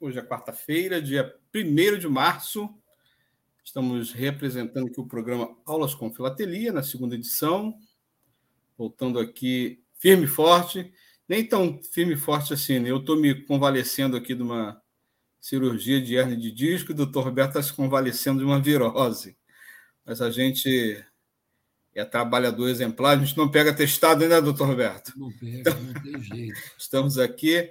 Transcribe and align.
Hoje 0.00 0.16
é 0.16 0.22
quarta-feira, 0.22 1.02
dia 1.02 1.34
1 1.52 1.98
de 1.98 2.06
março. 2.06 2.72
Estamos 3.64 4.12
representando 4.12 4.86
aqui 4.86 5.00
o 5.00 5.06
programa 5.08 5.56
Aulas 5.66 5.92
com 5.92 6.14
Filatelia, 6.14 6.72
na 6.72 6.84
segunda 6.84 7.16
edição. 7.16 7.76
Voltando 8.76 9.18
aqui 9.18 9.82
firme 9.98 10.22
e 10.22 10.28
forte. 10.28 10.92
Nem 11.28 11.44
tão 11.44 11.82
firme 11.82 12.14
e 12.14 12.16
forte 12.16 12.54
assim, 12.54 12.78
né? 12.78 12.92
Eu 12.92 12.98
estou 12.98 13.16
me 13.16 13.34
convalescendo 13.44 14.16
aqui 14.16 14.36
de 14.36 14.42
uma 14.42 14.80
cirurgia 15.40 16.00
de 16.00 16.14
hernia 16.14 16.36
de 16.36 16.52
disco 16.52 16.92
e 16.92 16.94
o 16.94 16.96
doutor 16.96 17.24
Roberto 17.24 17.58
está 17.58 17.62
se 17.64 17.72
convalescendo 17.72 18.38
de 18.38 18.44
uma 18.44 18.60
virose. 18.60 19.36
Mas 20.06 20.22
a 20.22 20.30
gente 20.30 21.04
é 21.92 22.04
trabalhador 22.04 22.68
exemplar, 22.68 23.18
a 23.18 23.24
gente 23.24 23.36
não 23.36 23.50
pega 23.50 23.74
testado 23.74 24.22
ainda, 24.22 24.40
doutor 24.40 24.68
Roberto? 24.68 25.12
Não 25.16 25.32
pega, 25.32 25.74
não 25.74 25.92
tem 25.92 26.22
jeito. 26.22 26.60
Estamos 26.78 27.18
aqui 27.18 27.68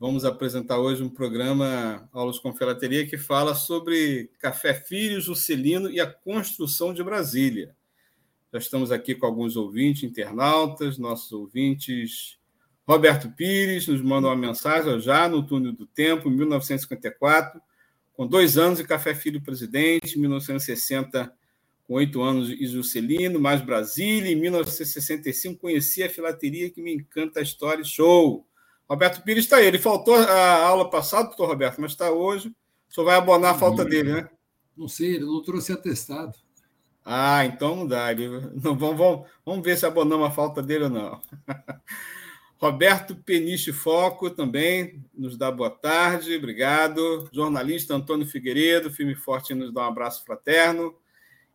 Vamos 0.00 0.24
apresentar 0.24 0.78
hoje 0.78 1.02
um 1.02 1.10
programa 1.10 2.08
Aulas 2.10 2.38
com 2.38 2.54
Filateria 2.54 3.06
que 3.06 3.18
fala 3.18 3.54
sobre 3.54 4.30
Café 4.38 4.72
Filho, 4.72 5.20
Juscelino 5.20 5.90
e 5.90 6.00
a 6.00 6.06
construção 6.06 6.94
de 6.94 7.04
Brasília. 7.04 7.76
Já 8.50 8.58
estamos 8.58 8.90
aqui 8.90 9.14
com 9.14 9.26
alguns 9.26 9.56
ouvintes, 9.56 10.04
internautas, 10.04 10.96
nossos 10.96 11.30
ouvintes. 11.32 12.38
Roberto 12.88 13.30
Pires 13.32 13.88
nos 13.88 14.00
manda 14.00 14.28
uma 14.28 14.36
mensagem 14.36 14.98
já 15.00 15.28
no 15.28 15.46
túnel 15.46 15.72
do 15.72 15.86
tempo, 15.86 16.30
em 16.30 16.34
1954, 16.34 17.60
com 18.14 18.26
dois 18.26 18.56
anos 18.56 18.80
e 18.80 18.84
Café 18.84 19.14
Filho 19.14 19.42
presidente, 19.42 20.16
em 20.16 20.20
1960 20.22 21.30
com 21.86 21.96
oito 21.96 22.22
anos 22.22 22.48
e 22.48 22.66
Juscelino, 22.66 23.38
mais 23.38 23.60
Brasília, 23.60 24.32
em 24.32 24.36
1965 24.36 25.60
conheci 25.60 26.02
a 26.02 26.08
filateria 26.08 26.70
que 26.70 26.80
me 26.80 26.94
encanta 26.94 27.40
a 27.40 27.42
história, 27.42 27.84
show! 27.84 28.46
Roberto 28.90 29.22
Pires 29.22 29.44
está 29.44 29.58
aí. 29.58 29.66
Ele 29.66 29.78
faltou 29.78 30.16
a 30.16 30.64
aula 30.64 30.90
passada, 30.90 31.28
doutor 31.28 31.46
Roberto, 31.46 31.80
mas 31.80 31.92
está 31.92 32.10
hoje. 32.10 32.48
O 32.88 32.92
senhor 32.92 33.06
vai 33.06 33.16
abonar 33.16 33.54
a 33.54 33.58
falta 33.58 33.84
dele, 33.84 34.12
né? 34.12 34.28
Não 34.76 34.88
sei, 34.88 35.14
ele 35.14 35.26
não 35.26 35.40
trouxe 35.42 35.72
atestado. 35.72 36.36
Ah, 37.04 37.44
então 37.44 37.76
não 37.76 37.86
dá. 37.86 38.10
Ele... 38.10 38.28
Não, 38.60 38.76
vamos, 38.76 38.98
vamos, 38.98 39.28
vamos 39.46 39.64
ver 39.64 39.78
se 39.78 39.86
abonamos 39.86 40.26
a 40.26 40.30
falta 40.32 40.60
dele 40.60 40.84
ou 40.84 40.90
não. 40.90 41.20
Roberto 42.58 43.14
Peniche 43.14 43.72
Foco 43.72 44.28
também 44.28 45.02
nos 45.14 45.38
dá 45.38 45.52
boa 45.52 45.70
tarde, 45.70 46.34
obrigado. 46.34 47.28
Jornalista 47.32 47.94
Antônio 47.94 48.26
Figueiredo, 48.26 48.90
firme 48.90 49.14
forte, 49.14 49.54
nos 49.54 49.72
dá 49.72 49.82
um 49.82 49.88
abraço 49.88 50.24
fraterno. 50.24 50.94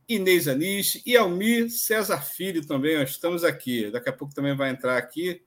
Inês 0.08 0.48
Aniche 0.48 1.04
e 1.06 1.18
Almir 1.18 1.70
César 1.70 2.22
Filho 2.22 2.66
também, 2.66 3.04
estamos 3.04 3.44
aqui. 3.44 3.92
Daqui 3.92 4.08
a 4.08 4.14
pouco 4.14 4.34
também 4.34 4.56
vai 4.56 4.70
entrar 4.70 4.98
aqui 4.98 5.44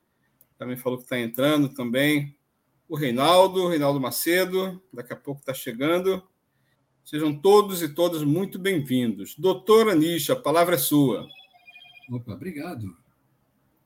também 0.58 0.76
falou 0.76 0.98
que 0.98 1.04
está 1.04 1.18
entrando 1.18 1.68
também. 1.68 2.36
O 2.88 2.96
Reinaldo, 2.96 3.68
Reinaldo 3.68 4.00
Macedo, 4.00 4.82
daqui 4.92 5.12
a 5.12 5.16
pouco 5.16 5.40
está 5.40 5.54
chegando. 5.54 6.22
Sejam 7.04 7.34
todos 7.34 7.80
e 7.80 7.88
todas 7.88 8.22
muito 8.24 8.58
bem-vindos. 8.58 9.36
Doutora 9.38 9.94
Nisha, 9.94 10.32
a 10.32 10.40
palavra 10.40 10.74
é 10.74 10.78
sua. 10.78 11.26
Opa, 12.10 12.32
obrigado. 12.32 12.96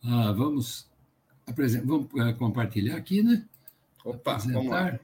Ah, 0.03 0.33
vamos, 0.33 0.91
apresent... 1.47 1.85
vamos 1.85 2.09
eh, 2.17 2.33
compartilhar 2.33 2.97
aqui, 2.97 3.23
né? 3.23 3.47
Opa, 4.05 4.33
Apresentar. 4.33 4.59
vamos 4.59 4.73
lá. 4.73 5.01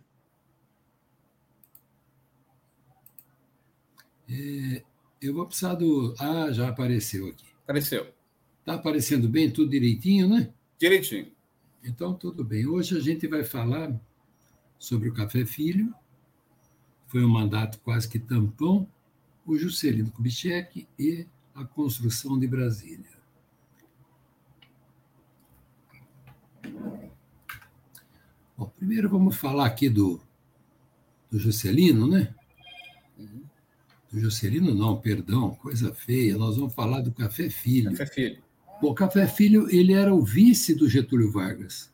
É, 4.31 4.83
eu 5.21 5.35
vou 5.35 5.47
precisar 5.47 5.75
do. 5.75 6.15
Ah, 6.19 6.51
já 6.51 6.69
apareceu 6.69 7.29
aqui. 7.29 7.47
Apareceu. 7.63 8.13
Está 8.61 8.75
aparecendo 8.75 9.29
bem, 9.29 9.51
tudo 9.51 9.71
direitinho, 9.71 10.29
né? 10.29 10.53
Direitinho. 10.79 11.38
Então, 11.89 12.13
tudo 12.13 12.45
bem. 12.45 12.67
Hoje 12.67 12.99
a 12.99 13.01
gente 13.01 13.27
vai 13.27 13.43
falar 13.43 13.99
sobre 14.79 15.09
o 15.09 15.15
Café 15.15 15.47
Filho. 15.47 15.95
Foi 17.07 17.25
um 17.25 17.29
mandato 17.29 17.81
quase 17.81 18.07
que 18.07 18.19
tampão, 18.19 18.87
o 19.47 19.57
Juscelino 19.57 20.11
Kubitschek 20.11 20.87
e 20.99 21.27
a 21.55 21.65
construção 21.65 22.39
de 22.39 22.47
Brasília. 22.47 23.19
Bom, 28.55 28.67
primeiro 28.77 29.09
vamos 29.09 29.37
falar 29.37 29.65
aqui 29.65 29.89
do, 29.89 30.21
do 31.31 31.39
Juscelino, 31.39 32.07
né? 32.07 32.35
Do 34.13 34.21
Juscelino 34.21 34.75
não, 34.75 35.01
perdão, 35.01 35.55
coisa 35.55 35.95
feia. 35.95 36.37
Nós 36.37 36.59
vamos 36.59 36.75
falar 36.75 37.01
do 37.01 37.13
Café 37.13 37.49
Filho. 37.49 37.93
Café 37.93 38.07
Filho. 38.07 38.48
Bom, 38.81 38.95
Café 38.95 39.27
Filho 39.27 39.69
ele 39.71 39.93
era 39.93 40.15
o 40.15 40.23
vice 40.23 40.75
do 40.75 40.89
Getúlio 40.89 41.33
Vargas. 41.33 41.91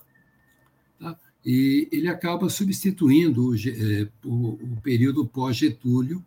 Tá? 1.01 1.19
E 1.45 1.89
ele 1.91 2.09
acaba 2.09 2.49
substituindo 2.51 3.51
o, 3.51 3.57
é, 3.57 4.09
o, 4.25 4.53
o 4.53 4.81
período 4.83 5.27
pós-Getúlio 5.27 6.25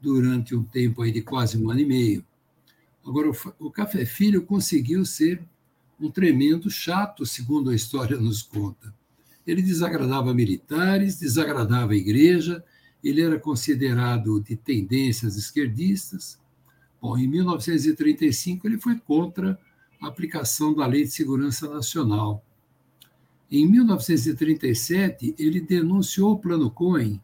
durante 0.00 0.54
um 0.54 0.64
tempo 0.64 1.02
aí 1.02 1.12
de 1.12 1.22
quase 1.22 1.56
um 1.56 1.70
ano 1.70 1.80
e 1.80 1.86
meio. 1.86 2.24
Agora, 3.06 3.30
o, 3.30 3.66
o 3.66 3.70
Café 3.70 4.04
Filho 4.04 4.42
conseguiu 4.42 5.04
ser 5.04 5.40
um 6.00 6.10
tremendo 6.10 6.70
chato, 6.70 7.24
segundo 7.24 7.70
a 7.70 7.74
história 7.74 8.16
nos 8.16 8.42
conta. 8.42 8.92
Ele 9.46 9.62
desagradava 9.62 10.34
militares, 10.34 11.18
desagradava 11.18 11.92
a 11.92 11.96
igreja, 11.96 12.64
ele 13.02 13.22
era 13.22 13.38
considerado 13.38 14.40
de 14.40 14.56
tendências 14.56 15.36
esquerdistas. 15.36 16.38
Bom, 17.00 17.16
em 17.16 17.26
1935 17.26 18.66
ele 18.66 18.78
foi 18.78 18.98
contra 18.98 19.58
a 20.00 20.08
aplicação 20.08 20.74
da 20.74 20.86
Lei 20.86 21.04
de 21.04 21.10
Segurança 21.10 21.68
Nacional. 21.68 22.44
Em 23.50 23.66
1937, 23.68 25.34
ele 25.38 25.60
denunciou 25.60 26.32
o 26.32 26.38
Plano 26.38 26.70
Cohen 26.70 27.20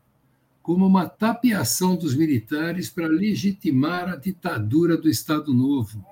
como 0.62 0.84
uma 0.84 1.08
tapeação 1.08 1.94
dos 1.94 2.14
militares 2.16 2.90
para 2.90 3.06
legitimar 3.06 4.08
a 4.08 4.16
ditadura 4.16 4.96
do 4.96 5.08
Estado 5.08 5.54
Novo. 5.54 6.04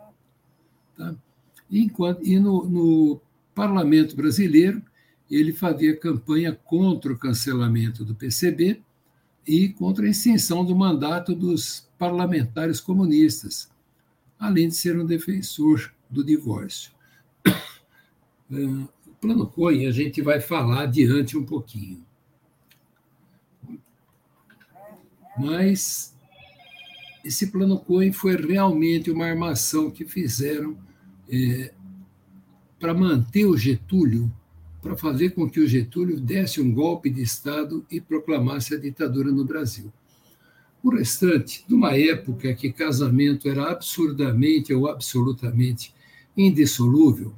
Tá? 0.96 1.12
Enquanto, 1.68 2.24
e 2.24 2.38
no, 2.38 2.64
no 2.64 3.20
parlamento 3.52 4.14
brasileiro, 4.14 4.80
ele 5.28 5.52
fazia 5.52 5.96
campanha 5.96 6.52
contra 6.52 7.12
o 7.12 7.18
cancelamento 7.18 8.04
do 8.04 8.14
PCB 8.14 8.80
e 9.44 9.70
contra 9.70 10.06
a 10.06 10.10
extensão 10.10 10.64
do 10.64 10.76
mandato 10.76 11.34
dos 11.34 11.88
parlamentares 11.98 12.80
comunistas, 12.80 13.68
além 14.38 14.68
de 14.68 14.76
ser 14.76 14.96
um 14.96 15.04
defensor 15.04 15.92
do 16.14 16.24
divórcio. 16.24 16.92
O 18.50 19.14
plano 19.20 19.46
Cohen 19.46 19.86
a 19.86 19.90
gente 19.90 20.22
vai 20.22 20.40
falar 20.40 20.82
adiante 20.82 21.36
um 21.36 21.44
pouquinho. 21.44 22.04
Mas 25.36 26.14
esse 27.24 27.48
plano 27.48 27.78
Cohen 27.78 28.12
foi 28.12 28.36
realmente 28.36 29.10
uma 29.10 29.26
armação 29.26 29.90
que 29.90 30.04
fizeram 30.04 30.76
é, 31.28 31.72
para 32.78 32.92
manter 32.92 33.46
o 33.46 33.56
Getúlio, 33.56 34.30
para 34.82 34.94
fazer 34.94 35.30
com 35.30 35.48
que 35.48 35.58
o 35.58 35.66
Getúlio 35.66 36.20
desse 36.20 36.60
um 36.60 36.72
golpe 36.72 37.08
de 37.08 37.22
Estado 37.22 37.84
e 37.90 38.00
proclamasse 38.00 38.74
a 38.74 38.78
ditadura 38.78 39.32
no 39.32 39.44
Brasil. 39.44 39.90
O 40.82 40.90
restante, 40.90 41.64
de 41.66 41.72
uma 41.72 41.96
época 41.96 42.52
que 42.52 42.70
casamento 42.70 43.48
era 43.48 43.70
absurdamente 43.70 44.74
ou 44.74 44.86
absolutamente 44.86 45.93
indissolúvel, 46.36 47.34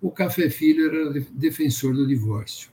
o 0.00 0.10
Café 0.10 0.50
Filho 0.50 0.86
era 0.86 1.20
defensor 1.32 1.94
do 1.94 2.06
divórcio. 2.06 2.70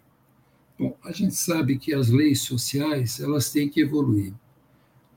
Bom, 0.78 0.98
a 1.04 1.12
gente 1.12 1.36
sabe 1.36 1.78
que 1.78 1.94
as 1.94 2.10
leis 2.10 2.42
sociais 2.42 3.20
elas 3.20 3.52
têm 3.52 3.70
que 3.70 3.82
evoluir. 3.82 4.34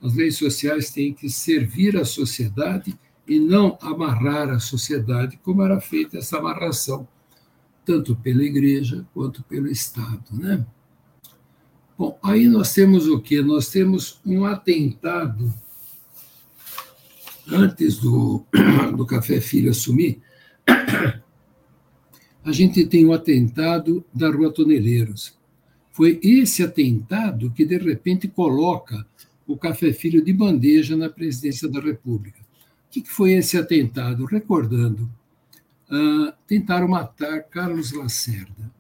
As 0.02 0.14
leis 0.14 0.36
sociais 0.36 0.90
têm 0.90 1.14
que 1.14 1.30
servir 1.30 1.96
à 1.96 2.04
sociedade 2.04 2.98
e 3.26 3.38
não 3.38 3.78
amarrar 3.80 4.50
a 4.50 4.58
sociedade, 4.58 5.38
como 5.42 5.62
era 5.62 5.80
feita 5.80 6.18
essa 6.18 6.38
amarração, 6.38 7.06
tanto 7.84 8.16
pela 8.16 8.42
igreja 8.42 9.06
quanto 9.14 9.42
pelo 9.44 9.68
Estado. 9.68 10.24
Né? 10.32 10.66
Bom, 11.96 12.18
aí 12.22 12.48
nós 12.48 12.74
temos 12.74 13.06
o 13.06 13.20
quê? 13.20 13.40
Nós 13.40 13.68
temos 13.68 14.20
um 14.26 14.44
atentado 14.44 15.54
antes 17.48 17.98
do, 17.98 18.44
do 18.96 19.06
Café 19.06 19.40
Filho 19.40 19.70
assumir, 19.70 20.20
a 22.44 22.52
gente 22.52 22.86
tem 22.86 23.04
o 23.04 23.12
atentado 23.12 24.04
da 24.14 24.30
Rua 24.30 24.52
Toneleiros. 24.52 25.36
Foi 25.90 26.18
esse 26.22 26.62
atentado 26.62 27.50
que, 27.50 27.64
de 27.64 27.78
repente, 27.78 28.26
coloca 28.26 29.06
o 29.46 29.56
Café 29.56 29.92
Filho 29.92 30.24
de 30.24 30.32
bandeja 30.32 30.96
na 30.96 31.08
presidência 31.08 31.68
da 31.68 31.80
República. 31.80 32.40
O 32.40 32.90
que 32.90 33.04
foi 33.04 33.32
esse 33.32 33.58
atentado? 33.58 34.24
Recordando, 34.24 35.10
uh, 35.90 36.32
tentaram 36.46 36.88
matar 36.88 37.42
Carlos 37.44 37.92
Lacerda. 37.92 38.70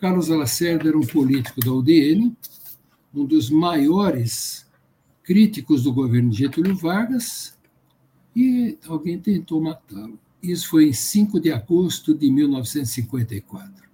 Carlos 0.00 0.28
Lacerda 0.28 0.88
era 0.88 0.98
um 0.98 1.06
político 1.06 1.60
da 1.60 1.72
UDN, 1.72 2.34
um 3.14 3.24
dos 3.24 3.50
maiores 3.50 4.66
críticos 5.22 5.82
do 5.82 5.92
governo 5.92 6.30
de 6.30 6.38
Getúlio 6.38 6.76
Vargas, 6.76 7.58
e 8.34 8.78
alguém 8.86 9.18
tentou 9.18 9.60
matá-lo. 9.60 10.18
Isso 10.42 10.68
foi 10.68 10.88
em 10.88 10.92
5 10.92 11.38
de 11.40 11.52
agosto 11.52 12.14
de 12.14 12.30
1954. 12.30 13.90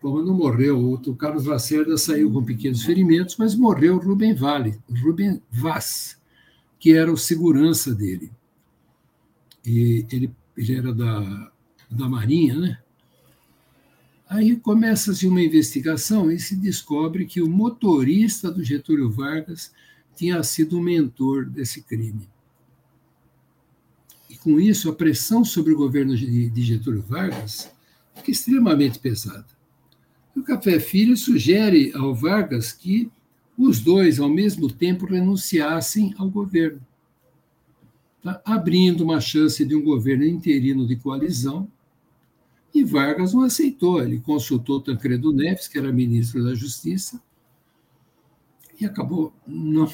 Como 0.00 0.22
não 0.22 0.34
morreu, 0.34 0.92
o 0.92 1.16
Carlos 1.16 1.44
Lacerda 1.44 1.96
saiu 1.98 2.32
com 2.32 2.44
pequenos 2.44 2.84
ferimentos, 2.84 3.36
mas 3.36 3.54
morreu 3.54 3.98
Rubem 3.98 4.34
Vale, 4.34 4.78
Rubem 5.02 5.42
Vaz, 5.50 6.16
que 6.78 6.92
era 6.92 7.12
o 7.12 7.16
segurança 7.16 7.94
dele. 7.94 8.30
E 9.66 10.06
ele, 10.10 10.30
ele 10.56 10.74
era 10.74 10.94
da, 10.94 11.52
da 11.90 12.08
Marinha, 12.08 12.56
né? 12.56 12.78
Aí 14.28 14.56
começa-se 14.56 15.26
uma 15.26 15.40
investigação 15.40 16.30
e 16.30 16.38
se 16.38 16.54
descobre 16.54 17.24
que 17.24 17.40
o 17.40 17.48
motorista 17.48 18.50
do 18.50 18.62
Getúlio 18.62 19.10
Vargas 19.10 19.72
tinha 20.14 20.42
sido 20.42 20.78
o 20.78 20.82
mentor 20.82 21.46
desse 21.46 21.82
crime. 21.82 22.28
Com 24.42 24.60
isso, 24.60 24.88
a 24.88 24.94
pressão 24.94 25.44
sobre 25.44 25.72
o 25.72 25.76
governo 25.76 26.16
de 26.16 26.62
Getúlio 26.62 27.02
Vargas 27.02 27.70
fica 28.14 28.30
extremamente 28.30 28.98
pesada. 28.98 29.46
O 30.36 30.42
Café 30.42 30.78
Filho 30.78 31.16
sugere 31.16 31.92
ao 31.94 32.14
Vargas 32.14 32.72
que 32.72 33.10
os 33.58 33.80
dois, 33.80 34.20
ao 34.20 34.28
mesmo 34.28 34.72
tempo, 34.72 35.04
renunciassem 35.04 36.14
ao 36.16 36.30
governo, 36.30 36.80
tá? 38.22 38.40
abrindo 38.44 39.02
uma 39.02 39.20
chance 39.20 39.64
de 39.64 39.74
um 39.74 39.82
governo 39.82 40.24
interino 40.24 40.86
de 40.86 40.94
coalizão. 40.94 41.68
E 42.72 42.84
Vargas 42.84 43.34
não 43.34 43.42
aceitou. 43.42 44.00
Ele 44.00 44.20
consultou 44.20 44.80
Tancredo 44.80 45.32
Neves, 45.32 45.66
que 45.66 45.76
era 45.76 45.92
ministro 45.92 46.44
da 46.44 46.54
Justiça, 46.54 47.20
e 48.80 48.86
acabou 48.86 49.32
não, 49.44 49.90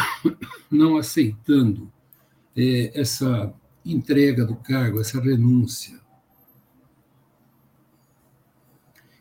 não 0.70 0.96
aceitando 0.96 1.92
é, 2.56 2.98
essa 2.98 3.52
entrega 3.92 4.44
do 4.44 4.56
cargo, 4.56 5.00
essa 5.00 5.20
renúncia. 5.20 5.98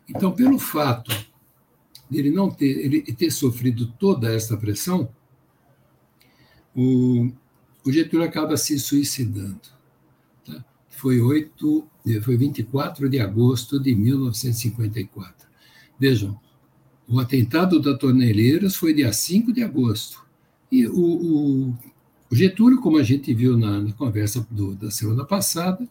Então, 0.07 0.31
pelo 0.31 0.59
fato 0.59 1.11
de 2.09 2.19
ele 2.19 2.29
não 2.29 2.49
ter, 2.49 2.85
ele 2.85 3.01
ter 3.01 3.31
sofrido 3.31 3.87
toda 3.93 4.33
essa 4.33 4.55
pressão, 4.57 5.09
o, 6.75 7.31
o 7.83 7.91
Getúlio 7.91 8.25
acaba 8.25 8.57
se 8.57 8.77
suicidando. 8.79 9.61
Tá? 10.45 10.63
Foi, 10.89 11.19
8, 11.19 11.87
foi 12.23 12.37
24 12.37 13.09
de 13.09 13.19
agosto 13.19 13.79
de 13.79 13.95
1954. 13.95 15.47
Vejam, 15.99 16.39
o 17.07 17.19
atentado 17.19 17.79
da 17.79 17.97
Torneireiras 17.97 18.75
foi 18.75 18.93
dia 18.93 19.11
5 19.11 19.53
de 19.53 19.63
agosto. 19.63 20.25
E 20.71 20.87
o, 20.87 20.93
o, 20.93 21.77
o 22.31 22.35
Getúlio, 22.35 22.81
como 22.81 22.97
a 22.97 23.03
gente 23.03 23.33
viu 23.33 23.57
na, 23.57 23.79
na 23.79 23.93
conversa 23.93 24.45
do, 24.49 24.73
da 24.75 24.89
semana 24.89 25.23
passada, 25.23 25.87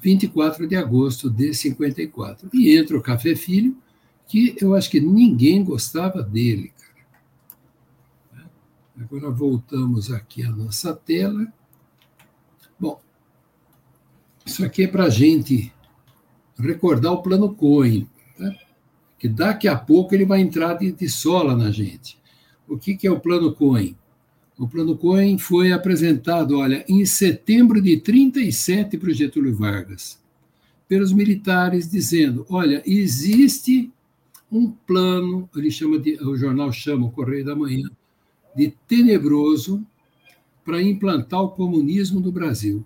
24 0.00 0.66
de 0.66 0.76
agosto 0.76 1.28
de 1.28 1.52
54. 1.52 2.48
E 2.52 2.76
entra 2.76 2.96
o 2.96 3.02
Café 3.02 3.34
Filho, 3.34 3.76
que 4.26 4.56
eu 4.60 4.74
acho 4.74 4.90
que 4.90 5.00
ninguém 5.00 5.64
gostava 5.64 6.22
dele. 6.22 6.72
Cara. 8.30 8.50
Agora 9.00 9.30
voltamos 9.30 10.10
aqui 10.10 10.42
à 10.42 10.50
nossa 10.50 10.94
tela. 10.94 11.46
Bom, 12.78 13.00
isso 14.46 14.64
aqui 14.64 14.84
é 14.84 14.88
para 14.88 15.04
a 15.04 15.10
gente 15.10 15.72
recordar 16.58 17.12
o 17.12 17.22
plano 17.22 17.54
Cohen, 17.54 18.08
tá? 18.36 18.54
que 19.18 19.28
daqui 19.28 19.68
a 19.68 19.76
pouco 19.76 20.14
ele 20.14 20.24
vai 20.24 20.40
entrar 20.40 20.74
de, 20.74 20.92
de 20.92 21.08
sola 21.08 21.56
na 21.56 21.70
gente. 21.70 22.18
O 22.66 22.78
que, 22.78 22.96
que 22.96 23.06
é 23.06 23.10
o 23.10 23.20
plano 23.20 23.54
Cohen? 23.54 23.96
O 24.58 24.66
plano 24.66 24.98
Cohen 24.98 25.38
foi 25.38 25.70
apresentado, 25.70 26.58
olha, 26.58 26.84
em 26.88 27.06
setembro 27.06 27.80
de 27.80 28.00
37 28.00 28.98
para 28.98 29.10
o 29.10 29.14
Getúlio 29.14 29.54
Vargas, 29.54 30.20
pelos 30.88 31.12
militares, 31.12 31.88
dizendo: 31.88 32.44
olha, 32.50 32.82
existe 32.84 33.92
um 34.50 34.68
plano, 34.68 35.48
ele 35.54 35.70
chama 35.70 35.96
de, 35.96 36.20
o 36.24 36.36
jornal 36.36 36.72
chama, 36.72 37.06
o 37.06 37.10
Correio 37.12 37.44
da 37.44 37.54
Manhã, 37.54 37.88
de 38.56 38.74
tenebroso 38.88 39.86
para 40.64 40.82
implantar 40.82 41.40
o 41.40 41.50
comunismo 41.50 42.18
no 42.18 42.32
Brasil. 42.32 42.84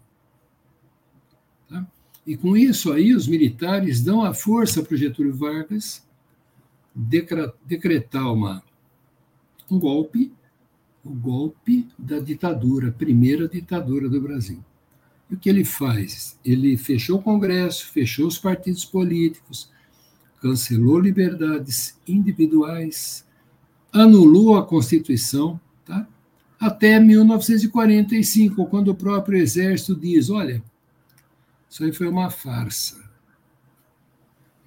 Tá? 1.71 1.87
E 2.27 2.37
com 2.37 2.55
isso 2.55 2.93
aí, 2.93 3.15
os 3.15 3.27
militares 3.27 4.03
dão 4.03 4.23
a 4.23 4.35
força 4.35 4.83
para 4.83 4.95
o 4.95 4.99
Getúlio 4.99 5.35
Vargas 5.35 6.07
decretar 6.95 8.31
uma, 8.31 8.63
um 9.71 9.79
golpe 9.79 10.31
o 11.05 11.11
golpe 11.11 11.89
da 11.99 12.19
ditadura, 12.19 12.93
primeira 12.93 13.49
ditadura 13.49 14.09
do 14.09 14.21
Brasil. 14.21 14.63
E 15.31 15.35
o 15.35 15.39
que 15.39 15.49
ele 15.49 15.65
faz? 15.65 16.39
Ele 16.45 16.77
fechou 16.77 17.19
o 17.19 17.23
Congresso, 17.23 17.91
fechou 17.91 18.27
os 18.27 18.39
partidos 18.39 18.85
políticos, 18.85 19.71
cancelou 20.41 20.99
liberdades 20.99 21.99
individuais, 22.07 23.27
anulou 23.93 24.57
a 24.57 24.65
Constituição, 24.65 25.61
tá? 25.85 26.07
até 26.59 27.01
1945, 27.01 28.67
quando 28.67 28.89
o 28.89 28.95
próprio 28.95 29.39
Exército 29.39 29.97
diz: 29.97 30.31
olha, 30.31 30.63
isso 31.69 31.83
aí 31.83 31.93
foi 31.93 32.09
uma 32.09 32.31
farsa. 32.31 33.03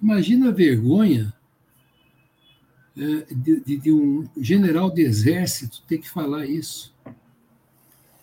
Imagina 0.02 0.48
a 0.48 0.52
vergonha 0.52 1.32
de, 2.96 3.60
de, 3.60 3.76
de, 3.76 3.92
um 3.92 4.26
general 4.38 4.90
de 4.90 5.02
exército 5.02 5.82
ter 5.86 5.98
que 5.98 6.08
falar 6.08 6.46
isso. 6.46 6.94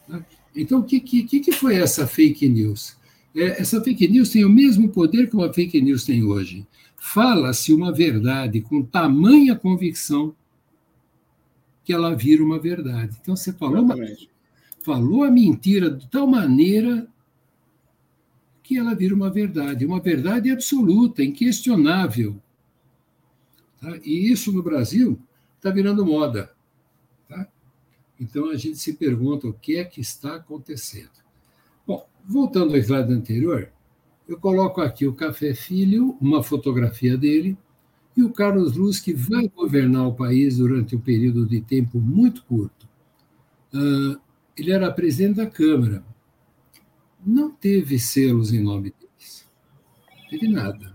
Tá? 0.07 0.25
Então, 0.55 0.79
o 0.79 0.83
que, 0.83 0.99
que, 0.99 1.39
que 1.39 1.51
foi 1.51 1.75
essa 1.75 2.07
fake 2.07 2.49
news? 2.49 2.97
É, 3.35 3.61
essa 3.61 3.81
fake 3.81 4.07
news 4.07 4.29
tem 4.29 4.43
o 4.43 4.49
mesmo 4.49 4.89
poder 4.89 5.29
que 5.29 5.35
uma 5.35 5.53
fake 5.53 5.79
news 5.79 6.03
tem 6.03 6.23
hoje. 6.23 6.65
Fala-se 6.95 7.71
uma 7.71 7.91
verdade 7.91 8.61
com 8.61 8.81
tamanha 8.81 9.55
convicção 9.55 10.35
que 11.83 11.93
ela 11.93 12.15
vira 12.15 12.43
uma 12.43 12.57
verdade. 12.57 13.17
Então, 13.21 13.35
você 13.35 13.53
falou, 13.53 13.83
uma, 13.83 13.95
falou 14.81 15.23
a 15.23 15.29
mentira 15.29 15.91
de 15.91 16.07
tal 16.07 16.25
maneira 16.25 17.07
que 18.63 18.77
ela 18.77 18.95
vira 18.95 19.13
uma 19.13 19.29
verdade. 19.29 19.85
Uma 19.85 19.99
verdade 19.99 20.49
absoluta, 20.49 21.23
inquestionável. 21.23 22.41
Tá? 23.83 23.99
E 24.01 24.31
isso 24.31 24.49
no 24.53 24.63
Brasil 24.63 25.19
está 25.57 25.69
virando 25.69 26.05
moda. 26.05 26.49
Tá? 27.27 27.45
Então 28.17 28.49
a 28.49 28.55
gente 28.55 28.77
se 28.77 28.93
pergunta 28.93 29.45
o 29.45 29.53
que 29.53 29.75
é 29.75 29.83
que 29.83 29.99
está 29.99 30.35
acontecendo. 30.35 31.11
Bom, 31.85 32.07
voltando 32.25 32.71
ao 32.71 32.77
slide 32.77 33.11
anterior, 33.11 33.69
eu 34.25 34.39
coloco 34.39 34.79
aqui 34.79 35.05
o 35.05 35.13
Café 35.13 35.53
Filho, 35.53 36.17
uma 36.21 36.41
fotografia 36.41 37.17
dele, 37.17 37.57
e 38.15 38.23
o 38.23 38.31
Carlos 38.31 38.77
Luz, 38.77 39.01
que 39.01 39.13
vai 39.13 39.49
governar 39.49 40.07
o 40.07 40.15
país 40.15 40.57
durante 40.57 40.95
um 40.95 41.01
período 41.01 41.45
de 41.45 41.59
tempo 41.59 41.99
muito 41.99 42.45
curto. 42.45 42.87
Uh, 43.73 44.17
ele 44.55 44.71
era 44.71 44.93
presidente 44.93 45.37
da 45.37 45.47
Câmara. 45.47 46.05
Não 47.25 47.51
teve 47.51 47.99
selos 47.99 48.53
em 48.53 48.61
nome 48.61 48.93
deles. 48.97 49.45
Não 50.21 50.29
teve 50.29 50.47
nada. 50.47 50.92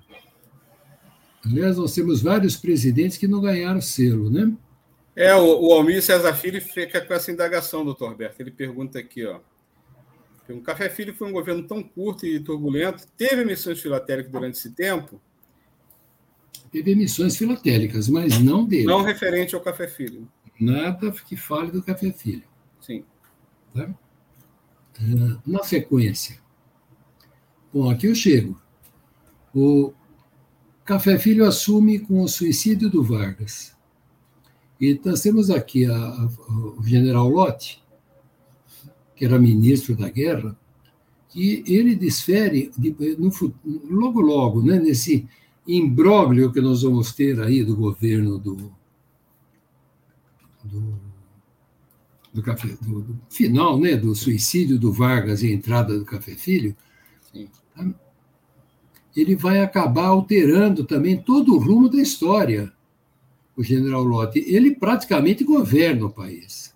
Aliás, 1.44 1.76
nós 1.76 1.94
temos 1.94 2.20
vários 2.20 2.56
presidentes 2.56 3.16
que 3.16 3.28
não 3.28 3.40
ganharam 3.40 3.80
selo, 3.80 4.30
né? 4.30 4.52
É, 5.14 5.34
o, 5.34 5.68
o 5.68 5.72
Almir 5.72 6.02
César 6.02 6.34
Filho 6.34 6.60
fica 6.60 7.00
com 7.00 7.12
essa 7.12 7.30
indagação, 7.32 7.84
doutor 7.84 8.10
Alberto. 8.10 8.40
Ele 8.40 8.50
pergunta 8.50 8.98
aqui, 8.98 9.24
ó. 9.24 9.40
O 10.48 10.60
Café 10.60 10.88
Filho 10.88 11.14
foi 11.14 11.28
um 11.28 11.32
governo 11.32 11.62
tão 11.62 11.82
curto 11.82 12.24
e 12.24 12.40
turbulento, 12.40 13.06
teve 13.18 13.42
emissões 13.42 13.80
filatélicas 13.80 14.32
durante 14.32 14.56
esse 14.56 14.70
tempo? 14.70 15.20
Teve 16.72 16.92
emissões 16.92 17.36
filatélicas, 17.36 18.08
mas 18.08 18.38
não 18.38 18.64
dele. 18.64 18.86
Não 18.86 19.02
referente 19.02 19.54
ao 19.54 19.60
Café 19.60 19.86
Filho. 19.86 20.26
Nada 20.58 21.12
que 21.12 21.36
fale 21.36 21.70
do 21.70 21.82
Café 21.82 22.12
Filho. 22.12 22.44
Sim. 22.80 23.04
Tá? 23.74 23.90
Ah, 25.00 25.40
na 25.46 25.62
sequência. 25.62 26.38
Bom, 27.72 27.90
aqui 27.90 28.06
eu 28.06 28.14
chego. 28.14 28.60
O, 29.54 29.92
Café 30.88 31.18
Filho 31.18 31.44
assume 31.44 31.98
com 31.98 32.22
o 32.22 32.28
suicídio 32.28 32.88
do 32.88 33.02
Vargas. 33.02 33.76
E 34.80 34.98
nós 35.04 35.20
temos 35.20 35.50
aqui 35.50 35.84
a, 35.84 35.94
a, 35.94 36.30
o 36.78 36.82
general 36.82 37.28
Lott, 37.28 37.84
que 39.14 39.26
era 39.26 39.38
ministro 39.38 39.94
da 39.94 40.08
guerra, 40.08 40.58
que 41.28 41.62
ele 41.66 41.94
desfere, 41.94 42.72
de, 42.78 42.96
no, 43.18 43.30
logo, 43.90 44.22
logo, 44.22 44.62
né, 44.62 44.80
nesse 44.80 45.28
imbróglio 45.66 46.50
que 46.50 46.60
nós 46.62 46.80
vamos 46.80 47.12
ter 47.12 47.38
aí 47.38 47.62
do 47.62 47.76
governo 47.76 48.38
do, 48.38 48.72
do, 50.64 50.98
do, 52.32 52.42
café, 52.42 52.68
do, 52.80 53.02
do 53.02 53.20
final, 53.28 53.78
né, 53.78 53.94
do 53.94 54.14
suicídio 54.14 54.78
do 54.78 54.90
Vargas 54.90 55.42
e 55.42 55.48
a 55.48 55.52
entrada 55.52 55.98
do 55.98 56.06
Café 56.06 56.34
Filho, 56.34 56.74
tá? 57.76 58.07
Ele 59.16 59.34
vai 59.34 59.60
acabar 59.60 60.06
alterando 60.06 60.84
também 60.84 61.16
todo 61.16 61.54
o 61.54 61.58
rumo 61.58 61.88
da 61.88 62.00
história, 62.00 62.72
o 63.56 63.62
general 63.62 64.04
Lott. 64.04 64.38
Ele 64.38 64.74
praticamente 64.74 65.44
governa 65.44 66.06
o 66.06 66.12
país. 66.12 66.74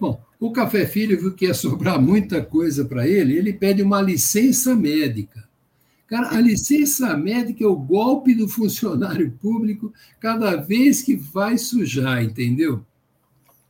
Bom, 0.00 0.20
o 0.40 0.50
Café 0.50 0.86
Filho 0.86 1.18
viu 1.20 1.32
que 1.32 1.46
ia 1.46 1.54
sobrar 1.54 2.00
muita 2.02 2.44
coisa 2.44 2.84
para 2.84 3.06
ele, 3.06 3.36
ele 3.36 3.52
pede 3.52 3.82
uma 3.82 4.00
licença 4.00 4.74
médica. 4.74 5.48
Cara, 6.08 6.36
a 6.36 6.40
licença 6.40 7.16
médica 7.16 7.64
é 7.64 7.66
o 7.66 7.76
golpe 7.76 8.34
do 8.34 8.46
funcionário 8.46 9.30
público 9.40 9.92
cada 10.20 10.56
vez 10.56 11.00
que 11.00 11.16
vai 11.16 11.56
sujar, 11.56 12.22
entendeu? 12.22 12.84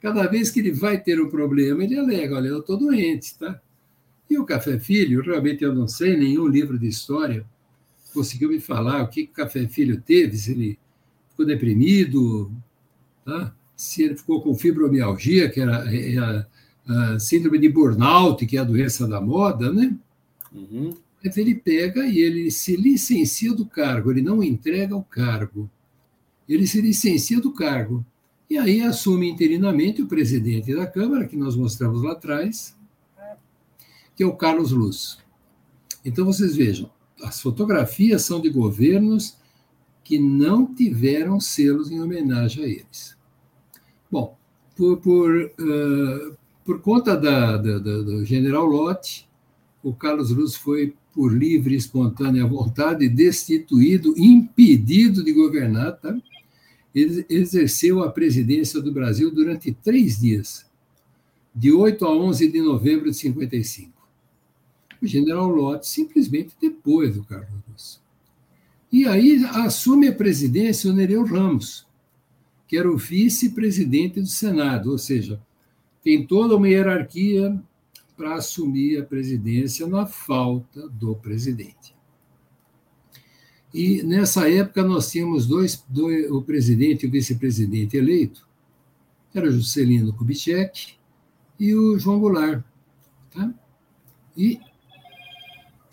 Cada 0.00 0.26
vez 0.26 0.50
que 0.50 0.58
ele 0.58 0.72
vai 0.72 1.00
ter 1.00 1.20
um 1.20 1.28
problema, 1.28 1.84
ele 1.84 1.96
alega: 1.96 2.34
olha, 2.34 2.48
eu 2.48 2.58
estou 2.58 2.76
doente, 2.76 3.38
tá? 3.38 3.60
E 4.32 4.38
o 4.38 4.46
Café 4.46 4.78
Filho, 4.78 5.20
realmente 5.20 5.62
eu 5.62 5.74
não 5.74 5.86
sei, 5.86 6.16
nenhum 6.16 6.48
livro 6.48 6.78
de 6.78 6.88
história 6.88 7.44
conseguiu 8.14 8.48
me 8.48 8.60
falar 8.60 9.02
o 9.02 9.08
que, 9.08 9.24
o 9.24 9.28
Café 9.28 9.68
Filho 9.68 10.00
teve, 10.00 10.38
se 10.38 10.52
ele 10.52 10.78
ficou 11.28 11.44
deprimido, 11.44 12.50
tá? 13.26 13.54
se 13.76 14.02
ele 14.02 14.16
ficou 14.16 14.40
com 14.40 14.54
fibromialgia, 14.54 15.50
que 15.50 15.60
era, 15.60 15.84
era 15.94 16.48
a 16.88 17.18
síndrome 17.18 17.58
de 17.58 17.68
burnout, 17.68 18.46
que 18.46 18.56
é 18.56 18.60
a 18.60 18.64
doença 18.64 19.06
da 19.06 19.20
moda, 19.20 19.70
né? 19.70 19.94
Uhum. 20.50 20.96
Mas 21.22 21.36
ele 21.36 21.54
pega 21.54 22.06
e 22.06 22.18
ele 22.18 22.50
se 22.50 22.74
licencia 22.74 23.52
do 23.52 23.66
cargo, 23.66 24.10
ele 24.10 24.22
não 24.22 24.42
entrega 24.42 24.96
o 24.96 25.04
cargo. 25.04 25.70
Ele 26.48 26.66
se 26.66 26.80
licencia 26.80 27.38
do 27.38 27.52
cargo. 27.52 28.02
E 28.48 28.56
aí 28.56 28.80
assume 28.80 29.28
interinamente 29.28 30.00
o 30.00 30.06
presidente 30.06 30.74
da 30.74 30.86
Câmara, 30.86 31.28
que 31.28 31.36
nós 31.36 31.54
mostramos 31.54 32.02
lá 32.02 32.12
atrás, 32.12 32.74
que 34.14 34.22
é 34.22 34.26
o 34.26 34.36
Carlos 34.36 34.72
Luz. 34.72 35.18
Então 36.04 36.24
vocês 36.24 36.56
vejam, 36.56 36.90
as 37.22 37.40
fotografias 37.40 38.22
são 38.22 38.40
de 38.40 38.50
governos 38.50 39.36
que 40.04 40.18
não 40.18 40.66
tiveram 40.66 41.40
selos 41.40 41.90
em 41.90 42.00
homenagem 42.00 42.64
a 42.64 42.68
eles. 42.68 43.16
Bom, 44.10 44.36
por, 44.76 44.96
por, 44.98 45.30
uh, 45.32 46.36
por 46.64 46.80
conta 46.80 47.16
da, 47.16 47.56
da, 47.56 47.78
da, 47.78 48.02
do 48.02 48.24
general 48.24 48.66
Lott, 48.66 49.28
o 49.82 49.94
Carlos 49.94 50.30
Luz 50.30 50.54
foi, 50.54 50.94
por 51.12 51.32
livre 51.32 51.74
e 51.74 51.78
espontânea 51.78 52.46
vontade, 52.46 53.08
destituído, 53.08 54.14
impedido 54.16 55.24
de 55.24 55.32
governar. 55.32 55.92
Tá? 55.98 56.16
Ele 56.94 57.24
exerceu 57.28 58.02
a 58.02 58.10
presidência 58.10 58.80
do 58.80 58.92
Brasil 58.92 59.30
durante 59.30 59.72
três 59.72 60.20
dias, 60.20 60.66
de 61.54 61.72
8 61.72 62.04
a 62.04 62.16
11 62.16 62.50
de 62.50 62.60
novembro 62.60 63.10
de 63.10 63.16
55. 63.16 64.01
O 65.02 65.06
general 65.06 65.48
Lott 65.48 65.86
simplesmente 65.86 66.54
depois 66.60 67.16
do 67.16 67.24
Carlos 67.24 67.60
Luz. 67.68 68.00
E 68.92 69.06
aí 69.06 69.44
assume 69.46 70.08
a 70.08 70.14
presidência 70.14 70.90
o 70.90 70.94
Nereu 70.94 71.24
Ramos, 71.24 71.86
que 72.68 72.76
era 72.76 72.90
o 72.90 72.96
vice-presidente 72.96 74.20
do 74.20 74.26
Senado, 74.26 74.92
ou 74.92 74.98
seja, 74.98 75.42
tem 76.02 76.26
toda 76.26 76.56
uma 76.56 76.68
hierarquia 76.68 77.60
para 78.16 78.36
assumir 78.36 79.00
a 79.00 79.04
presidência 79.04 79.86
na 79.86 80.06
falta 80.06 80.88
do 80.88 81.16
presidente. 81.16 81.94
E 83.74 84.02
nessa 84.02 84.50
época 84.50 84.82
nós 84.84 85.10
tínhamos 85.10 85.46
dois, 85.46 85.82
dois 85.88 86.30
o 86.30 86.42
presidente 86.42 87.04
e 87.04 87.08
o 87.08 87.10
vice-presidente 87.10 87.96
eleito, 87.96 88.46
era 89.34 89.50
Juscelino 89.50 90.12
Kubitschek 90.12 90.94
e 91.58 91.74
o 91.74 91.98
João 91.98 92.20
Goulart. 92.20 92.62
Tá? 93.30 93.52
E 94.36 94.60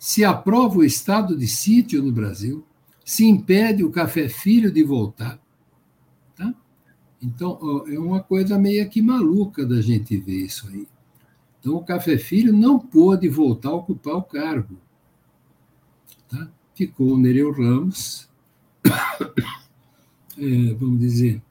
se 0.00 0.24
aprova 0.24 0.78
o 0.78 0.84
estado 0.84 1.36
de 1.36 1.46
sítio 1.46 2.02
no 2.02 2.10
Brasil, 2.10 2.66
se 3.04 3.24
impede 3.24 3.84
o 3.84 3.92
Café 3.92 4.28
Filho 4.28 4.72
de 4.72 4.82
voltar, 4.82 5.38
então, 7.22 7.84
é 7.86 7.98
uma 7.98 8.20
coisa 8.20 8.58
meio 8.58 8.88
que 8.88 9.02
maluca 9.02 9.66
da 9.66 9.80
gente 9.82 10.16
ver 10.16 10.46
isso 10.46 10.66
aí. 10.68 10.88
Então, 11.58 11.74
o 11.74 11.84
Café 11.84 12.16
Filho 12.16 12.52
não 12.52 12.78
pôde 12.78 13.28
voltar 13.28 13.68
a 13.68 13.74
ocupar 13.74 14.14
o 14.14 14.22
cargo. 14.22 14.78
Tá? 16.28 16.50
Ficou 16.74 17.12
o 17.12 17.18
Nereu 17.18 17.52
Ramos, 17.52 18.26
é, 20.38 20.74
vamos 20.74 20.98
dizer, 20.98 21.42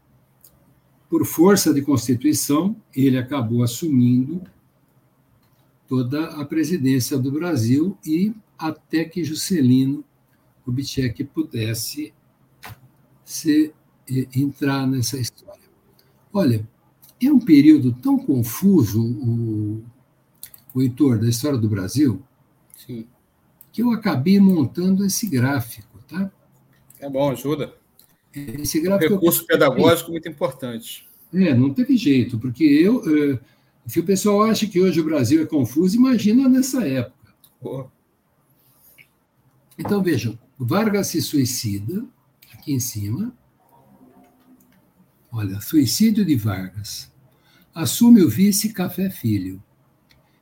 por 1.07 1.23
força 1.25 1.71
de 1.71 1.83
Constituição, 1.83 2.75
ele 2.95 3.17
acabou 3.17 3.61
assumindo 3.61 4.41
toda 5.89 6.23
a 6.39 6.45
presidência 6.45 7.17
do 7.17 7.31
Brasil 7.31 7.97
e 8.05 8.31
até 8.57 9.03
que 9.03 9.23
Juscelino 9.23 10.05
Kubitschek 10.63 11.23
pudesse 11.23 12.13
se 13.25 13.73
entrar 14.35 14.85
nessa 14.85 15.17
história. 15.17 15.63
Olha, 16.31 16.67
é 17.21 17.31
um 17.31 17.39
período 17.39 17.91
tão 17.91 18.19
confuso, 18.19 19.03
o, 19.03 19.83
o 20.73 20.81
Heitor, 20.81 21.19
da 21.19 21.27
história 21.27 21.57
do 21.57 21.67
Brasil, 21.67 22.21
Sim. 22.75 23.07
que 23.71 23.81
eu 23.81 23.91
acabei 23.91 24.39
montando 24.39 25.03
esse 25.03 25.27
gráfico. 25.27 25.99
Tá? 26.07 26.31
É 26.99 27.09
bom, 27.09 27.31
ajuda. 27.31 27.73
Esse 28.33 28.79
gráfico 28.79 29.13
um 29.13 29.17
recurso 29.17 29.41
eu... 29.41 29.47
pedagógico 29.47 30.11
muito 30.11 30.29
importante. 30.29 31.07
É, 31.33 31.53
não 31.53 31.73
teve 31.73 31.97
jeito, 31.97 32.39
porque 32.39 32.63
eu, 32.63 33.03
eh, 33.05 33.39
se 33.89 33.99
o 33.99 34.05
pessoal 34.05 34.43
acha 34.43 34.67
que 34.67 34.79
hoje 34.79 34.99
o 35.01 35.05
Brasil 35.05 35.41
é 35.41 35.45
confuso, 35.45 35.95
imagina 35.95 36.47
nessa 36.47 36.87
época. 36.87 37.33
Oh. 37.61 37.85
Então, 39.77 40.01
vejam, 40.03 40.37
Vargas 40.57 41.07
se 41.07 41.21
suicida, 41.21 42.05
aqui 42.53 42.73
em 42.73 42.79
cima, 42.79 43.33
Olha, 45.31 45.61
suicídio 45.61 46.25
de 46.25 46.35
Vargas. 46.35 47.11
Assume 47.73 48.23
o 48.23 48.29
vice 48.29 48.73
Café 48.73 49.09
Filho. 49.09 49.61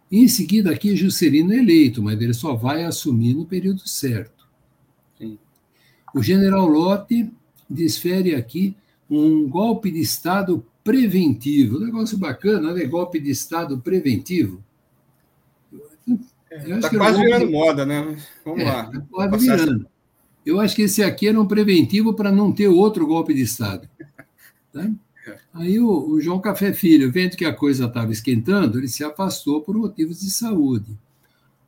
Em 0.09 0.27
seguida, 0.29 0.71
aqui 0.71 0.95
Juscelino 0.95 1.51
é 1.51 1.57
eleito, 1.57 2.01
mas 2.01 2.19
ele 2.21 2.33
só 2.33 2.55
vai 2.55 2.85
assumir 2.85 3.33
no 3.33 3.45
período 3.45 3.85
certo. 3.85 4.47
Sim. 5.17 5.37
O 6.15 6.23
general 6.23 6.65
Lotte 6.65 7.29
desfere 7.69 8.33
aqui 8.33 8.77
um 9.09 9.49
golpe 9.49 9.91
de 9.91 9.99
Estado 9.99 10.65
preventivo. 10.87 11.77
Um 11.77 11.85
negócio 11.85 12.17
bacana, 12.17 12.71
né? 12.71 12.85
Golpe 12.85 13.19
de 13.19 13.29
Estado 13.29 13.77
preventivo. 13.77 14.63
Está 16.49 16.87
é, 16.87 16.97
quase 16.97 17.19
virando 17.19 17.51
moda, 17.51 17.85
né? 17.85 18.17
Vamos 18.45 18.61
é, 18.61 18.63
lá. 18.63 18.85
Tá 18.85 19.01
quase 19.11 19.49
virando. 19.49 19.85
Eu 20.45 20.61
acho 20.61 20.73
que 20.73 20.83
esse 20.83 21.03
aqui 21.03 21.27
era 21.27 21.39
um 21.39 21.45
preventivo 21.45 22.13
para 22.13 22.31
não 22.31 22.53
ter 22.53 22.69
outro 22.69 23.05
golpe 23.05 23.33
de 23.33 23.41
Estado. 23.41 23.89
Né? 24.73 24.95
Aí 25.53 25.77
o, 25.77 25.89
o, 25.89 26.21
João 26.21 26.39
Café 26.39 26.71
Filho, 26.71 27.11
vendo 27.11 27.35
que 27.35 27.43
a 27.43 27.53
coisa 27.53 27.85
estava 27.85 28.13
esquentando, 28.13 28.77
ele 28.77 28.87
se 28.87 29.03
afastou 29.03 29.59
por 29.61 29.75
motivos 29.75 30.21
de 30.21 30.31
saúde. 30.31 30.97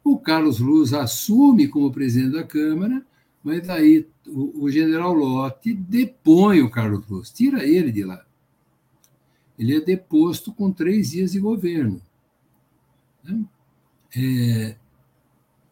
O 0.01 0.17
Carlos 0.17 0.59
Luz 0.59 0.93
assume 0.93 1.67
como 1.67 1.91
presidente 1.91 2.31
da 2.31 2.43
Câmara, 2.45 3.05
mas 3.43 3.69
aí 3.69 4.07
o, 4.25 4.63
o 4.63 4.71
general 4.71 5.11
Lotte 5.11 5.73
depõe 5.73 6.61
o 6.61 6.69
Carlos 6.69 7.05
Luz, 7.09 7.29
tira 7.31 7.65
ele 7.65 7.91
de 7.91 8.05
lá. 8.05 8.23
Ele 9.59 9.75
é 9.75 9.81
deposto 9.81 10.53
com 10.53 10.71
três 10.71 11.11
dias 11.11 11.33
de 11.33 11.39
governo. 11.39 12.01
Né? 13.23 13.43
É, 14.15 14.75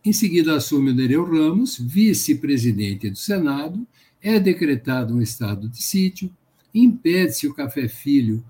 em 0.04 0.14
seguida 0.14 0.56
assume 0.56 0.92
o 0.92 0.94
Nereu 0.94 1.26
Ramos, 1.26 1.78
vice-presidente 1.80 3.10
do 3.10 3.18
Senado, 3.18 3.88
é 4.22 4.40
decretado 4.40 5.16
um 5.16 5.22
estado 5.22 5.70
de 5.70 5.82
sítio, 5.82 6.30
impede-se 6.74 7.48
o 7.48 7.54
Café 7.54 7.88
Filho 7.88 8.44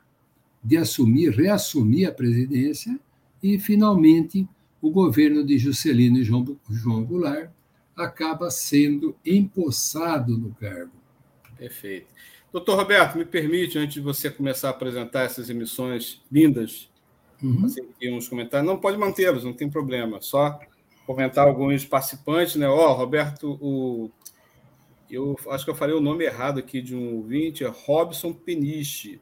de 0.63 0.75
assumir, 0.75 1.29
reassumir 1.29 2.09
a 2.09 2.11
presidência 2.11 2.99
e, 3.41 3.57
finalmente, 3.59 4.47
o 4.81 4.91
governo 4.91 5.45
de 5.45 5.57
Juscelino 5.57 6.17
e 6.17 6.23
João, 6.23 6.57
João 6.69 7.03
Goulart 7.03 7.49
acaba 7.95 8.49
sendo 8.49 9.15
empossado 9.25 10.37
no 10.37 10.53
cargo. 10.55 10.91
Perfeito. 11.57 12.07
Doutor 12.51 12.77
Roberto, 12.77 13.17
me 13.17 13.25
permite, 13.25 13.77
antes 13.77 13.95
de 13.95 14.01
você 14.01 14.29
começar 14.29 14.69
a 14.69 14.71
apresentar 14.71 15.23
essas 15.23 15.49
emissões 15.49 16.21
lindas, 16.31 16.89
uhum. 17.43 17.65
assim, 17.65 17.83
uns 18.11 18.27
comentários. 18.27 18.67
Não 18.67 18.79
pode 18.79 18.97
mantê-los, 18.97 19.43
não 19.43 19.53
tem 19.53 19.69
problema. 19.69 20.21
Só 20.21 20.59
comentar 21.05 21.47
alguns 21.47 21.85
participantes, 21.85 22.55
né? 22.55 22.67
Ó, 22.67 22.91
oh, 22.91 22.93
Roberto, 22.93 23.57
o 23.61 24.11
eu 25.09 25.37
acho 25.49 25.63
que 25.63 25.71
eu 25.71 25.75
falei 25.75 25.95
o 25.95 26.01
nome 26.01 26.25
errado 26.25 26.59
aqui 26.59 26.81
de 26.81 26.93
um 26.93 27.15
ouvinte, 27.15 27.63
é 27.63 27.67
Robson 27.67 28.33
Peniche. 28.33 29.21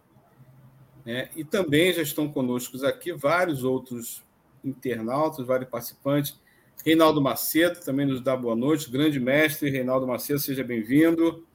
Né? 1.05 1.29
E 1.35 1.43
também 1.43 1.93
já 1.93 2.01
estão 2.01 2.27
conosco 2.27 2.83
aqui 2.85 3.13
vários 3.13 3.63
outros 3.63 4.23
internautas, 4.63 5.45
vários 5.45 5.69
participantes. 5.69 6.39
Reinaldo 6.83 7.21
Macedo 7.21 7.79
também 7.81 8.05
nos 8.05 8.19
dá 8.19 8.35
boa 8.35 8.55
noite. 8.55 8.89
Grande 8.89 9.19
mestre, 9.19 9.69
Reinaldo 9.69 10.07
Macedo, 10.07 10.39
seja 10.39 10.63
bem-vindo. 10.63 11.45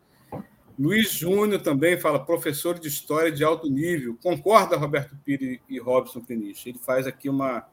Luiz 0.81 1.11
Júnior 1.13 1.61
também 1.61 2.01
fala, 2.01 2.25
professor 2.25 2.79
de 2.79 2.89
história 2.89 3.31
de 3.31 3.45
alto 3.45 3.69
nível. 3.69 4.17
Concorda, 4.23 4.79
Roberto 4.79 5.15
Pires 5.23 5.61
e 5.69 5.79
Robson 5.79 6.23
Peniche? 6.23 6.71
Ele 6.71 6.79
faz 6.79 7.07
aqui 7.07 7.29
uma, 7.29 7.69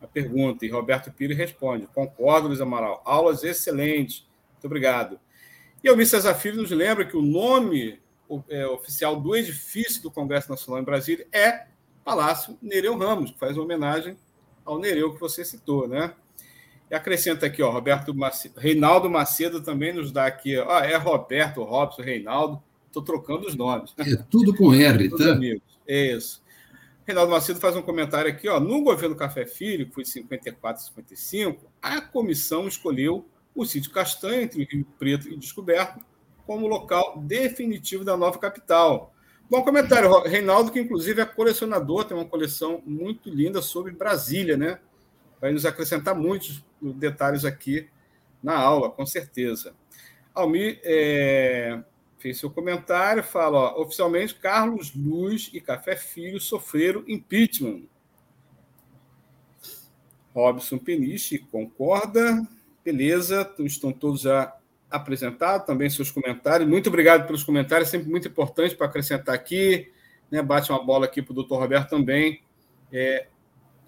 uma 0.00 0.08
pergunta 0.08 0.66
e 0.66 0.68
Roberto 0.68 1.12
Pires 1.12 1.38
responde: 1.38 1.86
Concordo, 1.86 2.48
Luiz 2.48 2.60
Amaral. 2.60 3.02
Aulas 3.04 3.44
excelentes. 3.44 4.26
Muito 4.54 4.64
obrigado. 4.64 5.20
E 5.84 5.88
o 5.88 6.04
César 6.04 6.34
Filho 6.34 6.60
nos 6.60 6.72
lembra 6.72 7.04
que 7.04 7.16
o 7.16 7.22
nome 7.22 8.00
é, 8.48 8.66
oficial 8.66 9.20
do 9.20 9.36
edifício 9.36 10.02
do 10.02 10.10
Congresso 10.10 10.50
Nacional 10.50 10.82
em 10.82 10.84
Brasília 10.84 11.28
é 11.30 11.68
Palácio 12.04 12.58
Nereu 12.60 12.98
Ramos, 12.98 13.30
que 13.30 13.38
faz 13.38 13.56
homenagem 13.56 14.18
ao 14.64 14.76
Nereu 14.76 15.14
que 15.14 15.20
você 15.20 15.44
citou, 15.44 15.86
né? 15.86 16.16
E 16.90 16.94
acrescenta 16.94 17.46
aqui, 17.46 17.62
ó, 17.62 17.70
Roberto 17.70 18.12
Macedo, 18.12 18.58
Reinaldo 18.58 19.08
Macedo 19.08 19.60
também 19.60 19.92
nos 19.92 20.10
dá 20.10 20.26
aqui, 20.26 20.58
ó, 20.58 20.80
é 20.80 20.96
Roberto, 20.96 21.62
Robson, 21.62 22.02
Reinaldo, 22.02 22.60
estou 22.86 23.02
trocando 23.02 23.46
os 23.46 23.54
nomes. 23.54 23.94
É 23.96 24.16
tudo 24.28 24.54
com 24.56 24.74
R, 24.74 25.08
tá? 25.16 25.32
Amigos. 25.32 25.62
É 25.86 26.12
isso. 26.16 26.42
Reinaldo 27.06 27.30
Macedo 27.30 27.60
faz 27.60 27.76
um 27.76 27.82
comentário 27.82 28.28
aqui, 28.28 28.48
ó, 28.48 28.58
no 28.58 28.82
governo 28.82 29.14
Café 29.14 29.46
Filho, 29.46 29.86
que 29.86 29.94
foi 29.94 30.04
54 30.04 30.82
e 30.82 30.86
55, 30.86 31.64
a 31.80 32.00
comissão 32.00 32.66
escolheu 32.66 33.24
o 33.54 33.64
sítio 33.64 33.92
Castanha, 33.92 34.42
entre 34.42 34.64
Rio 34.64 34.86
Preto 34.98 35.28
e 35.28 35.36
Descoberto, 35.36 36.04
como 36.44 36.66
local 36.66 37.20
definitivo 37.24 38.04
da 38.04 38.16
nova 38.16 38.38
capital. 38.38 39.14
Bom 39.48 39.62
comentário, 39.62 40.22
Reinaldo, 40.22 40.72
que 40.72 40.80
inclusive 40.80 41.20
é 41.20 41.24
colecionador, 41.24 42.04
tem 42.04 42.16
uma 42.16 42.26
coleção 42.26 42.82
muito 42.84 43.28
linda 43.28 43.62
sobre 43.62 43.92
Brasília, 43.92 44.56
né? 44.56 44.80
Vai 45.40 45.52
nos 45.52 45.64
acrescentar 45.64 46.14
muitos 46.14 46.62
detalhes 46.80 47.44
aqui 47.44 47.88
na 48.42 48.56
aula, 48.56 48.90
com 48.90 49.06
certeza. 49.06 49.74
Almir 50.34 50.80
é, 50.84 51.82
fez 52.18 52.38
seu 52.38 52.50
comentário, 52.50 53.22
fala: 53.22 53.58
ó, 53.58 53.82
oficialmente, 53.82 54.34
Carlos 54.34 54.94
Luz 54.94 55.50
e 55.52 55.60
Café 55.60 55.96
Filho 55.96 56.40
sofreram 56.40 57.04
impeachment. 57.08 57.82
Robson 60.34 60.78
Peniche 60.78 61.38
concorda. 61.38 62.46
Beleza, 62.84 63.52
estão 63.60 63.92
todos 63.92 64.22
já 64.22 64.56
apresentados, 64.90 65.66
também 65.66 65.88
seus 65.90 66.10
comentários. 66.10 66.68
Muito 66.68 66.88
obrigado 66.88 67.26
pelos 67.26 67.44
comentários, 67.44 67.88
sempre 67.88 68.08
muito 68.08 68.28
importante 68.28 68.74
para 68.74 68.86
acrescentar 68.86 69.34
aqui. 69.34 69.92
Né, 70.30 70.42
bate 70.42 70.70
uma 70.70 70.84
bola 70.84 71.06
aqui 71.06 71.20
para 71.20 71.32
o 71.32 71.34
doutor 71.34 71.58
Roberto 71.58 71.90
também. 71.90 72.42
É, 72.92 73.26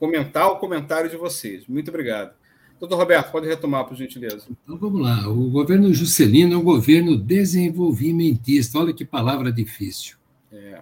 comentar 0.02 0.48
o 0.48 0.56
comentário 0.56 1.08
de 1.08 1.16
vocês. 1.16 1.64
Muito 1.68 1.88
obrigado. 1.88 2.34
Doutor 2.80 2.96
Roberto, 2.96 3.30
pode 3.30 3.46
retomar, 3.46 3.84
por 3.84 3.96
gentileza. 3.96 4.48
Então 4.50 4.76
vamos 4.76 5.00
lá. 5.00 5.28
O 5.28 5.48
governo 5.48 5.94
Juscelino 5.94 6.54
é 6.54 6.56
um 6.56 6.64
governo 6.64 7.16
desenvolvimentista. 7.16 8.80
Olha 8.80 8.92
que 8.92 9.04
palavra 9.04 9.52
difícil. 9.52 10.16
É. 10.50 10.80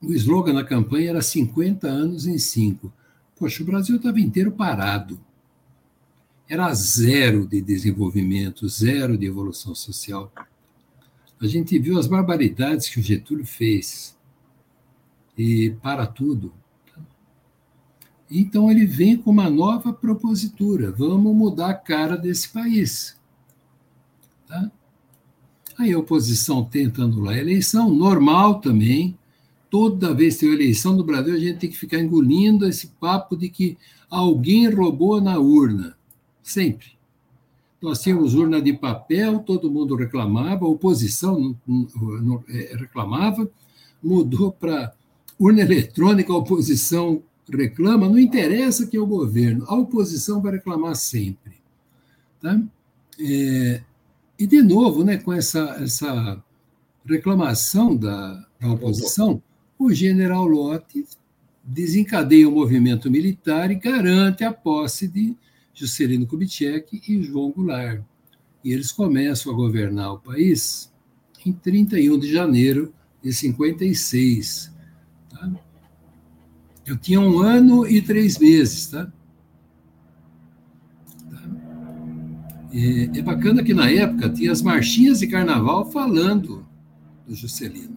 O 0.00 0.14
slogan 0.14 0.54
da 0.54 0.64
campanha 0.64 1.10
era 1.10 1.20
50 1.20 1.86
anos 1.86 2.26
em 2.26 2.38
5. 2.38 2.90
Poxa, 3.36 3.62
o 3.62 3.66
Brasil 3.66 3.96
estava 3.96 4.18
inteiro 4.18 4.52
parado. 4.52 5.20
Era 6.48 6.72
zero 6.72 7.46
de 7.46 7.60
desenvolvimento, 7.60 8.66
zero 8.66 9.18
de 9.18 9.26
evolução 9.26 9.74
social. 9.74 10.32
A 11.38 11.46
gente 11.46 11.78
viu 11.78 11.98
as 11.98 12.06
barbaridades 12.06 12.88
que 12.88 12.98
o 12.98 13.02
Getúlio 13.02 13.44
fez. 13.44 14.16
E 15.36 15.76
para 15.82 16.06
tudo, 16.06 16.50
então 18.30 18.70
ele 18.70 18.86
vem 18.86 19.16
com 19.16 19.30
uma 19.30 19.50
nova 19.50 19.92
propositura: 19.92 20.90
vamos 20.90 21.34
mudar 21.34 21.70
a 21.70 21.74
cara 21.74 22.16
desse 22.16 22.48
país. 22.48 23.16
Tá? 24.46 24.70
Aí 25.78 25.92
a 25.92 25.98
oposição 25.98 26.64
tenta 26.64 27.02
anular 27.02 27.34
a 27.34 27.40
eleição, 27.40 27.92
normal 27.92 28.60
também. 28.60 29.18
Toda 29.68 30.14
vez 30.14 30.34
que 30.34 30.46
tem 30.46 30.54
eleição 30.54 30.94
no 30.94 31.02
Brasil, 31.02 31.34
a 31.34 31.38
gente 31.38 31.58
tem 31.58 31.70
que 31.70 31.76
ficar 31.76 31.98
engolindo 31.98 32.64
esse 32.64 32.86
papo 32.86 33.36
de 33.36 33.48
que 33.48 33.76
alguém 34.08 34.70
roubou 34.70 35.20
na 35.20 35.38
urna. 35.38 35.96
Sempre. 36.42 36.94
Nós 37.82 38.00
tínhamos 38.00 38.34
urna 38.34 38.62
de 38.62 38.72
papel, 38.72 39.40
todo 39.40 39.70
mundo 39.70 39.96
reclamava, 39.96 40.64
a 40.64 40.68
oposição 40.68 41.54
é, 42.48 42.76
reclamava, 42.76 43.50
mudou 44.02 44.52
para 44.52 44.94
urna 45.38 45.60
eletrônica, 45.60 46.32
a 46.32 46.36
oposição 46.36 47.22
reclama, 47.50 48.08
não 48.08 48.18
interessa 48.18 48.86
que 48.86 48.96
é 48.96 49.00
o 49.00 49.06
governo, 49.06 49.64
a 49.68 49.74
oposição 49.74 50.40
vai 50.40 50.52
reclamar 50.52 50.96
sempre. 50.96 51.54
Tá? 52.40 52.60
É, 53.20 53.82
e, 54.38 54.46
de 54.46 54.62
novo, 54.62 55.04
né, 55.04 55.18
com 55.18 55.32
essa, 55.32 55.76
essa 55.80 56.42
reclamação 57.06 57.96
da, 57.96 58.46
da 58.60 58.72
oposição, 58.72 59.42
o 59.78 59.92
general 59.92 60.46
Lott 60.46 61.04
desencadeia 61.62 62.48
o 62.48 62.52
movimento 62.52 63.10
militar 63.10 63.70
e 63.70 63.76
garante 63.76 64.44
a 64.44 64.52
posse 64.52 65.08
de 65.08 65.36
Juscelino 65.72 66.26
Kubitschek 66.26 67.02
e 67.08 67.22
João 67.22 67.50
Goulart. 67.50 68.02
E 68.62 68.72
eles 68.72 68.92
começam 68.92 69.52
a 69.52 69.56
governar 69.56 70.14
o 70.14 70.18
país 70.18 70.92
em 71.44 71.52
31 71.52 72.18
de 72.18 72.32
janeiro 72.32 72.92
de 73.22 73.32
56. 73.32 74.73
Tá? 76.84 76.90
Eu 76.90 76.96
tinha 76.96 77.20
um 77.20 77.38
ano 77.38 77.86
e 77.86 78.02
três 78.02 78.38
meses, 78.38 78.88
tá? 78.88 79.10
É, 82.72 83.18
é 83.18 83.22
bacana 83.22 83.62
que 83.62 83.72
na 83.72 83.88
época 83.88 84.28
tinha 84.28 84.50
as 84.50 84.60
marchinhas 84.60 85.20
de 85.20 85.28
carnaval 85.28 85.90
falando 85.90 86.66
do 87.26 87.34
Juscelino. 87.34 87.96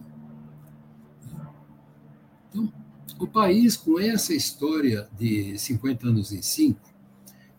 Então, 2.48 2.72
o 3.18 3.26
país, 3.26 3.76
com 3.76 3.98
essa 3.98 4.32
história 4.32 5.08
de 5.18 5.58
50 5.58 6.06
anos 6.06 6.32
em 6.32 6.40
5, 6.40 6.80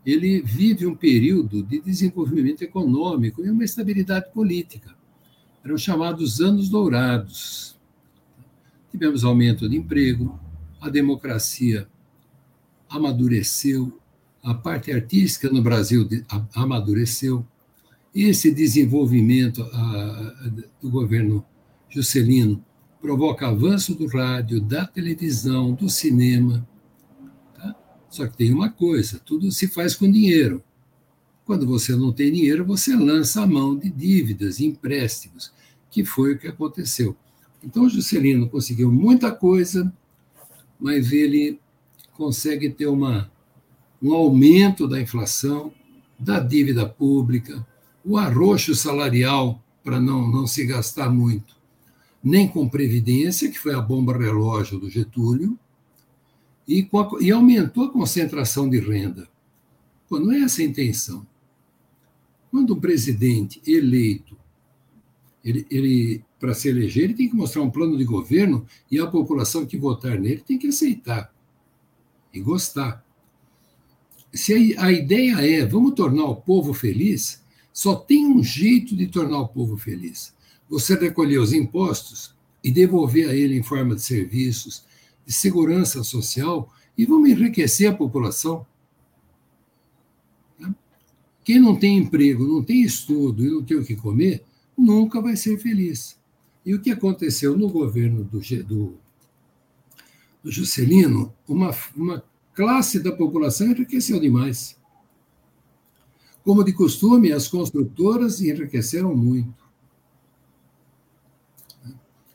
ele 0.05 0.41
vive 0.41 0.87
um 0.87 0.95
período 0.95 1.61
de 1.61 1.81
desenvolvimento 1.81 2.61
econômico 2.61 3.43
e 3.43 3.49
uma 3.49 3.65
estabilidade 3.65 4.31
política. 4.31 4.95
Eram 5.63 5.77
chamados 5.77 6.39
anos 6.39 6.69
dourados. 6.69 7.77
Tivemos 8.89 9.25
aumento 9.25 9.67
de 9.67 9.75
emprego, 9.75 10.39
a 10.79 10.89
democracia 10.89 11.87
amadureceu, 12.89 13.99
a 14.43 14.53
parte 14.53 14.91
artística 14.91 15.49
no 15.49 15.61
Brasil 15.61 16.07
amadureceu, 16.55 17.45
esse 18.13 18.51
desenvolvimento 18.51 19.63
do 20.81 20.89
governo 20.89 21.45
Juscelino 21.89 22.63
provoca 23.01 23.47
avanço 23.47 23.95
do 23.95 24.07
rádio, 24.07 24.59
da 24.59 24.85
televisão, 24.85 25.73
do 25.73 25.89
cinema. 25.89 26.67
Tá? 27.55 27.75
Só 28.09 28.27
que 28.27 28.37
tem 28.37 28.53
uma 28.53 28.69
coisa: 28.69 29.19
tudo 29.19 29.51
se 29.51 29.67
faz 29.67 29.95
com 29.95 30.09
dinheiro. 30.09 30.63
Quando 31.45 31.65
você 31.65 31.95
não 31.95 32.11
tem 32.11 32.31
dinheiro, 32.31 32.63
você 32.63 32.95
lança 32.95 33.41
a 33.41 33.47
mão 33.47 33.75
de 33.75 33.89
dívidas, 33.89 34.59
empréstimos, 34.59 35.51
que 35.89 36.05
foi 36.05 36.33
o 36.33 36.37
que 36.37 36.47
aconteceu. 36.47 37.15
Então, 37.63 37.89
Juscelino 37.89 38.47
conseguiu 38.47 38.91
muita 38.91 39.31
coisa, 39.31 39.91
mas 40.79 41.11
ele 41.11 41.59
consegue 42.13 42.69
ter 42.69 42.87
uma, 42.87 43.31
um 44.01 44.13
aumento 44.13 44.87
da 44.87 45.01
inflação, 45.01 45.73
da 46.17 46.39
dívida 46.39 46.87
pública, 46.87 47.65
o 48.03 48.17
arroxo 48.17 48.73
salarial 48.75 49.63
para 49.83 49.99
não, 49.99 50.27
não 50.27 50.47
se 50.47 50.65
gastar 50.65 51.09
muito, 51.09 51.55
nem 52.23 52.47
com 52.47 52.67
previdência, 52.67 53.49
que 53.49 53.59
foi 53.59 53.73
a 53.73 53.81
bomba 53.81 54.17
relógio 54.17 54.79
do 54.79 54.89
Getúlio, 54.89 55.57
e, 56.67 56.87
a, 56.93 57.23
e 57.23 57.31
aumentou 57.31 57.85
a 57.85 57.91
concentração 57.91 58.69
de 58.69 58.79
renda. 58.79 59.27
Pô, 60.07 60.19
não 60.19 60.31
é 60.31 60.41
essa 60.41 60.61
a 60.61 60.65
intenção. 60.65 61.25
Quando 62.51 62.75
um 62.75 62.79
presidente 62.79 63.61
eleito 63.65 64.37
ele, 65.43 65.65
ele 65.69 66.23
para 66.39 66.53
se 66.53 66.69
eleger, 66.69 67.03
ele 67.03 67.13
tem 67.13 67.29
que 67.29 67.35
mostrar 67.35 67.61
um 67.61 67.69
plano 67.69 67.97
de 67.97 68.05
governo 68.05 68.65
e 68.89 68.97
a 68.99 69.05
população 69.05 69.65
que 69.65 69.77
votar 69.77 70.17
nele 70.17 70.41
tem 70.45 70.57
que 70.57 70.67
aceitar 70.67 71.33
e 72.33 72.39
gostar. 72.39 73.05
Se 74.33 74.75
a, 74.77 74.91
ideia 74.91 75.35
é 75.41 75.65
vamos 75.65 75.95
tornar 75.95 76.25
o 76.25 76.35
povo 76.35 76.73
feliz, 76.73 77.43
só 77.73 77.95
tem 77.95 78.25
um 78.25 78.43
jeito 78.43 78.95
de 78.95 79.07
tornar 79.07 79.39
o 79.39 79.47
povo 79.47 79.77
feliz: 79.77 80.33
você 80.69 80.95
recolher 80.95 81.39
os 81.39 81.51
impostos 81.51 82.33
e 82.63 82.71
devolver 82.71 83.29
a 83.29 83.35
ele 83.35 83.57
em 83.57 83.63
forma 83.63 83.95
de 83.95 84.01
serviços, 84.01 84.85
de 85.25 85.33
segurança 85.33 86.03
social 86.03 86.71
e 86.97 87.05
vamos 87.05 87.29
enriquecer 87.29 87.89
a 87.89 87.95
população. 87.95 88.65
Quem 91.43 91.59
não 91.59 91.75
tem 91.75 91.97
emprego, 91.97 92.45
não 92.45 92.63
tem 92.63 92.83
estudo 92.83 93.43
e 93.43 93.49
não 93.49 93.63
tem 93.63 93.77
o 93.77 93.83
que 93.83 93.95
comer, 93.95 94.43
nunca 94.77 95.19
vai 95.19 95.35
ser 95.35 95.57
feliz. 95.57 96.18
E 96.69 96.73
o 96.75 96.79
que 96.79 96.91
aconteceu 96.91 97.57
no 97.57 97.67
governo 97.67 98.23
do, 98.23 98.39
do, 98.63 98.95
do 100.43 100.51
Juscelino, 100.51 101.33
uma, 101.47 101.75
uma 101.95 102.23
classe 102.53 102.99
da 102.99 103.11
população 103.11 103.71
enriqueceu 103.71 104.19
demais. 104.19 104.77
Como 106.43 106.63
de 106.63 106.71
costume, 106.71 107.31
as 107.31 107.47
construtoras 107.47 108.39
enriqueceram 108.39 109.15
muito. 109.15 109.63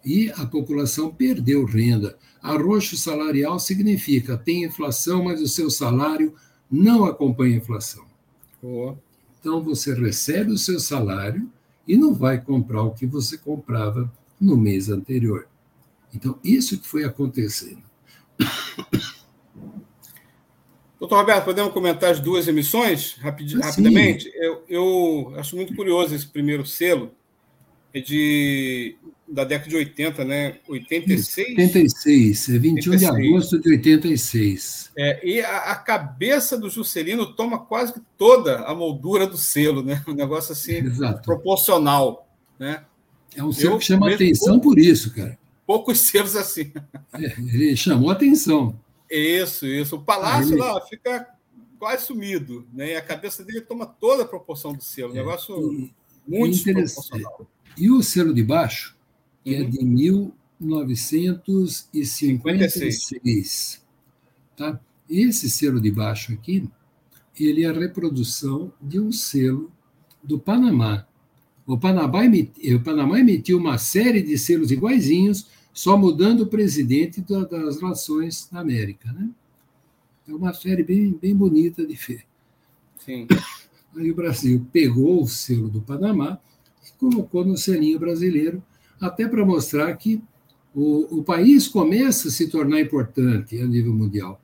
E 0.04 0.32
a 0.32 0.44
população 0.44 1.14
perdeu 1.14 1.64
renda. 1.64 2.18
Arroxo 2.42 2.96
salarial 2.96 3.60
significa 3.60 4.36
tem 4.36 4.64
inflação, 4.64 5.22
mas 5.22 5.40
o 5.40 5.46
seu 5.46 5.70
salário 5.70 6.34
não 6.68 7.04
acompanha 7.04 7.54
a 7.54 7.58
inflação. 7.58 8.04
Oh. 8.60 8.96
Então 9.38 9.62
você 9.62 9.94
recebe 9.94 10.50
o 10.50 10.58
seu 10.58 10.80
salário 10.80 11.48
e 11.86 11.96
não 11.96 12.12
vai 12.12 12.40
comprar 12.40 12.82
o 12.82 12.94
que 12.94 13.06
você 13.06 13.38
comprava 13.38 14.12
no 14.40 14.56
mês 14.56 14.88
anterior. 14.88 15.48
Então, 16.14 16.38
isso 16.44 16.78
que 16.78 16.86
foi 16.86 17.04
acontecendo. 17.04 17.82
Doutor 20.98 21.18
Roberto, 21.18 21.44
podemos 21.44 21.72
comentar 21.72 22.10
as 22.12 22.20
duas 22.20 22.48
emissões 22.48 23.14
rapid, 23.20 23.54
rapidamente? 23.58 24.32
Eu, 24.36 24.64
eu, 24.68 25.34
acho 25.36 25.54
muito 25.54 25.74
curioso 25.74 26.14
esse 26.14 26.26
primeiro 26.26 26.64
selo, 26.64 27.12
é 27.92 28.00
de, 28.00 28.96
da 29.28 29.44
década 29.44 29.68
de 29.68 29.76
80, 29.76 30.24
né? 30.24 30.58
86? 30.66 31.48
86, 31.50 32.48
é 32.48 32.58
21 32.58 32.92
86. 32.92 33.00
de 33.00 33.06
agosto 33.06 33.60
de 33.60 33.70
86. 33.70 34.92
É, 34.96 35.28
e 35.28 35.40
a, 35.40 35.72
a, 35.72 35.76
cabeça 35.76 36.56
do 36.56 36.70
Juscelino 36.70 37.34
toma 37.34 37.58
quase 37.58 37.94
toda 38.16 38.60
a 38.60 38.74
moldura 38.74 39.26
do 39.26 39.36
selo, 39.36 39.82
né? 39.82 40.02
Um 40.08 40.14
negócio 40.14 40.52
assim, 40.52 40.76
Exato. 40.76 41.22
proporcional. 41.22 42.26
Né? 42.58 42.82
É 43.34 43.42
um 43.42 43.52
selo 43.52 43.78
que 43.78 43.84
chama 43.84 44.12
atenção 44.12 44.60
pouco, 44.60 44.68
por 44.68 44.78
isso, 44.78 45.14
cara. 45.14 45.38
Poucos 45.66 46.00
selos 46.00 46.36
assim. 46.36 46.72
É, 47.14 47.38
ele 47.38 47.76
chamou 47.76 48.10
atenção. 48.10 48.78
Isso, 49.08 49.64
isso. 49.66 49.94
O 49.96 50.02
palácio 50.02 50.56
lá 50.56 50.80
fica 50.80 51.28
quase 51.78 52.06
sumido, 52.06 52.66
né? 52.72 52.92
E 52.92 52.96
a 52.96 53.02
cabeça 53.02 53.44
dele 53.44 53.60
toma 53.60 53.86
toda 53.86 54.24
a 54.24 54.26
proporção 54.26 54.72
do 54.72 54.82
selo. 54.82 55.12
Um 55.12 55.16
é, 55.16 55.18
negócio 55.18 55.72
e, 55.72 55.94
muito 56.26 56.64
proporcional. 56.64 57.46
E 57.76 57.90
o 57.90 58.02
selo 58.02 58.34
de 58.34 58.42
baixo, 58.42 58.96
que 59.44 59.54
é 59.54 59.60
uhum. 59.60 59.64
é 59.64 59.70
de 59.70 59.84
1956. 59.84 62.20
56. 62.20 63.84
Tá? 64.56 64.80
Esse 65.08 65.48
selo 65.50 65.80
de 65.80 65.90
baixo 65.90 66.32
aqui, 66.32 66.68
ele 67.38 67.64
é 67.64 67.68
a 67.68 67.72
reprodução 67.72 68.72
de 68.80 68.98
um 68.98 69.12
selo 69.12 69.70
do 70.22 70.38
Panamá. 70.38 71.06
O 71.66 71.78
Panamá, 71.78 72.24
emitiu, 72.24 72.76
o 72.76 72.82
Panamá 72.82 73.20
emitiu 73.20 73.58
uma 73.58 73.78
série 73.78 74.22
de 74.22 74.36
selos 74.36 74.70
iguaizinhos 74.70 75.48
só 75.72 75.96
mudando 75.96 76.42
o 76.42 76.46
presidente 76.46 77.20
das 77.22 77.80
relações 77.80 78.48
na 78.52 78.60
América. 78.60 79.12
Né? 79.12 79.30
É 80.28 80.34
uma 80.34 80.52
série 80.52 80.82
bem, 80.82 81.12
bem 81.12 81.34
bonita 81.34 81.86
de 81.86 81.94
ver. 81.94 82.24
Sim. 82.98 83.26
Aí 83.96 84.10
o 84.10 84.14
Brasil 84.14 84.66
pegou 84.72 85.22
o 85.22 85.28
selo 85.28 85.68
do 85.68 85.80
Panamá 85.80 86.38
e 86.86 86.92
colocou 86.98 87.44
no 87.44 87.56
selinho 87.56 87.98
brasileiro, 87.98 88.62
até 89.00 89.26
para 89.26 89.44
mostrar 89.44 89.94
que 89.96 90.22
o, 90.74 91.18
o 91.18 91.24
país 91.24 91.68
começa 91.68 92.28
a 92.28 92.30
se 92.30 92.48
tornar 92.48 92.80
importante 92.80 93.60
a 93.60 93.66
nível 93.66 93.94
mundial. 93.94 94.40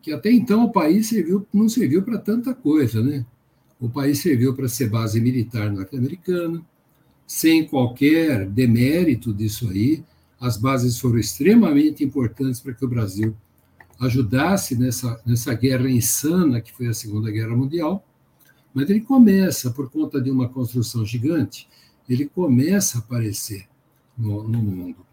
Que 0.00 0.12
até 0.12 0.30
então 0.30 0.64
o 0.64 0.72
país 0.72 1.08
serviu, 1.08 1.46
não 1.52 1.68
serviu 1.68 2.02
para 2.02 2.18
tanta 2.18 2.54
coisa, 2.54 3.02
né? 3.02 3.26
O 3.80 3.88
país 3.88 4.20
serviu 4.20 4.54
para 4.54 4.68
ser 4.68 4.88
base 4.88 5.20
militar 5.20 5.70
norte-americana, 5.70 6.64
sem 7.26 7.66
qualquer 7.66 8.46
demérito 8.46 9.32
disso 9.32 9.68
aí. 9.68 10.04
As 10.40 10.56
bases 10.56 10.98
foram 10.98 11.18
extremamente 11.18 12.04
importantes 12.04 12.60
para 12.60 12.74
que 12.74 12.84
o 12.84 12.88
Brasil 12.88 13.34
ajudasse 14.00 14.76
nessa, 14.76 15.20
nessa 15.24 15.54
guerra 15.54 15.88
insana 15.90 16.60
que 16.60 16.72
foi 16.72 16.88
a 16.88 16.94
Segunda 16.94 17.30
Guerra 17.30 17.56
Mundial. 17.56 18.04
Mas 18.72 18.90
ele 18.90 19.00
começa, 19.00 19.70
por 19.70 19.90
conta 19.90 20.20
de 20.20 20.30
uma 20.30 20.48
construção 20.48 21.04
gigante, 21.04 21.68
ele 22.08 22.26
começa 22.26 22.98
a 22.98 23.00
aparecer 23.00 23.66
no, 24.18 24.42
no 24.42 24.58
mundo. 24.58 25.06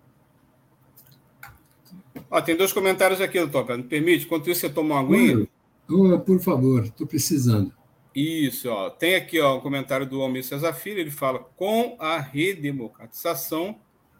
Ó, 2.30 2.42
tem 2.42 2.56
dois 2.56 2.74
comentários 2.74 3.22
aqui, 3.22 3.40
doutor. 3.40 3.78
Me 3.78 3.84
permite? 3.84 4.26
Enquanto 4.26 4.50
isso, 4.50 4.62
você 4.62 4.70
toma 4.70 4.96
uma 4.96 5.02
aguinha? 5.02 5.48
Por 5.88 6.40
favor, 6.40 6.86
estou 6.86 7.06
precisando. 7.06 7.72
Isso, 8.14 8.70
ó. 8.70 8.90
Tem 8.90 9.16
aqui 9.16 9.40
ó, 9.40 9.58
um 9.58 9.62
comentário 9.62 10.06
do 10.06 10.22
Almir 10.22 10.44
Cesar 10.44 10.74
Filho, 10.74 11.00
ele 11.00 11.12
fala: 11.12 11.40
com 11.40 11.96
a 12.00 12.20
redemocratização, 12.20 13.80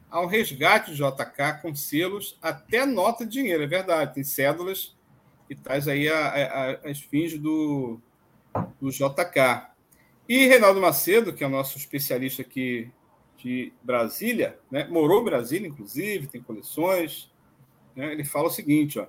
ao 0.10 0.28
resgate 0.28 0.92
de 0.92 0.98
JK 0.98 1.62
com 1.62 1.76
selos 1.76 2.38
até 2.42 2.86
nota 2.86 3.26
de 3.26 3.32
dinheiro. 3.32 3.64
É 3.64 3.68
verdade, 3.68 4.14
tem 4.14 4.24
cédulas 4.24 4.96
e 5.50 5.56
traz 5.56 5.88
aí 5.88 6.08
a, 6.08 6.28
a, 6.28 6.90
as 6.90 7.00
fins 7.00 7.38
do, 7.38 8.00
do 8.80 8.90
JK. 8.90 9.70
E 10.28 10.48
Reinaldo 10.48 10.80
Macedo, 10.80 11.34
que 11.34 11.44
é 11.44 11.48
o 11.48 11.50
nosso 11.50 11.78
especialista 11.78 12.42
aqui 12.42 12.90
de 13.38 13.74
Brasília, 13.82 14.58
né? 14.70 14.88
morou 14.88 15.22
em 15.22 15.26
Brasília, 15.26 15.68
inclusive, 15.68 16.28
tem 16.28 16.42
coleções. 16.42 17.30
Né? 17.96 18.14
Ele 18.14 18.24
fala 18.24 18.48
o 18.48 18.52
seguinte: 18.52 19.00
ó. 19.00 19.08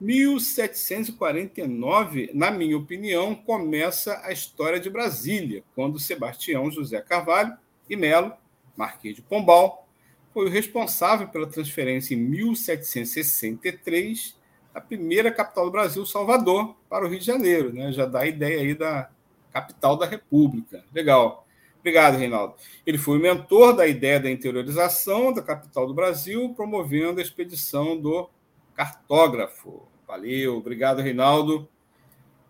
1749, 0.00 2.30
na 2.34 2.50
minha 2.50 2.76
opinião, 2.76 3.32
começa 3.34 4.20
a 4.22 4.32
história 4.32 4.78
de 4.78 4.90
Brasília, 4.90 5.64
quando 5.74 5.98
Sebastião 5.98 6.70
José 6.70 7.00
Carvalho 7.00 7.56
e 7.88 7.96
Melo, 7.96 8.34
Marquês 8.76 9.16
de 9.16 9.22
Pombal, 9.22 9.88
foi 10.34 10.44
o 10.46 10.50
responsável 10.50 11.28
pela 11.28 11.46
transferência 11.46 12.14
em 12.14 12.18
1763 12.18 14.36
da 14.74 14.82
primeira 14.82 15.32
capital 15.32 15.64
do 15.64 15.70
Brasil, 15.70 16.04
Salvador, 16.04 16.76
para 16.90 17.06
o 17.06 17.08
Rio 17.08 17.18
de 17.18 17.24
Janeiro. 17.24 17.72
Né? 17.72 17.90
Já 17.92 18.04
dá 18.04 18.20
a 18.20 18.26
ideia 18.26 18.60
aí 18.60 18.74
da 18.74 19.08
capital 19.50 19.96
da 19.96 20.04
República. 20.04 20.84
Legal. 20.94 21.46
Obrigado, 21.80 22.18
Reinaldo. 22.18 22.54
Ele 22.84 22.98
foi 22.98 23.16
o 23.16 23.22
mentor 23.22 23.74
da 23.74 23.86
ideia 23.86 24.20
da 24.20 24.30
interiorização 24.30 25.32
da 25.32 25.40
capital 25.40 25.86
do 25.86 25.94
Brasil, 25.94 26.52
promovendo 26.54 27.18
a 27.18 27.22
expedição 27.22 27.96
do 27.96 28.28
cartógrafo. 28.76 29.88
Valeu, 30.06 30.58
obrigado, 30.58 31.00
Reinaldo. 31.00 31.68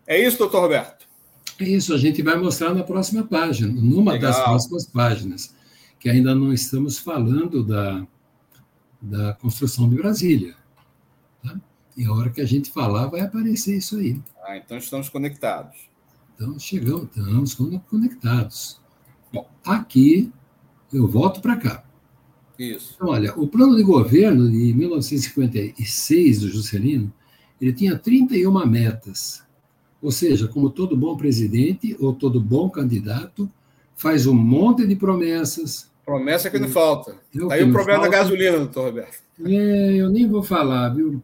É 0.05 0.21
isso, 0.21 0.37
doutor 0.37 0.61
Roberto? 0.61 1.07
É 1.59 1.63
isso, 1.63 1.93
a 1.93 1.97
gente 1.97 2.21
vai 2.21 2.37
mostrar 2.37 2.73
na 2.73 2.83
próxima 2.83 3.23
página, 3.23 3.73
numa 3.73 4.13
Legal. 4.13 4.31
das 4.31 4.43
próximas 4.43 4.85
páginas, 4.85 5.55
que 5.99 6.09
ainda 6.09 6.35
não 6.35 6.53
estamos 6.53 6.99
falando 6.99 7.63
da, 7.63 8.05
da 9.01 9.33
construção 9.33 9.89
de 9.89 9.95
Brasília. 9.95 10.55
Tá? 11.43 11.59
E 11.95 12.05
a 12.05 12.13
hora 12.13 12.29
que 12.29 12.41
a 12.41 12.45
gente 12.45 12.69
falar, 12.71 13.07
vai 13.07 13.21
aparecer 13.21 13.77
isso 13.77 13.97
aí. 13.97 14.21
Ah, 14.45 14.55
então 14.55 14.77
estamos 14.77 15.09
conectados. 15.09 15.89
Então, 16.35 16.59
chegamos, 16.59 17.09
estamos 17.49 17.81
conectados. 17.89 18.79
Bom, 19.33 19.49
aqui, 19.65 20.31
eu 20.93 21.07
volto 21.07 21.41
para 21.41 21.57
cá. 21.57 21.83
Isso. 22.57 22.93
Então, 22.95 23.09
olha, 23.09 23.33
o 23.37 23.47
plano 23.47 23.75
de 23.75 23.83
governo 23.83 24.49
de 24.49 24.73
1956 24.73 26.41
do 26.41 26.49
Juscelino, 26.49 27.13
ele 27.61 27.73
tinha 27.73 27.97
31 27.97 28.65
metas. 28.65 29.43
Ou 30.01 30.11
seja, 30.11 30.47
como 30.47 30.69
todo 30.69 30.95
bom 30.95 31.15
presidente 31.17 31.95
ou 31.99 32.13
todo 32.13 32.39
bom 32.39 32.69
candidato, 32.69 33.49
faz 33.95 34.27
um 34.27 34.33
monte 34.33 34.85
de 34.85 34.95
promessas. 34.95 35.89
Promessa 36.05 36.49
que 36.49 36.59
não 36.59 36.69
falta. 36.69 37.17
É 37.35 37.53
Aí 37.53 37.63
o 37.63 37.71
problema 37.71 38.01
falta. 38.03 38.09
da 38.09 38.17
gasolina, 38.17 38.57
doutor 38.57 38.85
Roberto. 38.85 39.17
É, 39.43 39.95
eu 39.95 40.09
nem 40.09 40.27
vou 40.27 40.41
falar, 40.41 40.89
viu? 40.89 41.21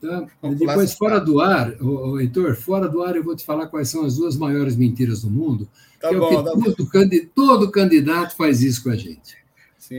Tá? 0.00 0.26
Depois, 0.56 0.94
fora 0.94 1.18
do 1.18 1.40
ar, 1.40 1.74
ô, 1.82 2.20
Heitor, 2.20 2.54
fora 2.54 2.88
do 2.88 3.02
ar, 3.02 3.16
eu 3.16 3.24
vou 3.24 3.34
te 3.34 3.44
falar 3.44 3.66
quais 3.66 3.88
são 3.88 4.04
as 4.04 4.16
duas 4.16 4.36
maiores 4.36 4.76
mentiras 4.76 5.22
do 5.22 5.30
mundo. 5.30 5.68
Tá 6.00 6.08
que 6.08 6.16
bom, 6.16 6.26
é 6.26 6.38
o 6.38 6.62
que 6.62 6.72
tá 6.76 6.92
todo, 6.92 7.28
todo 7.34 7.70
candidato 7.70 8.36
faz 8.36 8.62
isso 8.62 8.84
com 8.84 8.90
a 8.90 8.96
gente. 8.96 9.36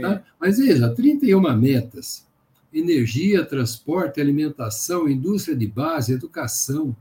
Tá? 0.01 0.23
Mas 0.39 0.57
veja, 0.57 0.89
31 0.89 1.55
metas: 1.57 2.27
energia, 2.73 3.45
transporte, 3.45 4.21
alimentação, 4.21 5.09
indústria 5.09 5.55
de 5.55 5.67
base, 5.67 6.13
educação, 6.13 6.95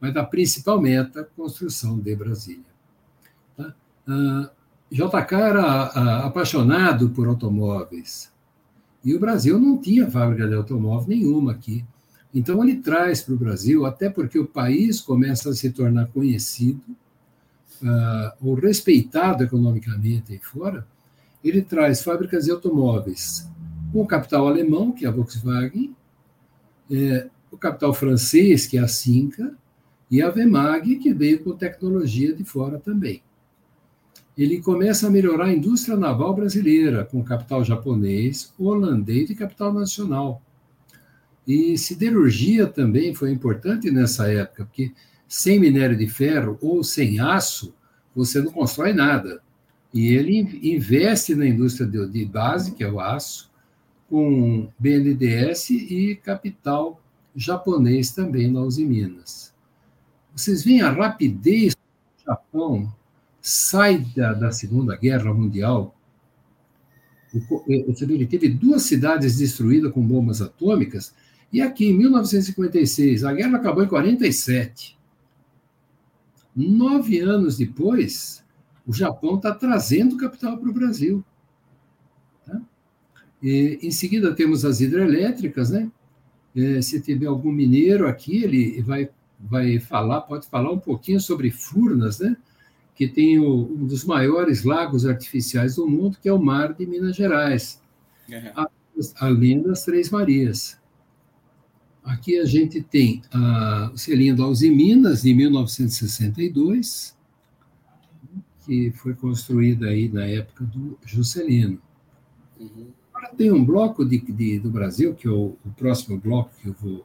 mas 0.00 0.16
a 0.16 0.24
principal 0.24 0.80
meta, 0.80 1.28
construção 1.36 1.98
de 1.98 2.16
Brasília. 2.16 2.64
Tá? 3.56 3.74
Ah, 4.08 4.50
JK 4.90 5.34
era 5.34 5.62
ah, 5.62 6.26
apaixonado 6.26 7.10
por 7.10 7.28
automóveis. 7.28 8.32
E 9.04 9.14
o 9.14 9.20
Brasil 9.20 9.58
não 9.58 9.78
tinha 9.78 10.10
fábrica 10.10 10.48
de 10.48 10.54
automóvel 10.54 11.08
nenhuma 11.08 11.52
aqui. 11.52 11.84
Então, 12.34 12.62
ele 12.62 12.76
traz 12.76 13.22
para 13.22 13.34
o 13.34 13.38
Brasil, 13.38 13.84
até 13.84 14.08
porque 14.08 14.38
o 14.38 14.46
país 14.46 15.00
começa 15.00 15.50
a 15.50 15.54
se 15.54 15.70
tornar 15.70 16.06
conhecido 16.08 16.82
uh, 17.82 18.32
ou 18.40 18.54
respeitado 18.54 19.42
economicamente 19.42 20.32
aí 20.32 20.38
fora, 20.38 20.86
ele 21.42 21.62
traz 21.62 22.02
fábricas 22.02 22.44
de 22.44 22.50
automóveis 22.50 23.48
com 23.92 24.02
o 24.02 24.06
capital 24.06 24.46
alemão, 24.46 24.92
que 24.92 25.04
é 25.04 25.08
a 25.08 25.12
Volkswagen, 25.12 25.94
é, 26.90 27.28
o 27.50 27.56
capital 27.56 27.92
francês, 27.92 28.66
que 28.66 28.78
é 28.78 28.80
a 28.80 28.88
Cinca, 28.88 29.54
e 30.10 30.22
a 30.22 30.30
Vemag, 30.30 30.96
que 30.96 31.12
veio 31.12 31.42
com 31.42 31.56
tecnologia 31.56 32.34
de 32.34 32.44
fora 32.44 32.78
também. 32.78 33.22
Ele 34.36 34.60
começa 34.60 35.06
a 35.06 35.10
melhorar 35.10 35.46
a 35.46 35.52
indústria 35.52 35.96
naval 35.96 36.34
brasileira, 36.34 37.04
com 37.04 37.22
capital 37.22 37.64
japonês, 37.64 38.52
holandês 38.58 39.30
e 39.30 39.34
capital 39.34 39.72
nacional. 39.72 40.42
E 41.46 41.76
siderurgia 41.76 42.66
também 42.66 43.14
foi 43.14 43.30
importante 43.30 43.90
nessa 43.90 44.30
época, 44.30 44.64
porque 44.64 44.92
sem 45.28 45.60
minério 45.60 45.96
de 45.96 46.08
ferro 46.08 46.58
ou 46.60 46.82
sem 46.82 47.20
aço, 47.20 47.74
você 48.14 48.40
não 48.40 48.50
constrói 48.50 48.92
nada. 48.92 49.42
E 49.92 50.14
ele 50.14 50.60
investe 50.62 51.34
na 51.34 51.46
indústria 51.46 51.86
de 51.88 52.24
base, 52.24 52.72
que 52.72 52.84
é 52.84 52.90
o 52.90 53.00
aço, 53.00 53.50
com 54.08 54.68
BNDES 54.78 55.70
e 55.70 56.20
capital 56.22 57.00
japonês 57.34 58.10
também 58.10 58.50
na 58.50 58.60
Uzi 58.60 58.84
Minas. 58.84 59.52
Vocês 60.34 60.64
veem 60.64 60.82
a 60.82 60.90
rapidez 60.90 61.74
que 61.74 61.80
o 62.22 62.26
Japão 62.26 62.92
sai 63.40 63.98
da, 64.16 64.32
da 64.32 64.52
Segunda 64.52 64.96
Guerra 64.96 65.32
Mundial. 65.32 65.94
Ele 67.68 68.26
teve 68.26 68.48
duas 68.48 68.82
cidades 68.82 69.38
destruídas 69.38 69.92
com 69.92 70.02
bombas 70.02 70.42
atômicas, 70.42 71.14
e 71.52 71.60
aqui, 71.60 71.86
em 71.86 71.96
1956, 71.96 73.24
a 73.24 73.32
guerra 73.32 73.56
acabou 73.56 73.82
em 73.82 73.88
47. 73.88 74.96
Nove 76.54 77.18
anos 77.18 77.56
depois, 77.56 78.44
o 78.86 78.92
Japão 78.92 79.36
está 79.36 79.54
trazendo 79.54 80.16
capital 80.16 80.58
para 80.58 80.70
o 80.70 80.72
Brasil. 80.72 81.24
Tá? 82.46 82.60
E, 83.42 83.78
em 83.82 83.90
seguida, 83.90 84.34
temos 84.34 84.64
as 84.64 84.80
hidrelétricas, 84.80 85.70
né? 85.70 85.90
É, 86.54 86.82
se 86.82 87.00
tiver 87.00 87.26
algum 87.26 87.52
mineiro 87.52 88.08
aqui, 88.08 88.42
ele 88.42 88.82
vai, 88.82 89.08
vai 89.38 89.78
falar, 89.78 90.22
pode 90.22 90.48
falar 90.48 90.72
um 90.72 90.80
pouquinho 90.80 91.20
sobre 91.20 91.50
Furnas, 91.50 92.18
né? 92.18 92.36
que 93.00 93.08
tem 93.08 93.38
o, 93.38 93.62
um 93.62 93.86
dos 93.86 94.04
maiores 94.04 94.62
lagos 94.62 95.06
artificiais 95.06 95.76
do 95.76 95.88
mundo, 95.88 96.18
que 96.20 96.28
é 96.28 96.32
o 96.34 96.38
Mar 96.38 96.74
de 96.74 96.84
Minas 96.84 97.16
Gerais, 97.16 97.80
uhum. 98.28 98.66
além 99.16 99.62
das 99.62 99.86
Três 99.86 100.10
Marias. 100.10 100.78
Aqui 102.04 102.38
a 102.38 102.44
gente 102.44 102.82
tem 102.82 103.22
a, 103.32 103.90
o 103.94 103.96
selinho 103.96 104.36
da 104.36 104.46
Uzi 104.46 104.70
Minas, 104.70 105.22
de 105.22 105.32
1962, 105.32 107.16
que 108.70 108.92
foi 108.92 109.14
construída 109.14 109.88
aí 109.88 110.08
na 110.08 110.24
época 110.26 110.62
do 110.62 110.96
Juscelino. 111.04 111.82
Uhum. 112.56 112.92
Agora 113.12 113.34
tem 113.34 113.50
um 113.50 113.64
bloco 113.64 114.04
de, 114.04 114.20
de, 114.20 114.60
do 114.60 114.70
Brasil, 114.70 115.12
que 115.12 115.26
é 115.26 115.30
o, 115.30 115.56
o, 115.66 115.70
próximo 115.76 116.16
bloco 116.16 116.52
que 116.62 116.68
eu 116.68 116.72
vou, 116.74 117.04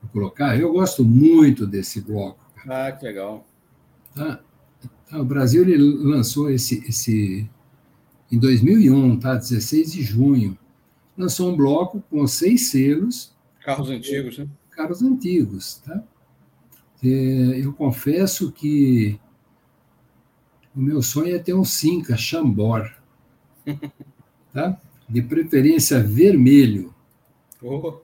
vou, 0.00 0.10
colocar. 0.10 0.58
Eu 0.58 0.72
gosto 0.72 1.04
muito 1.04 1.66
desse 1.66 2.00
bloco. 2.00 2.40
Ah, 2.66 2.90
que 2.90 3.04
legal. 3.04 3.46
Tá? 4.14 4.40
tá? 5.10 5.20
O 5.20 5.24
Brasil 5.26 5.68
ele 5.68 5.76
lançou 5.76 6.50
esse, 6.50 6.82
esse 6.88 7.46
em 8.32 8.38
2001, 8.38 9.18
tá? 9.18 9.34
16 9.34 9.92
de 9.92 10.02
junho. 10.02 10.56
Lançou 11.14 11.52
um 11.52 11.56
bloco 11.56 12.02
com 12.08 12.26
seis 12.26 12.70
selos. 12.70 13.36
Carros 13.62 13.90
antigos, 13.90 14.38
né? 14.38 14.48
Carros 14.70 15.02
antigos, 15.02 15.82
tá? 15.84 16.02
É, 17.04 17.60
eu 17.62 17.74
confesso 17.74 18.50
que 18.50 19.20
o 20.78 20.80
meu 20.80 21.02
sonho 21.02 21.34
é 21.34 21.40
ter 21.40 21.54
um 21.54 21.64
Cinca 21.64 22.16
Chambor, 22.16 22.88
tá? 24.54 24.80
De 25.08 25.20
preferência 25.20 26.00
vermelho. 26.00 26.94
Oh. 27.60 27.94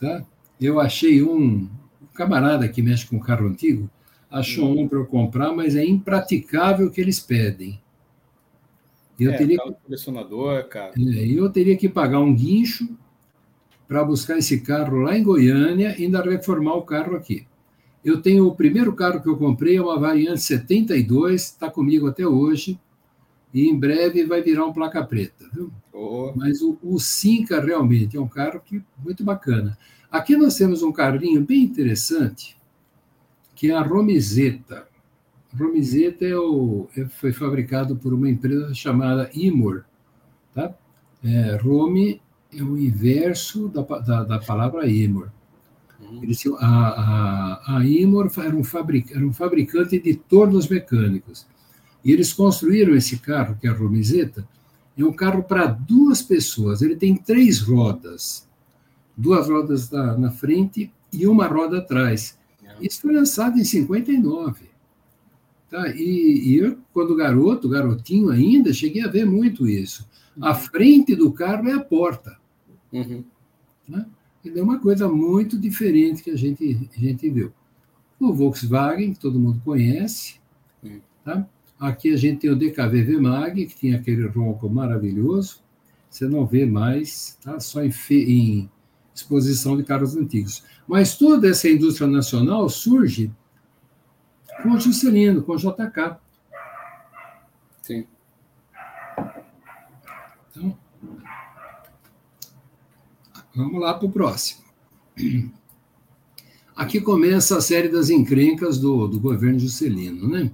Tá? 0.00 0.24
Eu 0.60 0.78
achei 0.78 1.24
um, 1.24 1.68
um 2.00 2.06
camarada 2.14 2.68
que 2.68 2.82
mexe 2.82 3.04
com 3.04 3.18
carro 3.18 3.48
antigo, 3.48 3.90
achou 4.30 4.66
uhum. 4.66 4.82
um 4.82 4.88
para 4.88 4.98
eu 4.98 5.06
comprar, 5.06 5.52
mas 5.52 5.74
é 5.74 5.84
impraticável 5.84 6.86
o 6.86 6.90
que 6.92 7.00
eles 7.00 7.18
pedem. 7.18 7.80
Eu 9.18 9.32
é, 9.32 9.36
teria 9.36 9.58
que, 9.58 9.72
colecionador, 9.84 10.68
cara. 10.68 10.92
É, 10.96 11.26
eu 11.26 11.50
teria 11.50 11.76
que 11.76 11.88
pagar 11.88 12.20
um 12.20 12.32
guincho 12.32 12.96
para 13.88 14.04
buscar 14.04 14.38
esse 14.38 14.60
carro 14.60 14.98
lá 14.98 15.18
em 15.18 15.24
Goiânia 15.24 15.96
e 15.98 16.04
ainda 16.04 16.22
reformar 16.22 16.74
o 16.74 16.82
carro 16.82 17.16
aqui. 17.16 17.44
Eu 18.04 18.22
tenho 18.22 18.46
o 18.46 18.54
primeiro 18.54 18.94
carro 18.94 19.20
que 19.20 19.28
eu 19.28 19.36
comprei, 19.36 19.76
é 19.76 19.82
uma 19.82 19.98
variante 19.98 20.40
72, 20.40 21.42
está 21.42 21.70
comigo 21.70 22.06
até 22.06 22.26
hoje, 22.26 22.80
e 23.52 23.68
em 23.68 23.78
breve 23.78 24.24
vai 24.24 24.40
virar 24.42 24.64
um 24.64 24.72
placa 24.72 25.04
preta. 25.04 25.44
Viu? 25.52 25.70
Oh. 25.92 26.32
Mas 26.34 26.62
o, 26.62 26.78
o 26.82 26.98
Cinca 26.98 27.60
realmente 27.60 28.16
é 28.16 28.20
um 28.20 28.28
carro 28.28 28.60
que 28.60 28.82
muito 29.04 29.22
bacana. 29.22 29.76
Aqui 30.10 30.36
nós 30.36 30.56
temos 30.56 30.82
um 30.82 30.90
carrinho 30.90 31.44
bem 31.44 31.62
interessante, 31.62 32.56
que 33.54 33.70
é 33.70 33.74
a 33.74 33.82
Romizeta. 33.82 34.88
A 35.52 35.56
Romizeta 35.56 36.24
é 36.24 36.36
o, 36.36 36.88
é, 36.96 37.04
foi 37.06 37.32
fabricado 37.32 37.96
por 37.96 38.14
uma 38.14 38.30
empresa 38.30 38.72
chamada 38.72 39.30
Imor. 39.34 39.84
Tá? 40.54 40.74
É, 41.22 41.56
Rome 41.56 42.20
é 42.52 42.62
o 42.62 42.78
inverso 42.78 43.68
da, 43.68 43.82
da, 43.82 44.24
da 44.24 44.38
palavra 44.38 44.86
Imor. 44.86 45.30
Eles, 46.22 46.42
a, 46.58 46.66
a, 46.66 47.76
a 47.76 47.86
Imor 47.86 48.30
era 48.38 48.56
um, 48.56 48.64
fabric, 48.64 49.12
era 49.12 49.24
um 49.24 49.32
fabricante 49.32 49.98
de 49.98 50.14
tornos 50.14 50.68
mecânicos. 50.68 51.46
E 52.04 52.12
eles 52.12 52.32
construíram 52.32 52.94
esse 52.94 53.18
carro, 53.18 53.56
que 53.60 53.66
é 53.66 53.70
a 53.70 53.74
Romizeta, 53.74 54.46
é 54.96 55.04
um 55.04 55.12
carro 55.12 55.42
para 55.42 55.66
duas 55.66 56.22
pessoas. 56.22 56.82
Ele 56.82 56.96
tem 56.96 57.16
três 57.16 57.60
rodas, 57.60 58.48
duas 59.16 59.48
rodas 59.48 59.90
na, 59.90 60.16
na 60.16 60.30
frente 60.30 60.92
e 61.12 61.26
uma 61.26 61.46
roda 61.46 61.78
atrás. 61.78 62.38
Isso 62.80 63.02
foi 63.02 63.12
lançado 63.12 63.58
em 63.58 63.64
59. 63.64 64.70
Tá? 65.70 65.88
E, 65.90 66.50
e 66.50 66.56
eu, 66.56 66.78
quando 66.92 67.14
garoto, 67.14 67.68
garotinho 67.68 68.30
ainda, 68.30 68.72
cheguei 68.72 69.04
a 69.04 69.08
ver 69.08 69.24
muito 69.24 69.68
isso. 69.68 70.08
A 70.40 70.54
frente 70.54 71.14
do 71.14 71.32
carro 71.32 71.68
é 71.68 71.72
a 71.72 71.80
porta. 71.80 72.36
Uhum. 72.92 73.24
Né? 73.88 74.06
É 74.44 74.62
uma 74.62 74.78
coisa 74.78 75.08
muito 75.08 75.58
diferente 75.58 76.22
que 76.22 76.30
a 76.30 76.36
gente, 76.36 76.88
a 76.96 77.00
gente 77.00 77.28
viu. 77.28 77.52
O 78.18 78.32
Volkswagen, 78.32 79.12
que 79.12 79.18
todo 79.18 79.38
mundo 79.38 79.60
conhece, 79.64 80.40
tá? 81.24 81.46
Aqui 81.78 82.12
a 82.12 82.16
gente 82.16 82.40
tem 82.40 82.50
o 82.50 82.56
DKV 82.56 83.18
Mag, 83.18 83.66
que 83.66 83.78
tem 83.78 83.94
aquele 83.94 84.26
ronco 84.26 84.68
maravilhoso. 84.68 85.62
Você 86.10 86.26
não 86.26 86.46
vê 86.46 86.66
mais, 86.66 87.38
tá? 87.42 87.58
Só 87.58 87.82
em, 87.82 87.90
em 88.10 88.70
exposição 89.14 89.76
de 89.76 89.84
carros 89.84 90.16
antigos. 90.16 90.62
Mas 90.86 91.16
toda 91.16 91.48
essa 91.48 91.68
indústria 91.68 92.06
nacional 92.06 92.68
surge 92.68 93.32
com 94.62 94.70
o 94.70 94.80
Juscelino, 94.80 95.42
com 95.42 95.52
o 95.52 95.56
JK. 95.56 96.16
Sim. 97.82 98.06
Então, 100.50 100.76
Vamos 103.54 103.80
lá 103.80 103.94
para 103.94 104.06
o 104.06 104.12
próximo. 104.12 104.64
Aqui 106.74 107.00
começa 107.00 107.58
a 107.58 107.60
série 107.60 107.88
das 107.88 108.08
encrencas 108.08 108.78
do, 108.78 109.06
do 109.06 109.20
governo 109.20 109.58
Juscelino, 109.58 110.28
né? 110.28 110.50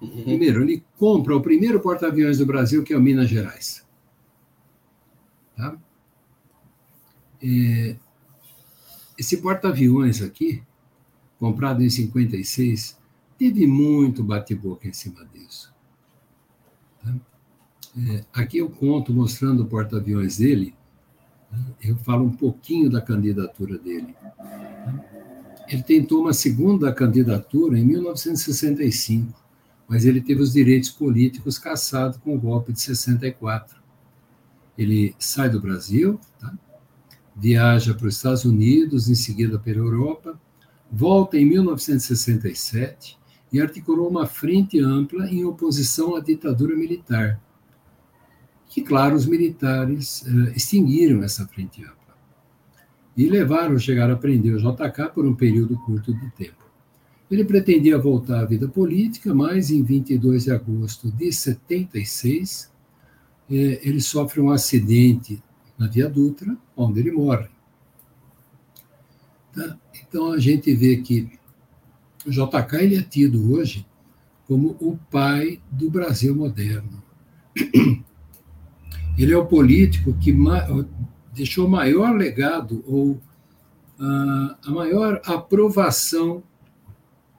Uhum. 0.00 0.24
Primeiro, 0.24 0.62
ele 0.62 0.82
compra 0.98 1.36
o 1.36 1.42
primeiro 1.42 1.78
porta-aviões 1.78 2.38
do 2.38 2.46
Brasil, 2.46 2.82
que 2.82 2.92
é 2.92 2.96
o 2.96 3.00
Minas 3.00 3.28
Gerais. 3.28 3.86
Tá? 5.56 5.76
É, 7.42 7.96
esse 9.18 9.36
porta-aviões 9.36 10.22
aqui, 10.22 10.62
comprado 11.38 11.82
em 11.82 11.90
56, 11.90 12.98
teve 13.38 13.66
muito 13.66 14.24
bate-boca 14.24 14.88
em 14.88 14.92
cima 14.92 15.24
disso. 15.26 15.72
Tá? 17.04 17.14
É, 17.98 18.24
aqui 18.32 18.58
eu 18.58 18.70
conto 18.70 19.12
mostrando 19.12 19.64
o 19.64 19.66
porta-aviões 19.66 20.38
dele, 20.38 20.74
eu 21.82 21.96
falo 21.96 22.24
um 22.24 22.30
pouquinho 22.30 22.90
da 22.90 23.00
candidatura 23.00 23.78
dele. 23.78 24.14
Ele 25.68 25.82
tentou 25.82 26.22
uma 26.22 26.32
segunda 26.32 26.92
candidatura 26.92 27.78
em 27.78 27.84
1965, 27.84 29.38
mas 29.88 30.04
ele 30.04 30.20
teve 30.20 30.42
os 30.42 30.52
direitos 30.52 30.90
políticos 30.90 31.58
cassados 31.58 32.18
com 32.18 32.34
o 32.34 32.40
golpe 32.40 32.72
de 32.72 32.80
64. 32.80 33.80
Ele 34.76 35.14
sai 35.18 35.48
do 35.48 35.60
Brasil, 35.60 36.18
tá? 36.38 36.52
viaja 37.36 37.94
para 37.94 38.06
os 38.06 38.16
Estados 38.16 38.44
Unidos, 38.44 39.08
em 39.08 39.14
seguida 39.14 39.58
pela 39.58 39.78
Europa, 39.78 40.38
volta 40.90 41.38
em 41.38 41.44
1967 41.44 43.18
e 43.52 43.60
articulou 43.60 44.08
uma 44.08 44.26
frente 44.26 44.78
ampla 44.80 45.26
em 45.28 45.44
oposição 45.44 46.16
à 46.16 46.20
ditadura 46.20 46.76
militar 46.76 47.40
que, 48.70 48.80
claro, 48.82 49.16
os 49.16 49.26
militares 49.26 50.22
uh, 50.22 50.56
extinguiram 50.56 51.22
essa 51.24 51.46
frente 51.46 51.82
ampla 51.82 52.16
e 53.16 53.28
levaram, 53.28 53.78
chegaram 53.78 54.14
a 54.14 54.16
prender 54.16 54.54
o 54.54 54.58
JK 54.58 55.12
por 55.12 55.26
um 55.26 55.34
período 55.34 55.76
curto 55.78 56.14
de 56.14 56.30
tempo. 56.30 56.64
Ele 57.30 57.44
pretendia 57.44 57.98
voltar 57.98 58.40
à 58.40 58.44
vida 58.44 58.68
política, 58.68 59.34
mas 59.34 59.70
em 59.70 59.82
22 59.82 60.44
de 60.44 60.52
agosto 60.52 61.10
de 61.12 61.30
76, 61.32 62.72
eh, 63.50 63.80
ele 63.82 64.00
sofre 64.00 64.40
um 64.40 64.50
acidente 64.50 65.42
na 65.76 65.86
Via 65.86 66.08
Dutra, 66.08 66.56
onde 66.76 67.00
ele 67.00 67.12
morre. 67.12 67.48
Tá? 69.52 69.76
Então 70.08 70.32
a 70.32 70.38
gente 70.38 70.74
vê 70.74 70.96
que 70.96 71.28
o 72.26 72.30
JK 72.30 72.76
ele 72.80 72.96
é 72.96 73.02
tido 73.02 73.52
hoje 73.52 73.86
como 74.46 74.76
o 74.80 74.96
pai 75.10 75.60
do 75.70 75.90
Brasil 75.90 76.34
moderno. 76.34 77.02
Ele 79.18 79.32
é 79.32 79.36
o 79.36 79.46
político 79.46 80.14
que 80.14 80.34
deixou 81.34 81.66
o 81.66 81.70
maior 81.70 82.16
legado 82.16 82.82
ou 82.86 83.12
uh, 83.12 84.56
a 84.64 84.70
maior 84.70 85.20
aprovação 85.24 86.42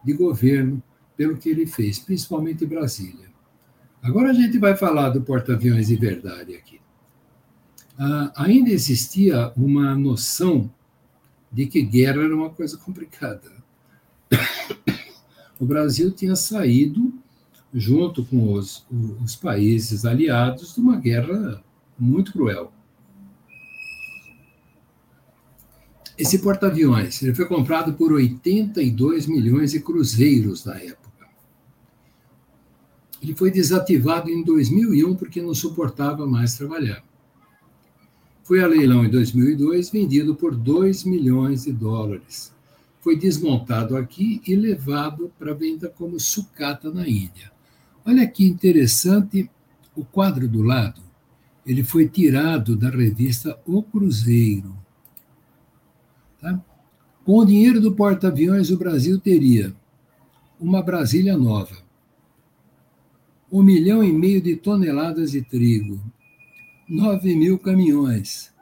de 0.03 0.13
governo 0.13 0.81
pelo 1.17 1.37
que 1.37 1.49
ele 1.49 1.65
fez, 1.65 1.99
principalmente 1.99 2.63
em 2.63 2.67
Brasília. 2.67 3.29
Agora 4.01 4.31
a 4.31 4.33
gente 4.33 4.57
vai 4.57 4.75
falar 4.75 5.09
do 5.09 5.21
porta-aviões 5.21 5.87
de 5.87 5.95
verdade 5.95 6.55
aqui. 6.55 6.79
Uh, 7.99 8.31
ainda 8.35 8.71
existia 8.71 9.51
uma 9.55 9.95
noção 9.95 10.71
de 11.51 11.67
que 11.67 11.81
guerra 11.81 12.23
era 12.23 12.35
uma 12.35 12.49
coisa 12.49 12.77
complicada. 12.77 13.51
O 15.59 15.65
Brasil 15.65 16.09
tinha 16.09 16.35
saído, 16.35 17.13
junto 17.73 18.25
com 18.25 18.53
os, 18.53 18.85
os 19.23 19.35
países 19.35 20.05
aliados, 20.05 20.75
de 20.75 20.81
uma 20.81 20.97
guerra 20.97 21.63
muito 21.97 22.33
cruel. 22.33 22.71
Esse 26.17 26.39
porta-aviões 26.39 27.21
ele 27.23 27.33
foi 27.33 27.45
comprado 27.47 27.93
por 27.93 28.11
82 28.11 29.25
milhões 29.25 29.71
de 29.71 29.79
cruzeiros 29.79 30.65
na 30.65 30.75
época. 30.75 31.27
Ele 33.21 33.35
foi 33.35 33.51
desativado 33.51 34.29
em 34.29 34.43
2001 34.43 35.15
porque 35.15 35.41
não 35.41 35.53
suportava 35.53 36.27
mais 36.27 36.55
trabalhar. 36.55 37.03
Foi 38.43 38.61
a 38.61 38.67
leilão 38.67 39.05
em 39.05 39.09
2002, 39.09 39.91
vendido 39.91 40.35
por 40.35 40.55
2 40.55 41.03
milhões 41.05 41.63
de 41.63 41.71
dólares. 41.71 42.51
Foi 42.99 43.15
desmontado 43.15 43.95
aqui 43.95 44.41
e 44.45 44.55
levado 44.55 45.31
para 45.39 45.53
venda 45.53 45.87
como 45.89 46.19
sucata 46.19 46.91
na 46.91 47.07
Índia. 47.07 47.50
Olha 48.05 48.27
que 48.27 48.45
interessante 48.45 49.49
o 49.95 50.03
quadro 50.03 50.47
do 50.47 50.61
lado. 50.61 51.01
Ele 51.65 51.83
foi 51.83 52.07
tirado 52.07 52.75
da 52.75 52.89
revista 52.89 53.59
O 53.65 53.83
Cruzeiro. 53.83 54.75
Tá? 56.39 56.59
Com 57.23 57.37
o 57.37 57.45
dinheiro 57.45 57.79
do 57.79 57.93
porta-aviões, 57.93 58.71
o 58.71 58.77
Brasil 58.77 59.19
teria 59.19 59.75
uma 60.59 60.81
Brasília 60.81 61.37
nova, 61.37 61.75
um 63.51 63.61
milhão 63.61 64.03
e 64.03 64.11
meio 64.11 64.41
de 64.41 64.55
toneladas 64.55 65.31
de 65.31 65.41
trigo, 65.41 65.99
9 66.87 67.35
mil 67.35 67.57
caminhões, 67.57 68.53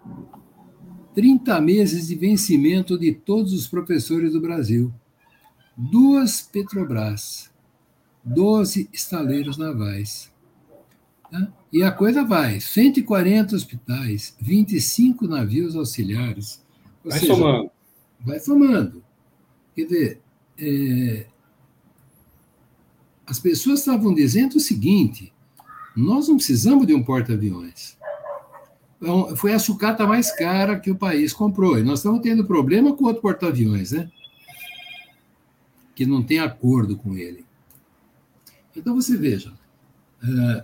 30 1.13 1.59
meses 1.61 2.07
de 2.07 2.15
vencimento 2.15 2.97
de 2.97 3.13
todos 3.13 3.53
os 3.53 3.67
professores 3.67 4.33
do 4.33 4.41
Brasil, 4.41 4.93
duas 5.75 6.41
Petrobras, 6.41 7.51
12 8.29 8.89
estaleiros 8.93 9.57
navais. 9.57 10.31
Tá? 11.31 11.51
E 11.73 11.83
a 11.83 11.91
coisa 11.91 12.23
vai: 12.23 12.59
140 12.59 13.55
hospitais, 13.55 14.35
25 14.39 15.27
navios 15.27 15.75
auxiliares, 15.75 16.63
vai 17.03 17.19
seja, 17.19 17.33
somando. 17.33 17.71
Vai 18.19 18.39
somando. 18.39 19.03
Quer 19.75 19.83
dizer, 19.85 20.21
é, 20.59 21.25
as 23.25 23.39
pessoas 23.39 23.79
estavam 23.79 24.13
dizendo 24.13 24.55
o 24.55 24.59
seguinte: 24.59 25.33
nós 25.95 26.27
não 26.27 26.35
precisamos 26.35 26.85
de 26.85 26.93
um 26.93 27.03
porta-aviões. 27.03 27.97
Então, 29.01 29.35
foi 29.35 29.53
a 29.53 29.59
sucata 29.59 30.05
mais 30.05 30.31
cara 30.35 30.77
que 30.77 30.91
o 30.91 30.95
país 30.95 31.31
comprou. 31.31 31.79
E 31.79 31.83
nós 31.83 31.99
estamos 31.99 32.21
tendo 32.21 32.45
problema 32.45 32.93
com 32.93 33.05
outro 33.05 33.21
porta-aviões, 33.21 33.93
né? 33.93 34.11
Que 35.95 36.05
não 36.05 36.21
tem 36.21 36.39
acordo 36.39 36.97
com 36.97 37.15
ele. 37.15 37.48
Então 38.79 38.95
você 38.95 39.17
veja, 39.17 39.51
uh, 40.23 40.63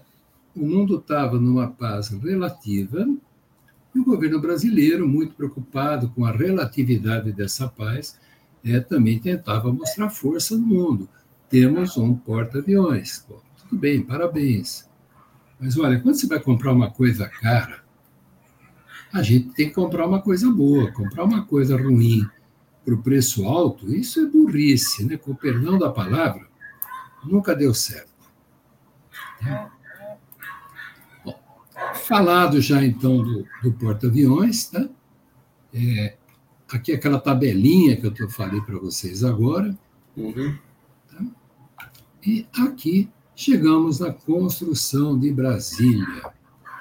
o 0.56 0.66
mundo 0.66 0.98
estava 0.98 1.38
numa 1.38 1.68
paz 1.68 2.08
relativa 2.08 3.06
e 3.94 4.00
o 4.00 4.06
governo 4.06 4.40
brasileiro, 4.40 5.08
muito 5.08 5.36
preocupado 5.36 6.10
com 6.10 6.26
a 6.26 6.32
relatividade 6.32 7.34
dessa 7.34 7.68
paz, 7.68 8.18
é, 8.64 8.80
também 8.80 9.20
tentava 9.20 9.72
mostrar 9.72 10.10
força 10.10 10.56
no 10.56 10.66
mundo. 10.66 11.10
Temos 11.50 11.98
um 11.98 12.16
porta-aviões. 12.16 13.26
Tudo 13.58 13.80
bem, 13.80 14.02
parabéns. 14.02 14.90
Mas 15.60 15.78
olha, 15.78 16.00
quando 16.00 16.16
você 16.16 16.28
vai 16.28 16.40
comprar 16.40 16.72
uma 16.72 16.90
coisa 16.90 17.28
cara, 17.28 17.84
a 19.14 19.22
gente 19.22 19.50
tem 19.50 19.68
que 19.68 19.76
comprar 19.76 20.08
uma 20.08 20.22
coisa 20.22 20.50
boa. 20.50 20.92
Comprar 20.92 21.26
uma 21.26 21.46
coisa 21.46 21.78
ruim 21.78 22.26
para 22.84 22.94
o 22.94 23.02
preço 23.02 23.46
alto, 23.46 23.94
isso 23.94 24.22
é 24.22 24.26
burrice, 24.26 25.04
né? 25.04 25.18
com 25.18 25.32
o 25.32 25.36
perdão 25.36 25.78
da 25.78 25.90
palavra, 25.90 26.48
nunca 27.26 27.56
deu 27.56 27.74
certo. 27.74 28.14
É. 29.46 29.76
Falado 31.96 32.62
já 32.62 32.84
então 32.84 33.24
do, 33.24 33.46
do 33.62 33.74
porta-aviões, 33.74 34.66
tá? 34.66 34.88
É, 35.74 36.16
aqui 36.72 36.92
é 36.92 36.96
aquela 36.96 37.20
tabelinha 37.20 37.98
que 37.98 38.08
eu 38.22 38.30
falei 38.30 38.62
para 38.62 38.78
vocês 38.78 39.24
agora. 39.24 39.78
Uhum. 40.16 40.58
Tá? 41.10 41.26
E 42.26 42.48
aqui 42.58 43.10
chegamos 43.36 44.00
na 44.00 44.14
construção 44.14 45.20
de 45.20 45.32
Brasília. 45.32 46.34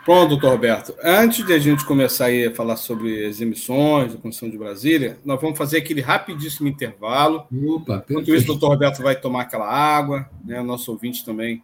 Bom, 0.06 0.28
doutor 0.28 0.50
Roberto, 0.50 0.94
antes 1.02 1.46
de 1.46 1.52
a 1.54 1.58
gente 1.58 1.82
começar 1.86 2.26
a 2.26 2.54
falar 2.54 2.76
sobre 2.76 3.24
as 3.24 3.40
emissões 3.40 4.12
da 4.12 4.20
Construção 4.20 4.50
de 4.50 4.58
Brasília, 4.58 5.18
nós 5.24 5.40
vamos 5.40 5.56
fazer 5.56 5.78
aquele 5.78 6.02
rapidíssimo 6.02 6.68
intervalo. 6.68 7.46
Opa, 7.66 8.04
Enquanto 8.10 8.34
isso, 8.34 8.44
o 8.44 8.46
doutor 8.48 8.68
Roberto 8.68 9.02
vai 9.02 9.18
tomar 9.18 9.42
aquela 9.42 9.66
água, 9.66 10.28
né? 10.44 10.60
o 10.60 10.64
nosso 10.64 10.92
ouvinte 10.92 11.24
também. 11.24 11.62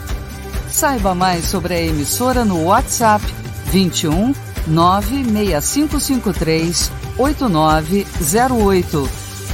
Saiba 0.71 1.13
mais 1.13 1.43
sobre 1.45 1.73
a 1.73 1.81
emissora 1.81 2.45
no 2.45 2.63
WhatsApp 2.63 3.25
21 3.65 4.33
96553 4.67 6.89
8908. 7.17 9.09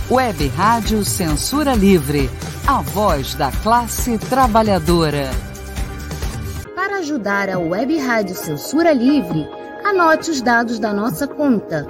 Web 0.09 0.47
Rádio 0.55 1.03
Censura 1.03 1.73
Livre, 1.73 2.29
a 2.65 2.79
voz 2.81 3.33
da 3.33 3.51
classe 3.51 4.17
trabalhadora. 4.19 5.29
Para 6.75 6.99
ajudar 6.99 7.49
a 7.49 7.59
Web 7.59 7.97
Rádio 7.97 8.33
Censura 8.35 8.93
Livre, 8.93 9.45
anote 9.83 10.31
os 10.31 10.39
dados 10.39 10.79
da 10.79 10.93
nossa 10.93 11.27
conta. 11.27 11.85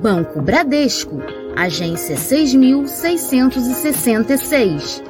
Banco 0.00 0.40
Bradesco, 0.40 1.20
agência 1.56 2.16
6666. 2.16 5.09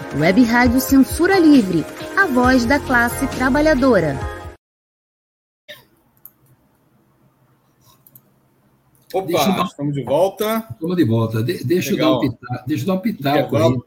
Web 0.13 0.43
Rádio 0.43 0.81
Censura 0.81 1.39
Livre, 1.39 1.85
a 2.17 2.27
voz 2.27 2.65
da 2.65 2.77
classe 2.77 3.25
trabalhadora. 3.37 4.19
Opa, 9.13 9.63
estamos 9.63 9.93
de 9.93 10.03
volta. 10.03 10.67
Estamos 10.69 10.97
de 10.97 11.05
volta. 11.05 11.41
De, 11.41 11.63
deixa, 11.63 11.93
eu 11.93 11.97
dar 11.97 12.17
um 12.17 12.19
pitaco, 12.19 12.63
deixa 12.67 12.83
eu 12.83 12.87
dar 12.87 12.93
um 12.93 12.99
pitaco 12.99 13.55
aí. 13.55 13.81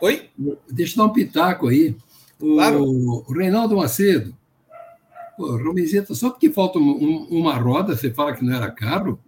Oi? 0.00 0.30
Deixa 0.70 0.92
eu 0.94 0.98
dar 0.98 1.10
um 1.10 1.12
pitaco 1.12 1.66
aí. 1.66 1.96
O, 2.40 2.54
claro. 2.54 2.84
o 2.84 3.32
Reinaldo 3.32 3.76
Macedo. 3.76 4.32
Pô, 5.36 5.56
Romizeta, 5.56 6.14
só 6.14 6.30
porque 6.30 6.50
falta 6.50 6.78
um, 6.78 7.26
uma 7.28 7.56
roda, 7.56 7.96
você 7.96 8.12
fala 8.12 8.32
que 8.32 8.44
não 8.44 8.54
era 8.54 8.70
carro? 8.70 9.18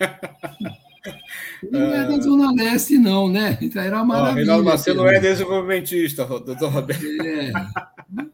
não 1.70 1.94
é 1.94 2.06
da 2.06 2.20
Zona 2.20 2.52
Leste, 2.52 2.98
não, 2.98 3.28
né? 3.28 3.58
Então 3.60 3.82
era 3.82 3.96
uma 3.96 4.04
maravilha. 4.04 4.34
Reinaldo 4.34 4.64
Macedo 4.64 4.98
não 4.98 5.08
é 5.08 5.20
desenvolvimentista, 5.20 6.24
doutor 6.24 6.70
Roberto. 6.70 7.04
É. 7.04 7.52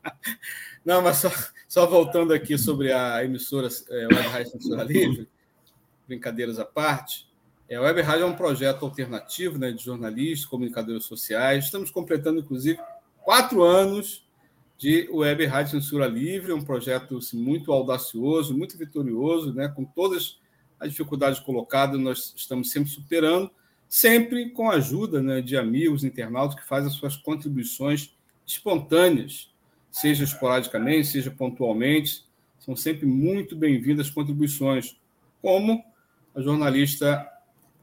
Não, 0.85 1.03
mas 1.03 1.19
só, 1.19 1.31
só, 1.69 1.87
voltando 1.87 2.33
aqui 2.33 2.57
sobre 2.57 2.91
a 2.91 3.23
emissora 3.23 3.69
é, 3.91 4.07
Web 4.07 4.29
Rádio 4.29 4.53
Censura 4.53 4.83
Livre, 4.83 5.29
brincadeiras 6.07 6.59
à 6.59 6.65
parte, 6.65 7.29
é, 7.69 7.77
a 7.77 7.83
Web 7.83 8.01
Rádio 8.01 8.23
é 8.23 8.27
um 8.27 8.35
projeto 8.35 8.87
alternativo 8.87 9.59
né, 9.59 9.71
de 9.71 9.85
jornalistas, 9.85 10.49
comunicadores 10.49 11.05
sociais. 11.05 11.67
Estamos 11.67 11.91
completando, 11.91 12.41
inclusive, 12.41 12.81
quatro 13.23 13.63
anos 13.63 14.27
de 14.79 15.07
Web 15.13 15.45
Rádio 15.45 15.73
Censura 15.73 16.07
Livre, 16.07 16.53
um 16.55 16.65
projeto 16.65 17.19
assim, 17.19 17.39
muito 17.39 17.71
audacioso, 17.71 18.57
muito 18.57 18.79
vitorioso, 18.79 19.53
né, 19.53 19.69
com 19.69 19.85
todas 19.85 20.39
as 20.81 20.91
dificuldades 20.91 21.41
colocadas, 21.41 22.01
nós 22.01 22.33
estamos 22.37 22.71
sempre 22.71 22.91
superando, 22.91 23.51
sempre 23.89 24.51
com 24.51 24.71
a 24.71 24.75
ajuda 24.75 25.23
né, 25.23 25.41
de 25.41 25.57
amigos, 25.57 26.05
internautas 26.05 26.59
que 26.59 26.67
fazem 26.67 26.89
as 26.89 26.95
suas 26.95 27.17
contribuições 27.17 28.15
espontâneas, 28.47 29.51
seja 29.91 30.25
esporadicamente, 30.25 31.09
seja 31.09 31.31
pontualmente. 31.31 32.25
São 32.59 32.77
sempre 32.77 33.07
muito 33.07 33.57
bem-vindas 33.57 34.07
as 34.07 34.13
contribuições, 34.13 34.97
como 35.41 35.83
a 36.35 36.41
jornalista 36.41 37.27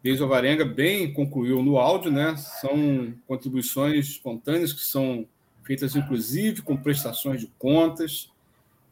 Deise 0.03 0.21
Alvarenga 0.21 0.63
bem 0.63 1.11
concluiu 1.11 1.63
no 1.63 1.79
áudio, 1.79 2.11
né? 2.11 2.35
São 2.37 3.13
contribuições 3.27 4.07
espontâneas 4.07 4.71
que 4.71 4.81
são 4.81 5.25
feitas, 5.63 5.95
inclusive, 5.95 6.61
com 6.61 6.77
prestações 6.77 7.41
de 7.41 7.47
contas, 7.57 8.31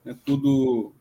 né? 0.04 0.18
tudo 0.26 0.92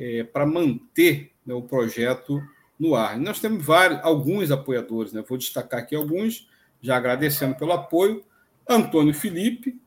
é, 0.00 0.24
para 0.24 0.46
manter 0.46 1.30
né, 1.44 1.52
o 1.52 1.60
projeto 1.60 2.42
no 2.78 2.94
ar. 2.94 3.18
E 3.18 3.22
nós 3.22 3.38
temos 3.38 3.62
vários, 3.62 4.00
alguns 4.02 4.50
apoiadores, 4.50 5.12
né? 5.12 5.22
Vou 5.28 5.36
destacar 5.36 5.80
aqui 5.80 5.94
alguns, 5.94 6.48
já 6.80 6.96
agradecendo 6.96 7.54
pelo 7.54 7.72
apoio. 7.72 8.24
Antônio 8.66 9.12
Felipe, 9.12 9.78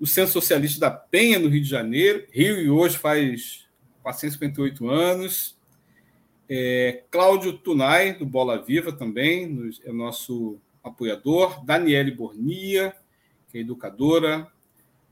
o 0.00 0.06
Centro 0.06 0.32
Socialista 0.32 0.80
da 0.80 0.90
Penha, 0.90 1.38
no 1.38 1.48
Rio 1.48 1.62
de 1.62 1.68
Janeiro, 1.68 2.26
Rio 2.32 2.60
e 2.60 2.68
hoje 2.68 2.98
faz 2.98 3.68
458 4.02 4.90
anos. 4.90 5.56
É, 6.48 7.04
Cláudio 7.08 7.52
Tunai, 7.52 8.14
do 8.14 8.26
Bola 8.26 8.60
Viva, 8.60 8.90
também, 8.90 9.70
é 9.84 9.92
nosso 9.92 10.58
apoiador. 10.82 11.64
Daniele 11.64 12.10
Bornia, 12.10 12.96
que 13.48 13.58
é 13.58 13.60
educadora, 13.60 14.50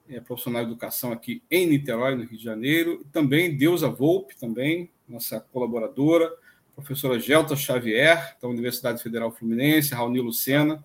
é 0.08 0.20
profissional 0.20 0.64
de 0.64 0.70
educação 0.70 1.12
aqui 1.12 1.42
em 1.50 1.66
Niterói, 1.66 2.14
no 2.14 2.24
Rio 2.24 2.38
de 2.38 2.44
Janeiro. 2.44 3.02
E 3.04 3.08
também 3.08 3.56
Deusa 3.56 3.88
Volpe, 3.88 4.36
também, 4.36 4.90
nossa 5.08 5.40
colaboradora. 5.40 6.30
Professora 6.74 7.18
Gelta 7.20 7.54
Xavier, 7.54 8.36
da 8.40 8.48
Universidade 8.48 9.02
Federal 9.02 9.30
Fluminense. 9.30 9.94
Raoni 9.94 10.20
Lucena, 10.20 10.84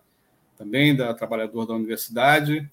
também 0.58 0.96
da 0.96 1.14
trabalhadora 1.14 1.68
da 1.68 1.74
universidade. 1.74 2.70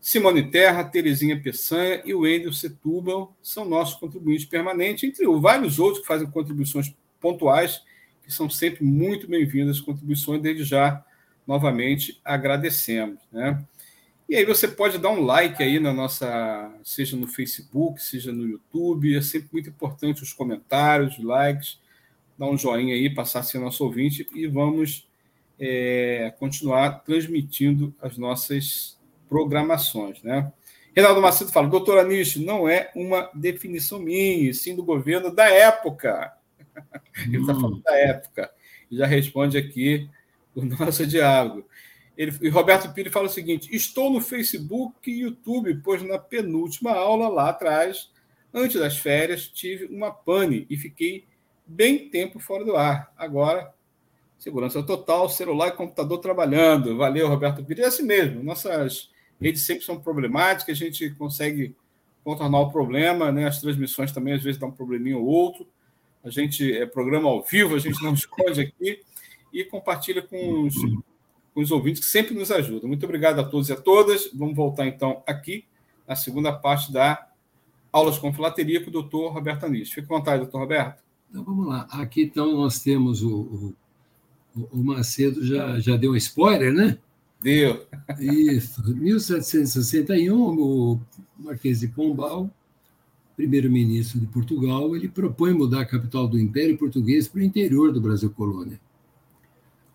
Simone 0.00 0.50
Terra, 0.50 0.84
Terezinha 0.84 1.40
Peçanha 1.40 2.02
e 2.04 2.12
o 2.12 2.20
Wendel 2.20 2.52
Setúbal 2.52 3.34
são 3.42 3.64
nossos 3.64 3.94
contribuintes 3.94 4.44
permanentes, 4.44 5.04
entre 5.04 5.26
vários 5.40 5.78
outros 5.78 6.02
que 6.02 6.06
fazem 6.06 6.30
contribuições 6.30 6.94
pontuais, 7.18 7.82
que 8.22 8.30
são 8.30 8.50
sempre 8.50 8.84
muito 8.84 9.26
bem-vindas 9.26 9.80
contribuições, 9.80 10.42
desde 10.42 10.62
já, 10.62 11.02
novamente, 11.46 12.20
agradecemos. 12.22 13.18
Né? 13.32 13.64
E 14.28 14.36
aí 14.36 14.44
você 14.44 14.66
pode 14.66 14.98
dar 14.98 15.10
um 15.10 15.22
like 15.22 15.62
aí 15.62 15.78
na 15.78 15.92
nossa, 15.92 16.72
seja 16.82 17.16
no 17.16 17.26
Facebook, 17.26 18.02
seja 18.02 18.32
no 18.32 18.46
YouTube, 18.46 19.16
é 19.16 19.20
sempre 19.20 19.48
muito 19.52 19.68
importante 19.68 20.22
os 20.22 20.32
comentários, 20.32 21.18
os 21.18 21.24
likes, 21.24 21.78
dar 22.38 22.46
um 22.46 22.56
joinha 22.56 22.94
aí, 22.94 23.14
passar 23.14 23.40
a 23.40 23.42
ser 23.42 23.58
nosso 23.58 23.84
ouvinte 23.84 24.26
e 24.34 24.46
vamos 24.46 25.06
é, 25.60 26.34
continuar 26.38 27.04
transmitindo 27.04 27.94
as 28.00 28.16
nossas 28.16 28.98
programações, 29.28 30.22
né? 30.22 30.52
Reinaldo 30.94 31.20
Macedo 31.20 31.50
fala, 31.50 31.68
doutor 31.68 31.98
Anish, 31.98 32.36
não 32.36 32.68
é 32.68 32.90
uma 32.94 33.28
definição 33.34 33.98
minha, 33.98 34.52
sim 34.54 34.76
do 34.76 34.84
governo 34.84 35.34
da 35.34 35.48
época. 35.48 36.32
Ele 37.26 37.38
está 37.38 37.52
falando 37.52 37.82
da 37.82 37.98
época. 37.98 38.50
E 38.88 38.96
já 38.96 39.06
responde 39.06 39.58
aqui 39.58 40.08
o 40.54 40.64
nosso 40.64 41.04
diálogo. 41.04 41.66
Ele, 42.16 42.32
e 42.42 42.48
Roberto 42.48 42.92
Pires 42.92 43.12
fala 43.12 43.26
o 43.26 43.30
seguinte: 43.30 43.74
estou 43.74 44.10
no 44.10 44.20
Facebook 44.20 45.10
e 45.10 45.20
YouTube, 45.20 45.80
pois 45.82 46.02
na 46.02 46.18
penúltima 46.18 46.92
aula 46.92 47.28
lá 47.28 47.50
atrás, 47.50 48.10
antes 48.52 48.80
das 48.80 48.96
férias, 48.96 49.48
tive 49.48 49.86
uma 49.86 50.12
pane 50.12 50.66
e 50.70 50.76
fiquei 50.76 51.24
bem 51.66 52.08
tempo 52.08 52.38
fora 52.38 52.64
do 52.64 52.76
ar. 52.76 53.12
Agora, 53.16 53.72
segurança 54.38 54.82
total, 54.82 55.28
celular 55.28 55.68
e 55.68 55.72
computador 55.72 56.18
trabalhando. 56.18 56.96
Valeu, 56.96 57.28
Roberto 57.28 57.64
Pires. 57.64 57.84
É 57.84 57.88
assim 57.88 58.04
mesmo. 58.04 58.42
Nossas 58.42 59.10
redes 59.40 59.66
sempre 59.66 59.84
são 59.84 60.00
problemáticas, 60.00 60.80
a 60.80 60.84
gente 60.84 61.10
consegue 61.10 61.74
contornar 62.22 62.60
o 62.60 62.70
problema, 62.70 63.32
né? 63.32 63.46
As 63.46 63.60
transmissões 63.60 64.12
também 64.12 64.34
às 64.34 64.42
vezes 64.42 64.58
dão 64.58 64.68
um 64.68 64.72
probleminha 64.72 65.18
ou 65.18 65.26
outro. 65.26 65.66
A 66.22 66.30
gente 66.30 66.72
é 66.72 66.86
programa 66.86 67.28
ao 67.28 67.42
vivo, 67.42 67.74
a 67.74 67.78
gente 67.78 68.02
não 68.02 68.14
esconde 68.14 68.60
aqui. 68.60 69.02
e 69.52 69.64
compartilha 69.64 70.22
com 70.22 70.62
os, 70.62 70.74
os 71.54 71.70
ouvintes 71.70 72.00
que 72.00 72.10
sempre 72.10 72.34
nos 72.34 72.50
ajudam. 72.50 72.88
Muito 72.88 73.04
obrigado 73.04 73.38
a 73.38 73.44
todos 73.44 73.68
e 73.68 73.72
a 73.72 73.76
todas. 73.76 74.30
Vamos 74.34 74.56
voltar 74.56 74.86
então 74.86 75.22
aqui 75.26 75.64
na 76.06 76.16
segunda 76.16 76.52
parte 76.52 76.92
da 76.92 77.28
Aulas 77.92 78.18
com 78.18 78.32
Filateria 78.32 78.82
com 78.82 78.90
o 78.90 78.92
doutor 78.92 79.32
Roberto 79.32 79.64
Anis. 79.64 79.90
Fique 79.90 80.12
à 80.12 80.16
vontade, 80.18 80.42
doutor 80.42 80.58
Roberto. 80.58 81.02
Então 81.30 81.44
vamos 81.44 81.68
lá. 81.68 81.86
Aqui 81.90 82.22
então 82.22 82.56
nós 82.56 82.80
temos 82.80 83.22
o, 83.22 83.74
o, 84.56 84.68
o 84.72 84.84
Macedo 84.84 85.44
já, 85.46 85.78
já 85.78 85.96
deu 85.96 86.12
um 86.12 86.16
spoiler, 86.16 86.72
né? 86.72 86.98
Deu. 87.40 87.86
Isso. 88.18 88.82
1761, 88.94 90.36
o 90.36 91.00
Marquês 91.38 91.80
de 91.80 91.88
Pombal, 91.88 92.50
primeiro-ministro 93.36 94.18
de 94.18 94.26
Portugal, 94.26 94.96
ele 94.96 95.08
propõe 95.08 95.52
mudar 95.52 95.82
a 95.82 95.86
capital 95.86 96.26
do 96.26 96.38
Império 96.38 96.76
Português 96.78 97.28
para 97.28 97.40
o 97.40 97.44
interior 97.44 97.92
do 97.92 98.00
Brasil 98.00 98.30
colônia. 98.30 98.80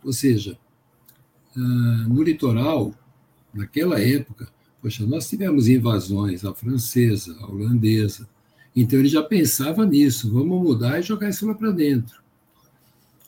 Ou 0.04 0.14
seja, 0.14 0.58
ah, 1.56 1.60
no 2.08 2.22
litoral, 2.24 2.94
naquela 3.54 4.00
época, 4.00 4.48
poxa, 4.82 5.06
nós 5.06 5.30
tivemos 5.30 5.68
invasões, 5.68 6.46
a 6.46 6.54
francesa, 6.54 7.36
a 7.40 7.48
holandesa. 7.48 8.28
Então 8.76 9.00
ele 9.00 9.10
já 9.10 9.24
pensava 9.24 9.86
nisso, 9.86 10.32
vamos 10.32 10.62
mudar 10.62 11.00
e 11.00 11.04
jogar 11.04 11.30
isso 11.30 11.46
lá 11.46 11.54
para 11.54 11.72
dentro. 11.72 12.22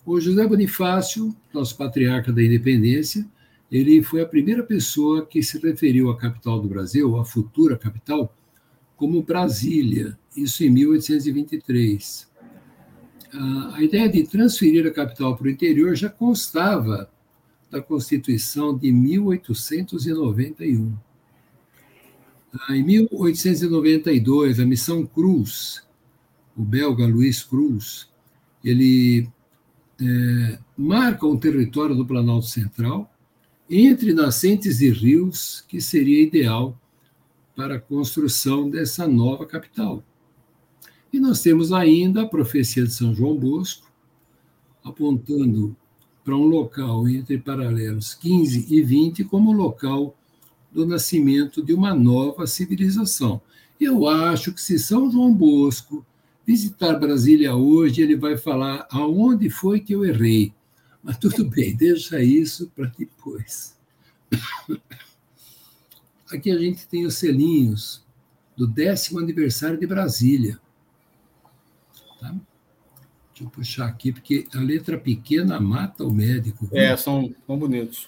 O 0.06 0.20
José 0.20 0.48
Bonifácio, 0.48 1.36
nosso 1.54 1.78
patriarca 1.78 2.32
da 2.32 2.44
independência, 2.44 3.26
ele 3.72 4.04
foi 4.04 4.22
a 4.22 4.26
primeira 4.26 4.64
pessoa 4.64 5.26
que 5.26 5.42
se 5.42 5.58
referiu 5.60 6.10
à 6.10 6.18
capital 6.18 6.60
do 6.60 6.68
Brasil, 6.68 7.18
à 7.18 7.24
futura 7.24 7.78
capital, 7.78 8.36
como 8.98 9.24
Brasília, 9.24 10.18
isso 10.36 10.64
em 10.64 10.70
1823. 10.70 12.30
A 13.74 13.82
ideia 13.82 14.10
de 14.10 14.24
transferir 14.24 14.86
a 14.86 14.92
capital 14.92 15.38
para 15.38 15.48
o 15.48 15.50
interior 15.50 15.96
já 15.96 16.10
constava 16.10 17.10
da 17.72 17.82
Constituição 17.82 18.78
de 18.78 18.92
1891. 18.92 20.94
Em 22.70 22.84
1892, 22.84 24.60
a 24.60 24.66
Missão 24.66 25.06
Cruz, 25.06 25.82
o 26.56 26.64
belga 26.64 27.08
Luiz 27.08 27.42
Cruz, 27.42 28.10
ele 28.62 29.30
é, 30.02 30.60
marca 30.78 31.26
um 31.26 31.38
território 31.38 31.96
do 31.96 32.06
Planalto 32.06 32.48
Central 32.48 33.10
entre 33.70 34.14
nascentes 34.14 34.82
e 34.82 34.90
rios 34.90 35.64
que 35.66 35.80
seria 35.80 36.22
ideal 36.22 36.78
para 37.56 37.76
a 37.76 37.80
construção 37.80 38.70
dessa 38.70 39.08
nova 39.08 39.46
capital. 39.46 40.04
E 41.14 41.22
nós 41.22 41.42
temos 41.42 41.72
ainda 41.72 42.24
a 42.24 42.28
profecia 42.28 42.84
de 42.84 42.94
São 42.94 43.16
João 43.16 43.38
Bosco, 43.38 43.90
apontando 44.84 45.74
para 46.24 46.36
um 46.36 46.46
local 46.46 47.08
entre 47.08 47.38
paralelos 47.38 48.14
15 48.14 48.68
e 48.70 48.82
20 48.82 49.24
como 49.24 49.52
local 49.52 50.16
do 50.72 50.86
nascimento 50.86 51.64
de 51.64 51.74
uma 51.74 51.94
nova 51.94 52.48
civilização. 52.48 53.42
Eu 53.80 54.08
acho 54.08 54.54
que 54.54 54.62
se 54.62 54.78
São 54.78 55.12
João 55.12 55.34
Bosco 55.34 56.06
visitar 56.46 57.00
Brasília 57.00 57.56
hoje, 57.56 58.02
ele 58.02 58.16
vai 58.16 58.38
falar 58.38 58.88
aonde 58.92 59.50
foi 59.50 59.80
que 59.80 59.94
eu 59.94 60.06
errei. 60.06 60.54
Mas 61.04 61.18
tudo 61.18 61.46
bem, 61.46 61.76
deixa 61.76 62.22
isso 62.22 62.72
para 62.76 62.86
depois. 62.98 63.76
Aqui 66.32 66.52
a 66.52 66.58
gente 66.58 66.88
tem 66.88 67.06
os 67.06 67.16
selinhos 67.16 68.06
do 68.56 68.68
décimo 68.68 69.20
aniversário 69.20 69.80
de 69.80 69.88
Brasília. 69.88 70.60
Deixa 73.42 73.44
eu 73.44 73.50
puxar 73.50 73.88
aqui, 73.88 74.12
porque 74.12 74.48
a 74.54 74.60
letra 74.60 74.98
pequena 74.98 75.60
mata 75.60 76.04
o 76.04 76.14
médico. 76.14 76.68
Viu? 76.68 76.78
É, 76.78 76.96
são, 76.96 77.34
são 77.48 77.58
bonitos. 77.58 78.08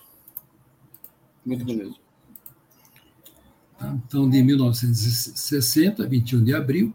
Muito 1.43 1.65
bonitos. 1.65 1.99
Tá? 3.79 3.97
Então, 4.05 4.29
de 4.29 4.43
1960, 4.43 6.07
21 6.07 6.43
de 6.43 6.53
abril, 6.53 6.93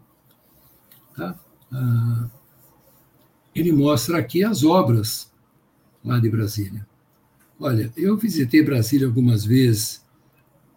tá? 1.15 1.37
Ah, 1.71 2.29
ele 3.53 3.73
mostra 3.73 4.17
aqui 4.17 4.43
as 4.43 4.63
obras 4.63 5.31
lá 6.03 6.17
de 6.17 6.29
Brasília. 6.29 6.87
Olha, 7.59 7.91
eu 7.97 8.15
visitei 8.15 8.63
Brasília 8.63 9.05
algumas 9.05 9.43
vezes 9.43 10.05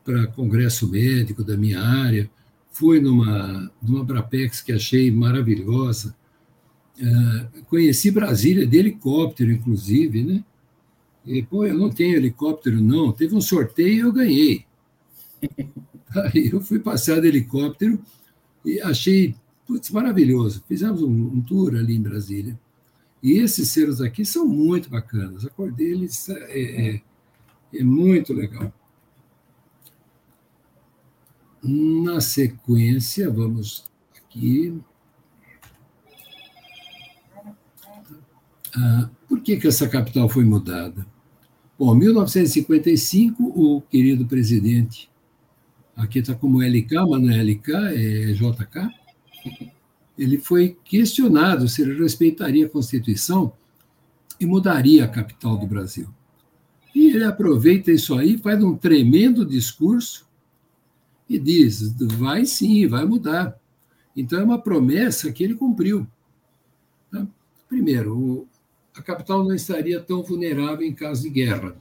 para 0.05 0.27
congresso 0.27 0.91
médico 0.91 1.45
da 1.45 1.57
minha 1.57 1.81
área, 1.81 2.29
fui 2.73 3.01
numa, 3.01 3.71
numa 3.81 4.05
Brapex 4.05 4.61
que 4.61 4.73
achei 4.73 5.13
maravilhosa, 5.13 6.17
uh, 7.01 7.65
conheci 7.65 8.11
Brasília 8.11 8.67
de 8.67 8.77
helicóptero, 8.77 9.51
inclusive, 9.51 10.23
né? 10.23 10.45
E, 11.25 11.43
pô, 11.43 11.65
eu 11.65 11.77
não 11.79 11.91
tenho 11.91 12.17
helicóptero, 12.17 12.81
não. 12.81 13.13
Teve 13.13 13.35
um 13.35 13.41
sorteio 13.41 13.95
e 13.95 13.99
eu 14.01 14.13
ganhei. 14.13 14.65
Aí 16.15 16.51
eu 16.53 16.61
fui 16.61 16.79
passear 16.79 17.21
de 17.21 17.29
helicóptero 17.29 17.99
e 18.65 18.81
achei 18.81 19.35
putz, 19.67 19.91
maravilhoso. 19.91 20.63
Fizemos 20.67 21.03
um, 21.03 21.11
um 21.11 21.41
tour 21.41 21.75
ali 21.75 21.97
em 21.97 22.03
Brasília. 22.03 22.59
E 23.23 23.39
esses 23.39 23.71
selos 23.71 24.01
aqui 24.01 24.25
são 24.25 24.47
muito 24.47 24.91
bacanas. 24.91 25.47
A 25.47 25.51
cor 25.51 25.73
deles 25.73 26.29
é, 26.29 26.95
é, 26.95 27.03
é 27.75 27.85
muito 27.85 28.33
legal. 28.33 28.73
Na 31.63 32.21
sequência, 32.21 33.31
vamos 33.31 33.85
aqui. 34.17 34.79
Ah, 38.75 39.11
por 39.29 39.41
que, 39.41 39.57
que 39.57 39.69
essa 39.69 39.89
capital 39.89 40.29
foi 40.29 40.45
mudada? 40.45 41.07
Bom, 41.79 41.95
em 41.95 41.99
1955, 41.99 43.43
o 43.43 43.81
querido 43.83 44.27
presidente, 44.27 45.11
aqui 45.97 46.21
está 46.21 46.35
como 46.35 46.63
LK, 46.63 46.95
mas 47.09 47.23
não 47.23 47.31
é 47.31 47.43
LK, 47.43 47.71
é 47.71 48.33
JK, 48.33 48.89
ele 50.19 50.39
foi 50.39 50.77
questionado 50.85 51.69
se 51.69 51.83
ele 51.83 52.01
respeitaria 52.01 52.67
a 52.67 52.69
Constituição 52.69 53.53
e 54.39 54.47
mudaria 54.47 55.05
a 55.05 55.09
capital 55.09 55.57
do 55.57 55.67
Brasil. 55.67 56.09
E 56.95 57.11
ele 57.11 57.25
aproveita 57.25 57.91
isso 57.91 58.15
aí, 58.15 58.39
faz 58.39 58.63
um 58.63 58.77
tremendo 58.77 59.45
discurso 59.45 60.27
e 61.29 61.39
diz: 61.39 61.93
vai 62.19 62.45
sim, 62.45 62.87
vai 62.87 63.05
mudar. 63.05 63.59
Então 64.15 64.39
é 64.39 64.45
uma 64.45 64.61
promessa 64.61 65.33
que 65.33 65.43
ele 65.43 65.55
cumpriu. 65.55 66.07
Tá? 67.11 67.27
Primeiro, 67.69 68.47
a 68.95 69.03
capital 69.03 69.43
não 69.45 69.55
estaria 69.55 70.01
tão 70.01 70.23
vulnerável 70.23 70.87
em 70.87 70.95
caso 70.95 71.23
de 71.23 71.31
guerra. 71.31 71.77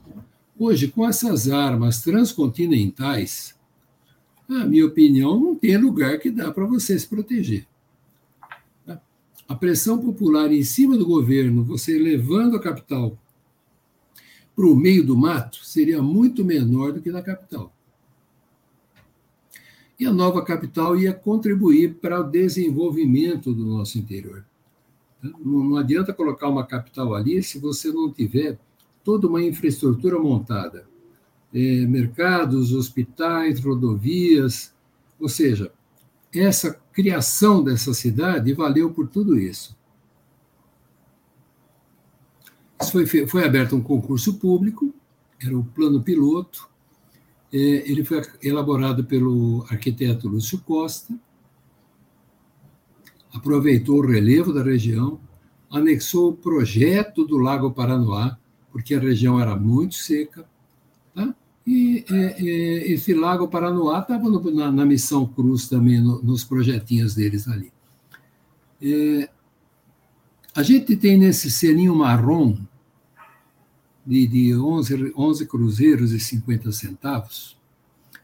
Hoje, 0.58 0.88
com 0.88 1.08
essas 1.08 1.50
armas 1.50 2.02
transcontinentais, 2.02 3.56
na 4.48 4.66
minha 4.66 4.86
opinião, 4.86 5.40
não 5.40 5.56
tem 5.56 5.78
lugar 5.78 6.20
que 6.20 6.30
dá 6.30 6.52
para 6.52 6.66
você 6.66 6.98
se 6.98 7.08
proteger 7.08 7.68
a 9.52 9.56
pressão 9.56 10.00
popular 10.00 10.50
em 10.50 10.64
cima 10.64 10.98
do 10.98 11.06
governo, 11.06 11.62
você 11.62 12.00
levando 12.00 12.56
a 12.56 12.60
capital 12.62 13.20
para 14.56 14.66
o 14.66 14.74
meio 14.74 15.06
do 15.06 15.18
mato, 15.18 15.58
seria 15.66 16.02
muito 16.02 16.46
menor 16.46 16.94
do 16.94 17.02
que 17.02 17.12
na 17.12 17.22
capital. 17.22 17.76
E 20.00 20.06
a 20.06 20.14
nova 20.14 20.42
capital 20.42 20.98
ia 20.98 21.14
contribuir 21.14 21.96
para 21.96 22.22
o 22.22 22.24
desenvolvimento 22.24 23.54
do 23.54 23.66
nosso 23.66 24.00
interior. 24.00 24.46
Não 25.22 25.78
adianta 25.78 26.14
colocar 26.14 26.48
uma 26.48 26.66
capital 26.66 27.14
ali 27.14 27.44
se 27.44 27.60
você 27.60 27.92
não 27.92 28.12
tiver 28.12 28.60
toda 29.04 29.28
uma 29.28 29.42
infraestrutura 29.42 30.20
montada. 30.20 30.88
É, 31.54 31.86
mercados, 31.86 32.72
hospitais, 32.72 33.60
rodovias, 33.60 34.74
ou 35.20 35.28
seja, 35.28 35.72
essa 36.34 36.74
criação 36.94 37.64
dessa 37.64 37.94
cidade 37.94 38.54
valeu 38.54 38.92
por 38.92 39.08
tudo 39.08 39.38
isso. 39.38 39.76
Foi, 42.90 43.06
foi 43.06 43.44
aberto 43.46 43.76
um 43.76 43.82
concurso 43.82 44.40
público, 44.40 44.94
era 45.40 45.56
o 45.58 45.64
plano 45.64 46.02
piloto, 46.02 46.70
é, 47.54 47.58
ele 47.58 48.04
foi 48.04 48.22
elaborado 48.42 49.04
pelo 49.04 49.66
arquiteto 49.70 50.30
Lúcio 50.30 50.60
Costa, 50.62 51.14
aproveitou 53.34 53.98
o 53.98 54.06
relevo 54.06 54.54
da 54.54 54.64
região, 54.64 55.20
anexou 55.70 56.30
o 56.30 56.34
projeto 56.34 57.26
do 57.26 57.38
Lago 57.38 57.72
Paranoá, 57.72 58.38
porque 58.72 58.94
a 58.94 59.00
região 59.00 59.40
era 59.40 59.56
muito 59.56 59.96
seca, 59.96 60.46
tá? 61.14 61.34
E 61.66 62.04
é, 62.10 62.16
é, 62.16 62.92
esse 62.92 63.14
Lago 63.14 63.48
Paranoá 63.48 64.00
estava 64.00 64.30
na, 64.30 64.72
na, 64.72 64.86
Missão 64.86 65.26
Cruz 65.26 65.70
também, 65.70 66.02
no, 66.02 66.22
nos 66.22 66.44
projetinhos 66.44 67.16
deles 67.16 67.48
ali. 67.48 67.72
É, 68.82 69.30
a 70.56 70.64
gente 70.64 70.96
tem 70.98 71.18
nesse 71.18 71.52
selinho 71.52 71.96
marrom 71.96 72.58
de, 74.06 74.28
de 74.28 74.56
11, 74.56 75.14
11 75.16 75.46
cruzeiros 75.46 76.12
e 76.12 76.20
50 76.20 76.72
centavos, 76.72 77.58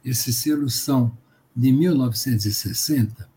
esses 0.03 0.35
selos 0.37 0.75
são 0.75 1.15
de 1.55 1.71
1960, 1.71 3.29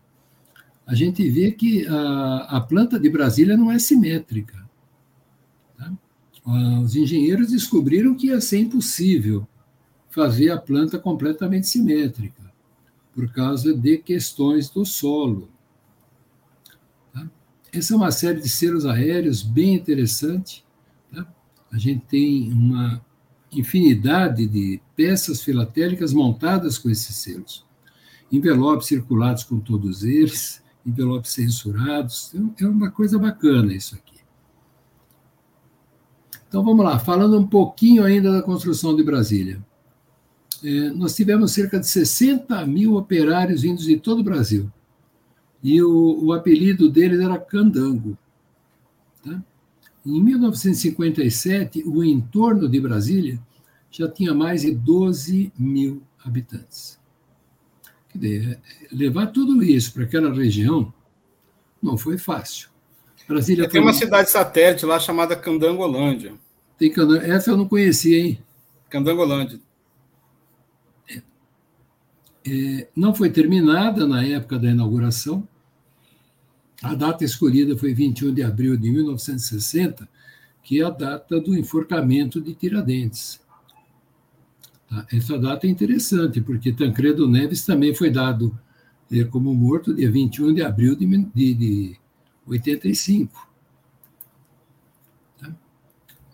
a 0.91 0.95
gente 0.95 1.27
vê 1.29 1.53
que 1.53 1.87
a, 1.87 2.57
a 2.57 2.59
planta 2.59 2.99
de 2.99 3.09
Brasília 3.09 3.55
não 3.55 3.71
é 3.71 3.79
simétrica. 3.79 4.69
Tá? 5.77 5.89
os 6.83 6.97
engenheiros 6.97 7.49
descobriram 7.49 8.13
que 8.13 8.27
ia 8.27 8.41
ser 8.41 8.59
impossível 8.59 9.47
fazer 10.09 10.51
a 10.51 10.57
planta 10.57 10.99
completamente 10.99 11.65
simétrica, 11.67 12.43
por 13.15 13.31
causa 13.31 13.73
de 13.73 13.99
questões 13.99 14.69
do 14.69 14.85
solo. 14.85 15.49
Tá? 17.13 17.25
Essa 17.71 17.93
é 17.93 17.95
uma 17.95 18.11
série 18.11 18.41
de 18.41 18.49
selos 18.49 18.85
aéreos 18.85 19.41
bem 19.41 19.73
interessante. 19.73 20.65
Tá? 21.09 21.25
A 21.71 21.77
gente 21.77 22.03
tem 22.05 22.51
uma 22.51 23.01
infinidade 23.49 24.45
de 24.45 24.81
peças 24.93 25.41
filatélicas 25.41 26.11
montadas 26.11 26.77
com 26.77 26.89
esses 26.89 27.15
selos. 27.15 27.65
Envelopes 28.29 28.87
circulados 28.87 29.45
com 29.45 29.57
todos 29.57 30.03
eles, 30.03 30.61
envelopes 30.85 31.31
censurados. 31.31 32.33
É 32.59 32.65
uma 32.65 32.91
coisa 32.91 33.17
bacana 33.17 33.73
isso 33.73 33.95
aqui. 33.95 34.11
Então 36.47 36.63
vamos 36.63 36.83
lá, 36.83 36.99
falando 36.99 37.39
um 37.39 37.47
pouquinho 37.47 38.03
ainda 38.03 38.31
da 38.31 38.41
construção 38.41 38.95
de 38.95 39.03
Brasília. 39.03 39.63
É, 40.63 40.89
nós 40.89 41.15
tivemos 41.15 41.53
cerca 41.53 41.79
de 41.79 41.87
60 41.87 42.65
mil 42.65 42.95
operários 42.95 43.61
vindos 43.61 43.85
de 43.85 43.97
todo 43.97 44.19
o 44.19 44.23
Brasil. 44.23 44.71
E 45.63 45.81
o, 45.81 46.25
o 46.25 46.33
apelido 46.33 46.89
deles 46.89 47.19
era 47.19 47.39
Candango. 47.39 48.17
Tá? 49.23 49.41
Em 50.05 50.21
1957, 50.21 51.83
o 51.85 52.03
entorno 52.03 52.67
de 52.67 52.79
Brasília 52.79 53.39
já 53.89 54.09
tinha 54.09 54.33
mais 54.33 54.61
de 54.61 54.71
12 54.71 55.51
mil 55.57 56.01
habitantes. 56.23 57.00
Dizer, 58.13 58.59
levar 58.91 59.27
tudo 59.27 59.63
isso 59.63 59.93
para 59.93 60.03
aquela 60.03 60.33
região 60.33 60.93
não 61.81 61.97
foi 61.97 62.17
fácil. 62.17 62.69
Brasília 63.27 63.69
Tem 63.69 63.81
uma 63.81 63.93
cidade 63.93 64.29
satélite 64.29 64.85
lá 64.85 64.99
chamada 64.99 65.35
Candangolândia. 65.35 66.33
Tem 66.77 66.91
Candang... 66.91 67.23
Essa 67.25 67.51
eu 67.51 67.57
não 67.57 67.67
conhecia, 67.67 68.19
hein? 68.19 68.43
Candangolândia. 68.89 69.59
É. 71.09 71.21
É, 72.45 72.87
não 72.95 73.15
foi 73.15 73.29
terminada 73.29 74.05
na 74.05 74.25
época 74.25 74.59
da 74.59 74.69
inauguração. 74.69 75.47
A 76.83 76.93
data 76.95 77.23
escolhida 77.23 77.77
foi 77.77 77.93
21 77.93 78.33
de 78.33 78.43
abril 78.43 78.75
de 78.75 78.91
1960, 78.91 80.09
que 80.63 80.81
é 80.81 80.85
a 80.85 80.89
data 80.89 81.39
do 81.39 81.55
enforcamento 81.55 82.41
de 82.41 82.53
Tiradentes. 82.53 83.39
Tá? 84.91 85.07
Essa 85.09 85.39
data 85.39 85.65
é 85.65 85.69
interessante, 85.69 86.41
porque 86.41 86.73
Tancredo 86.73 87.25
Neves 87.25 87.65
também 87.65 87.95
foi 87.95 88.11
dado 88.11 88.59
eh, 89.09 89.23
como 89.23 89.53
morto 89.55 89.93
dia 89.95 90.11
21 90.11 90.53
de 90.53 90.61
abril 90.61 90.97
de, 90.97 91.07
de, 91.33 91.53
de 91.53 91.99
85. 92.45 93.49
Tá? 95.39 95.55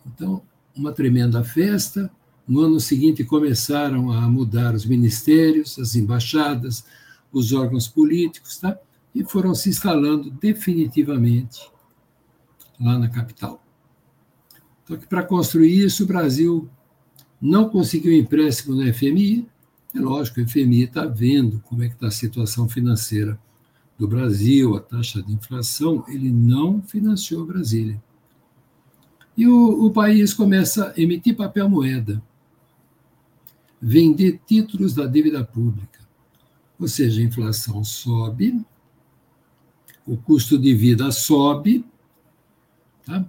Então, 0.07 0.41
uma 0.75 0.91
tremenda 0.91 1.43
festa. 1.43 2.09
No 2.47 2.61
ano 2.61 2.79
seguinte 2.79 3.23
começaram 3.23 4.11
a 4.11 4.21
mudar 4.27 4.73
os 4.73 4.85
ministérios, 4.85 5.77
as 5.77 5.95
embaixadas, 5.95 6.83
os 7.31 7.53
órgãos 7.53 7.87
políticos, 7.87 8.57
tá? 8.57 8.75
e 9.13 9.23
foram 9.23 9.53
se 9.53 9.69
instalando 9.69 10.31
definitivamente 10.31 11.69
lá 12.79 12.97
na 12.97 13.09
capital. 13.09 13.63
Então, 14.83 14.97
para 15.09 15.23
construir 15.23 15.85
isso, 15.85 16.05
o 16.05 16.07
Brasil 16.07 16.69
não 17.41 17.69
conseguiu 17.69 18.13
empréstimo 18.13 18.75
no 18.75 18.93
FMI. 18.93 19.47
É 19.93 19.99
lógico, 19.99 20.41
o 20.41 20.47
FMI 20.47 20.83
está 20.83 21.05
vendo 21.05 21.59
como 21.61 21.83
é 21.83 21.88
que 21.88 21.95
está 21.95 22.07
a 22.07 22.11
situação 22.11 22.67
financeira 22.67 23.39
do 23.97 24.07
Brasil, 24.07 24.75
a 24.75 24.79
taxa 24.79 25.21
de 25.23 25.33
inflação, 25.33 26.05
ele 26.07 26.31
não 26.31 26.81
financiou 26.81 27.45
Brasília. 27.45 28.01
E 29.35 29.47
o, 29.47 29.85
o 29.85 29.91
país 29.91 30.33
começa 30.33 30.93
a 30.95 31.01
emitir 31.01 31.35
papel 31.35 31.69
moeda, 31.69 32.21
vender 33.81 34.39
títulos 34.45 34.93
da 34.93 35.05
dívida 35.05 35.43
pública. 35.43 35.99
Ou 36.79 36.88
seja, 36.88 37.21
a 37.21 37.23
inflação 37.23 37.83
sobe, 37.83 38.63
o 40.05 40.15
custo 40.15 40.57
de 40.57 40.73
vida 40.73 41.11
sobe, 41.11 41.83
tá? 43.05 43.25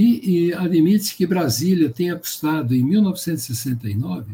E, 0.00 0.48
e 0.48 0.54
admite 0.54 1.16
que 1.16 1.26
Brasília 1.26 1.90
tenha 1.90 2.16
custado, 2.16 2.74
em 2.74 2.82
1969, 2.82 4.32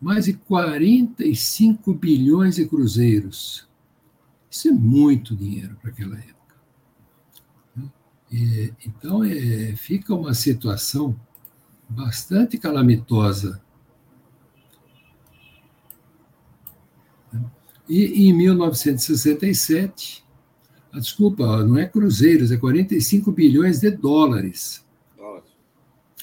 mais 0.00 0.26
de 0.26 0.34
45 0.34 1.92
bilhões 1.94 2.56
de 2.56 2.66
cruzeiros 2.66 3.66
isso 4.56 4.68
é 4.68 4.72
muito 4.72 5.36
dinheiro 5.36 5.76
para 5.82 5.90
aquela 5.90 6.16
época. 6.16 6.56
E, 8.32 8.72
então, 8.86 9.22
é, 9.22 9.76
fica 9.76 10.14
uma 10.14 10.32
situação 10.32 11.14
bastante 11.86 12.56
calamitosa. 12.56 13.62
E 17.86 18.28
em 18.28 18.32
1967, 18.32 20.24
a 20.24 20.25
desculpa, 20.98 21.64
não 21.64 21.78
é 21.78 21.86
cruzeiros, 21.86 22.50
é 22.50 22.56
45 22.56 23.32
bilhões 23.32 23.80
de 23.80 23.90
dólares. 23.90 24.84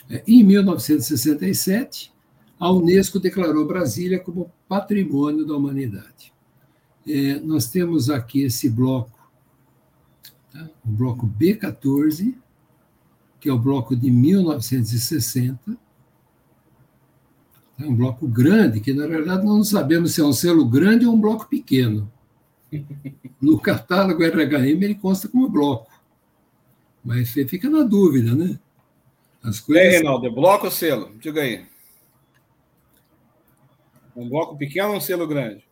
É, 0.09 0.23
em 0.27 0.43
1967, 0.43 2.11
a 2.59 2.71
Unesco 2.71 3.19
declarou 3.19 3.67
Brasília 3.67 4.19
como 4.19 4.51
patrimônio 4.67 5.45
da 5.45 5.55
humanidade 5.55 6.33
é, 7.07 7.39
nós 7.39 7.67
temos 7.67 8.09
aqui 8.09 8.43
esse 8.43 8.69
bloco, 8.69 9.19
tá? 10.51 10.69
o 10.85 10.89
bloco 10.89 11.27
B14, 11.27 12.35
que 13.39 13.49
é 13.49 13.53
o 13.53 13.59
bloco 13.59 13.95
de 13.95 14.09
1960. 14.09 15.77
É 17.79 17.85
um 17.85 17.95
bloco 17.95 18.27
grande, 18.27 18.79
que 18.79 18.93
na 18.93 19.05
realidade 19.05 19.45
não 19.45 19.63
sabemos 19.63 20.13
se 20.13 20.21
é 20.21 20.23
um 20.23 20.31
selo 20.31 20.65
grande 20.65 21.05
ou 21.05 21.13
um 21.13 21.19
bloco 21.19 21.47
pequeno. 21.49 22.11
No 23.41 23.59
catálogo 23.59 24.23
RHM 24.23 24.83
ele 24.83 24.95
consta 24.95 25.27
como 25.27 25.49
bloco. 25.49 25.91
Mas 27.03 27.29
você 27.29 27.45
fica 27.45 27.69
na 27.69 27.83
dúvida, 27.83 28.33
né? 28.33 28.57
As 29.43 29.59
coisas... 29.59 29.83
É, 29.83 29.89
Reinaldo, 29.97 30.25
é 30.25 30.29
bloco 30.29 30.65
ou 30.65 30.71
selo? 30.71 31.13
Diga 31.19 31.41
aí. 31.41 31.65
Um 34.15 34.29
bloco 34.29 34.57
pequeno 34.57 34.91
ou 34.91 34.95
um 34.95 35.01
selo 35.01 35.27
grande? 35.27 35.67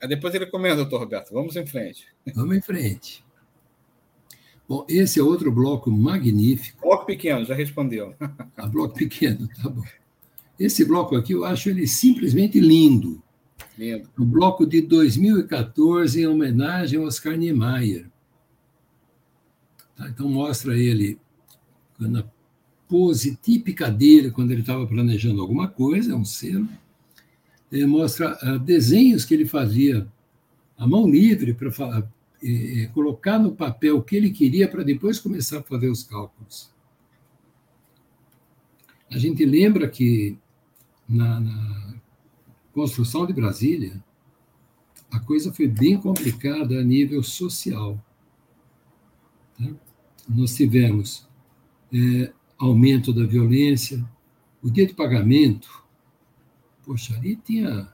Aí 0.00 0.08
depois 0.08 0.34
ele 0.34 0.46
comenta, 0.46 0.76
doutor 0.76 1.00
Roberto. 1.00 1.32
Vamos 1.32 1.56
em 1.56 1.66
frente. 1.66 2.06
Vamos 2.34 2.56
em 2.56 2.60
frente. 2.60 3.24
Bom, 4.68 4.84
esse 4.88 5.20
é 5.20 5.22
outro 5.22 5.52
bloco 5.52 5.90
magnífico. 5.90 6.80
Bloco 6.80 7.06
pequeno, 7.06 7.44
já 7.44 7.54
respondeu. 7.54 8.14
Ah, 8.56 8.66
bloco 8.66 8.94
pequeno, 8.94 9.48
tá 9.48 9.68
bom. 9.68 9.82
Esse 10.58 10.84
bloco 10.84 11.16
aqui 11.16 11.32
eu 11.32 11.44
acho 11.44 11.68
ele 11.68 11.86
simplesmente 11.86 12.58
lindo. 12.58 13.22
Lindo. 13.78 14.08
O 14.18 14.24
bloco 14.24 14.66
de 14.66 14.80
2014, 14.80 16.20
em 16.20 16.26
homenagem 16.26 16.98
ao 16.98 17.06
Oscar 17.06 17.36
Niemeyer. 17.36 18.08
Tá, 19.96 20.08
então 20.08 20.28
mostra 20.28 20.76
ele 20.76 21.18
na 21.98 22.24
pose 22.88 23.36
típica 23.42 23.90
dele, 23.90 24.30
quando 24.30 24.52
ele 24.52 24.60
estava 24.60 24.86
planejando 24.86 25.40
alguma 25.40 25.68
coisa, 25.68 26.12
é 26.12 26.14
um 26.14 26.24
selo 26.24 26.68
mostra 27.86 28.38
uh, 28.42 28.58
desenhos 28.58 29.24
que 29.24 29.34
ele 29.34 29.46
fazia 29.46 30.06
à 30.78 30.86
mão 30.86 31.08
livre 31.08 31.52
para 31.52 31.70
eh, 32.42 32.88
colocar 32.94 33.38
no 33.38 33.52
papel 33.52 33.96
o 33.96 34.02
que 34.02 34.14
ele 34.14 34.30
queria 34.30 34.68
para 34.68 34.84
depois 34.84 35.18
começar 35.18 35.58
a 35.58 35.62
fazer 35.62 35.88
os 35.88 36.04
cálculos. 36.04 36.70
A 39.10 39.18
gente 39.18 39.44
lembra 39.44 39.88
que 39.88 40.38
na, 41.08 41.40
na 41.40 41.94
construção 42.72 43.26
de 43.26 43.32
Brasília, 43.32 44.02
a 45.10 45.20
coisa 45.20 45.52
foi 45.52 45.68
bem 45.68 45.98
complicada 45.98 46.78
a 46.78 46.84
nível 46.84 47.22
social. 47.22 48.02
Tá? 49.58 49.70
Nós 50.28 50.54
tivemos 50.54 51.26
é, 51.92 52.32
aumento 52.58 53.12
da 53.12 53.24
violência, 53.24 54.04
o 54.62 54.70
dia 54.70 54.86
de 54.86 54.94
pagamento 54.94 55.86
Poxa, 56.86 57.16
ali 57.16 57.34
tinha 57.34 57.92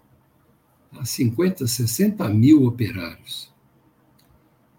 50, 1.03 1.67
60 1.67 2.29
mil 2.29 2.67
operários. 2.67 3.51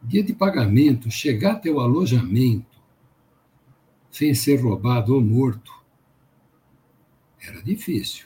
Dia 0.04 0.24
de 0.24 0.34
pagamento, 0.34 1.10
chegar 1.10 1.54
até 1.54 1.72
o 1.72 1.80
alojamento, 1.80 2.80
sem 4.12 4.36
ser 4.36 4.62
roubado 4.62 5.16
ou 5.16 5.22
morto, 5.22 5.74
era 7.48 7.62
difícil. 7.62 8.26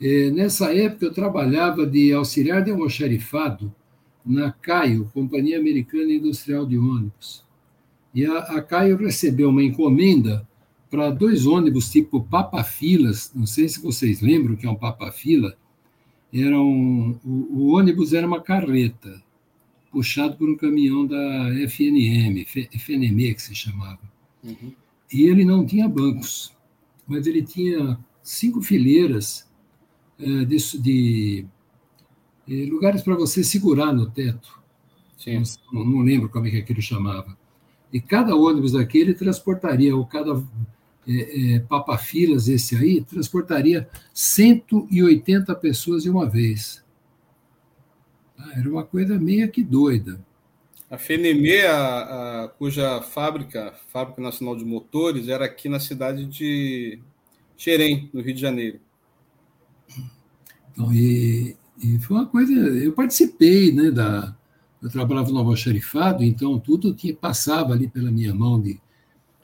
E, 0.00 0.30
nessa 0.30 0.74
época, 0.74 1.06
eu 1.06 1.12
trabalhava 1.12 1.86
de 1.86 2.12
auxiliar 2.12 2.62
de 2.62 2.70
almoxarifado 2.70 3.74
na 4.24 4.52
Caio, 4.52 5.10
Companhia 5.12 5.58
Americana 5.58 6.12
Industrial 6.12 6.64
de 6.66 6.78
Ônibus. 6.78 7.44
E 8.14 8.24
a, 8.24 8.38
a 8.38 8.62
Caio 8.62 8.96
recebeu 8.96 9.50
uma 9.50 9.62
encomenda 9.62 10.46
para 10.90 11.10
dois 11.10 11.44
ônibus 11.44 11.90
tipo 11.90 12.22
Papa-filas, 12.22 13.32
não 13.34 13.46
sei 13.46 13.68
se 13.68 13.82
vocês 13.82 14.20
lembram 14.20 14.54
que 14.54 14.64
é 14.64 14.70
um 14.70 14.76
Papa-fila, 14.76 15.56
era 16.32 16.60
um, 16.60 17.18
o, 17.24 17.30
o, 17.30 17.76
ônibus 17.76 18.12
era 18.12 18.26
uma 18.26 18.40
carreta, 18.40 19.20
puxado 19.90 20.36
por 20.36 20.48
um 20.48 20.56
caminhão 20.56 21.06
da 21.06 21.50
FNM, 21.66 22.44
FNM 22.72 23.34
que 23.34 23.42
se 23.42 23.54
chamava. 23.54 24.00
Uhum. 24.42 24.72
E 25.12 25.24
ele 25.24 25.44
não 25.44 25.66
tinha 25.66 25.88
bancos, 25.88 26.53
mas 27.06 27.26
ele 27.26 27.42
tinha 27.42 27.98
cinco 28.22 28.62
fileiras 28.62 29.48
é, 30.18 30.44
de, 30.44 30.56
de, 30.78 31.46
de 32.46 32.66
lugares 32.66 33.02
para 33.02 33.14
você 33.14 33.44
segurar 33.44 33.92
no 33.92 34.10
teto. 34.10 34.62
Não, 35.72 35.84
não, 35.84 36.00
lembro 36.00 36.28
como 36.28 36.46
é 36.46 36.50
que 36.50 36.58
aquilo 36.58 36.82
chamava. 36.82 37.36
E 37.92 38.00
cada 38.00 38.34
ônibus 38.34 38.72
daquele 38.72 39.14
transportaria, 39.14 39.96
ou 39.96 40.04
cada 40.04 40.42
é, 41.06 41.54
é, 41.54 41.60
papafilas 41.60 42.48
esse 42.48 42.76
aí, 42.76 43.02
transportaria 43.02 43.88
180 44.12 45.54
pessoas 45.56 46.02
de 46.02 46.10
uma 46.10 46.28
vez. 46.28 46.84
Ah, 48.38 48.52
era 48.56 48.68
uma 48.68 48.84
coisa 48.84 49.18
meio 49.18 49.50
que 49.50 49.62
doida. 49.62 50.20
A 50.94 50.98
FNME, 50.98 51.60
a, 51.62 52.44
a, 52.44 52.48
cuja 52.48 53.02
fábrica, 53.02 53.74
Fábrica 53.88 54.22
Nacional 54.22 54.56
de 54.56 54.64
Motores, 54.64 55.26
era 55.26 55.44
aqui 55.44 55.68
na 55.68 55.80
cidade 55.80 56.24
de 56.24 57.00
Xerém, 57.56 58.08
no 58.14 58.22
Rio 58.22 58.32
de 58.32 58.40
Janeiro. 58.40 58.78
Então, 60.70 60.92
e, 60.94 61.56
e 61.82 61.98
foi 61.98 62.16
uma 62.16 62.26
coisa. 62.26 62.52
Eu 62.52 62.92
participei, 62.92 63.72
né, 63.72 63.90
da. 63.90 64.36
Eu 64.80 64.88
trabalhava 64.88 65.32
no 65.32 65.38
almoxarifado, 65.38 66.22
então 66.22 66.60
tudo 66.60 66.94
tinha, 66.94 67.12
passava 67.12 67.72
ali 67.72 67.88
pela 67.88 68.12
minha 68.12 68.32
mão 68.32 68.60
de 68.60 68.80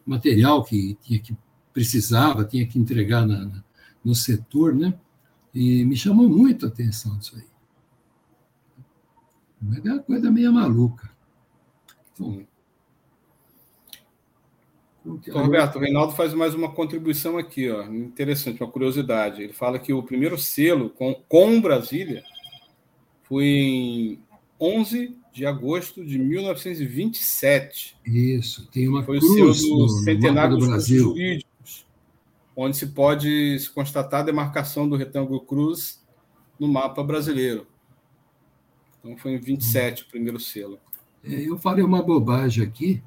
material 0.07 0.63
que 0.63 0.97
tinha 1.03 1.19
que 1.19 1.37
precisava, 1.73 2.45
tinha 2.45 2.65
que 2.65 2.79
entregar 2.79 3.27
na, 3.27 3.47
na, 3.47 3.65
no 4.05 4.15
setor, 4.15 4.73
né? 4.73 4.95
E 5.53 5.85
me 5.85 5.97
chamou 5.97 6.29
muito 6.29 6.65
a 6.67 6.69
atenção 6.69 7.19
isso 7.19 7.35
aí. 7.35 7.45
Mas 9.61 9.85
é 9.85 9.93
uma 9.93 10.03
coisa 10.03 10.31
meio 10.31 10.53
maluca. 10.53 11.11
Então, 12.21 12.47
então, 15.05 15.43
Roberto, 15.43 15.77
o 15.77 15.79
Reinaldo 15.79 16.13
faz 16.13 16.35
mais 16.35 16.55
uma 16.55 16.71
contribuição 16.71 17.39
aqui, 17.39 17.71
ó, 17.71 17.83
interessante, 17.85 18.63
uma 18.63 18.71
curiosidade. 18.71 19.43
Ele 19.43 19.53
fala 19.53 19.79
que 19.79 19.93
o 19.93 20.03
primeiro 20.03 20.37
selo 20.37 20.91
com, 20.91 21.15
com 21.27 21.61
Brasília 21.61 22.23
foi 23.23 23.47
em 23.47 24.23
11 24.61 25.17
de 25.33 25.47
agosto 25.47 26.05
de 26.05 26.19
1927. 26.19 27.97
Isso, 28.05 28.69
tem 28.71 28.89
uma 28.89 29.03
foi 29.03 29.19
cruz 29.19 29.41
o 29.41 29.55
selo 29.55 29.77
do 29.79 29.89
centenário 29.89 30.59
do 30.59 30.67
Brasil. 30.67 31.03
jurídicos, 31.05 31.87
onde 32.55 32.77
se 32.77 32.89
pode 32.89 33.59
se 33.59 33.71
constatar 33.71 34.21
a 34.21 34.25
demarcação 34.25 34.87
do 34.87 34.97
retângulo 34.97 35.41
cruz 35.41 36.05
no 36.59 36.69
mapa 36.69 37.03
brasileiro. 37.03 37.67
Então 38.99 39.17
foi 39.17 39.33
em 39.33 39.39
27 39.39 40.03
hum. 40.03 40.07
o 40.07 40.11
primeiro 40.11 40.39
selo. 40.39 40.79
É, 41.25 41.49
eu 41.49 41.59
falei 41.59 41.85
uma 41.85 42.03
bobagem 42.03 42.65
aqui. 42.65 43.03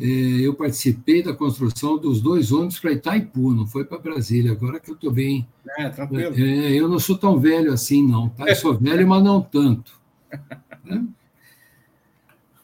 É, 0.00 0.04
eu 0.04 0.54
participei 0.54 1.22
da 1.22 1.34
construção 1.34 1.98
dos 1.98 2.20
dois 2.20 2.52
ônibus 2.52 2.78
para 2.78 2.92
Itaipu, 2.92 3.52
não 3.52 3.66
foi 3.66 3.84
para 3.84 3.98
Brasília. 3.98 4.52
Agora 4.52 4.78
que 4.78 4.90
eu 4.90 4.94
estou 4.94 5.12
bem. 5.12 5.48
É, 5.76 5.88
tranquilo. 5.88 6.34
É, 6.36 6.72
eu 6.72 6.88
não 6.88 7.00
sou 7.00 7.18
tão 7.18 7.38
velho 7.38 7.72
assim, 7.72 8.06
não. 8.06 8.28
Tá? 8.28 8.48
Eu 8.48 8.54
sou 8.54 8.78
velho, 8.78 9.06
mas 9.06 9.22
não 9.22 9.40
tanto. 9.40 9.98
Né? 10.84 11.06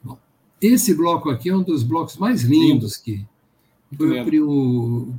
Bom, 0.03 0.17
esse 0.63 0.95
bloco 0.95 1.29
aqui 1.29 1.51
é 1.51 1.55
um 1.55 1.63
dos 1.63 1.83
blocos 1.83 2.17
mais 2.17 2.43
lindos 2.43 2.97
que 2.97 3.27
foi 3.95 4.41
o, 4.41 5.13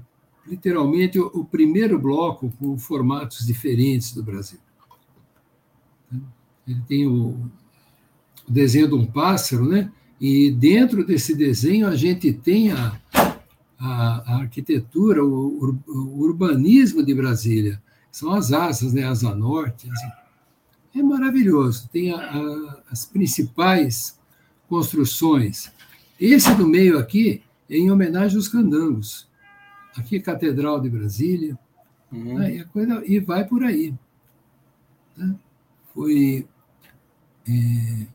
literalmente 0.48 1.20
o, 1.20 1.28
o 1.28 1.46
primeiro 1.46 2.00
bloco 2.00 2.52
com 2.58 2.80
formatos 2.80 3.46
diferentes 3.46 4.12
do 4.12 4.24
Brasil. 4.24 4.58
Ele 6.68 6.82
tem 6.88 7.08
o, 7.08 7.38
o 8.48 8.52
desenho 8.52 8.88
de 8.88 8.96
um 8.96 9.06
pássaro, 9.06 9.66
né? 9.68 9.92
E 10.20 10.52
dentro 10.52 11.06
desse 11.06 11.36
desenho 11.36 11.88
a 11.88 11.96
gente 11.96 12.32
tem 12.32 12.72
a, 12.72 13.00
a, 13.78 14.34
a 14.34 14.36
arquitetura, 14.42 15.24
o, 15.24 15.78
o, 15.88 16.20
urbanismo 16.22 17.04
de 17.04 17.14
Brasília. 17.14 17.82
São 18.12 18.32
as 18.32 18.54
asas, 18.54 18.94
né? 18.94 19.04
Asa 19.04 19.36
norte. 19.36 19.90
É 20.96 21.04
maravilhoso. 21.04 21.90
Tem 21.92 22.12
a, 22.14 22.84
as 22.90 23.06
principais 23.06 24.18
construções. 24.70 25.72
Esse 26.20 26.54
do 26.56 26.66
meio 26.66 26.98
aqui 26.98 27.44
é 27.70 27.78
em 27.78 27.92
homenagem 27.92 28.38
aos 28.38 28.48
candangos. 28.48 29.28
Aqui, 29.98 30.20
Catedral 30.20 30.80
de 30.80 30.90
Brasília. 30.90 31.58
Uhum. 32.12 32.40
Né? 32.40 32.56
E, 32.56 32.66
coisa, 32.66 33.04
e 33.06 33.20
vai 33.20 33.46
por 33.46 33.64
aí. 33.64 33.94
Né? 35.18 35.36
Foi 35.94 36.48
é, 37.48 38.08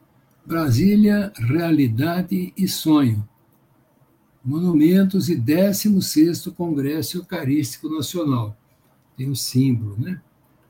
Brasília, 0.51 1.33
Realidade 1.37 2.53
e 2.57 2.67
Sonho. 2.67 3.25
Monumentos 4.45 5.29
e 5.29 5.37
16º 5.37 6.53
Congresso 6.53 7.19
Eucarístico 7.19 7.89
Nacional. 7.89 8.57
Tem 9.17 9.31
um 9.31 9.35
símbolo, 9.37 9.97
né? 9.97 10.21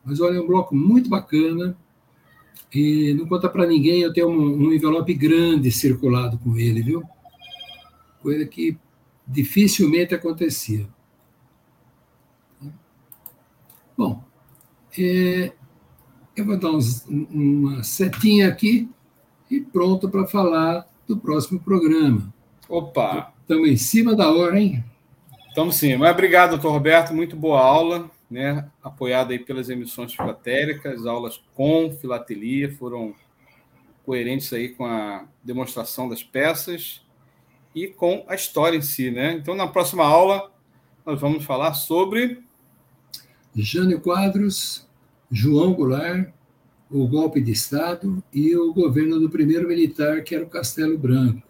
Mas 0.05 0.21
olha, 0.21 0.37
é 0.37 0.41
um 0.43 0.47
bloco 0.47 0.77
muito 0.77 1.09
bacana. 1.09 1.75
E 2.71 3.15
não 3.15 3.27
conta 3.27 3.49
para 3.49 3.67
ninguém, 3.67 4.03
eu 4.03 4.13
tenho 4.13 4.29
um, 4.29 4.67
um 4.67 4.71
envelope 4.71 5.15
grande 5.15 5.73
circulado 5.73 6.37
com 6.37 6.59
ele, 6.59 6.83
viu? 6.83 7.03
Coisa 8.21 8.45
que 8.45 8.77
dificilmente 9.27 10.15
acontecia. 10.15 10.87
Bom, 13.97 14.23
é, 14.99 15.55
eu 16.37 16.45
vou 16.45 16.59
dar 16.59 16.71
uns, 16.71 17.07
uma 17.09 17.83
setinha 17.83 18.47
aqui 18.47 18.87
e 19.51 19.61
pronto 19.61 20.09
para 20.09 20.27
falar 20.27 20.89
do 21.07 21.17
próximo 21.17 21.59
programa. 21.61 22.33
Opa! 22.69 23.33
Estamos 23.43 23.69
em 23.69 23.77
cima 23.77 24.15
da 24.15 24.31
hora, 24.31 24.61
hein? 24.61 24.85
Estamos 25.49 25.75
sim. 25.75 25.97
Mas 25.97 26.13
obrigado, 26.13 26.51
doutor 26.51 26.71
Roberto. 26.71 27.13
Muito 27.13 27.35
boa 27.35 27.61
aula, 27.61 28.09
né? 28.31 28.71
apoiada 28.83 29.33
aí 29.33 29.39
pelas 29.41 29.69
emissões 29.69 30.15
filatéricas, 30.15 31.05
aulas 31.05 31.43
com 31.55 31.91
filatelia, 32.01 32.73
foram 32.77 33.13
coerentes 34.05 34.53
aí 34.53 34.69
com 34.69 34.87
a 34.87 35.25
demonstração 35.43 36.09
das 36.09 36.23
peças 36.23 37.05
e 37.75 37.89
com 37.89 38.25
a 38.29 38.37
história 38.37 38.77
em 38.77 38.83
si, 38.83 39.11
né? 39.11 39.33
Então, 39.33 39.55
na 39.55 39.67
próxima 39.67 40.05
aula, 40.05 40.51
nós 41.05 41.21
vamos 41.21 41.45
falar 41.45 41.75
sobre... 41.75 42.43
Jânio 43.53 44.01
Quadros, 44.01 44.89
João 45.29 45.75
Goulart, 45.75 46.29
o 46.91 47.07
golpe 47.07 47.41
de 47.41 47.53
Estado 47.53 48.23
e 48.33 48.57
o 48.57 48.73
governo 48.75 49.21
do 49.21 49.31
primeiro 49.31 49.69
militar, 49.69 50.23
que 50.23 50.35
era 50.35 50.45
o 50.45 50.49
Castelo 50.49 50.99
Branco. 50.99 51.43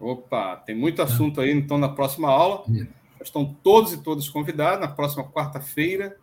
Opa, 0.00 0.56
tem 0.56 0.76
muito 0.76 1.00
assunto 1.02 1.40
aí, 1.40 1.50
então, 1.50 1.78
na 1.78 1.88
próxima 1.88 2.28
aula. 2.28 2.64
É. 2.74 2.86
Estão 3.22 3.44
todos 3.62 3.92
e 3.92 3.98
todas 3.98 4.28
convidados. 4.28 4.80
Na 4.80 4.88
próxima 4.88 5.24
quarta-feira, 5.24 6.16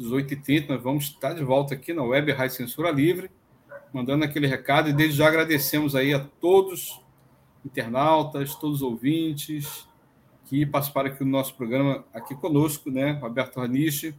18h30, 0.00 0.68
nós 0.68 0.82
vamos 0.82 1.04
estar 1.04 1.32
de 1.32 1.44
volta 1.44 1.74
aqui 1.74 1.92
na 1.92 2.02
Web 2.02 2.32
Rádio 2.32 2.56
Censura 2.56 2.90
Livre, 2.90 3.30
mandando 3.92 4.24
aquele 4.24 4.46
recado. 4.46 4.88
E 4.88 4.92
desde 4.92 5.16
já 5.16 5.28
agradecemos 5.28 5.94
aí 5.94 6.12
a 6.12 6.18
todos, 6.18 7.00
internautas, 7.64 8.54
todos 8.56 8.76
os 8.76 8.82
ouvintes, 8.82 9.86
que 10.46 10.66
participaram 10.66 11.10
aqui 11.10 11.20
do 11.20 11.30
nosso 11.30 11.54
programa 11.54 12.04
aqui 12.12 12.34
conosco, 12.34 12.90
né? 12.90 13.12
Roberto 13.12 13.58
Raniche, 13.60 14.14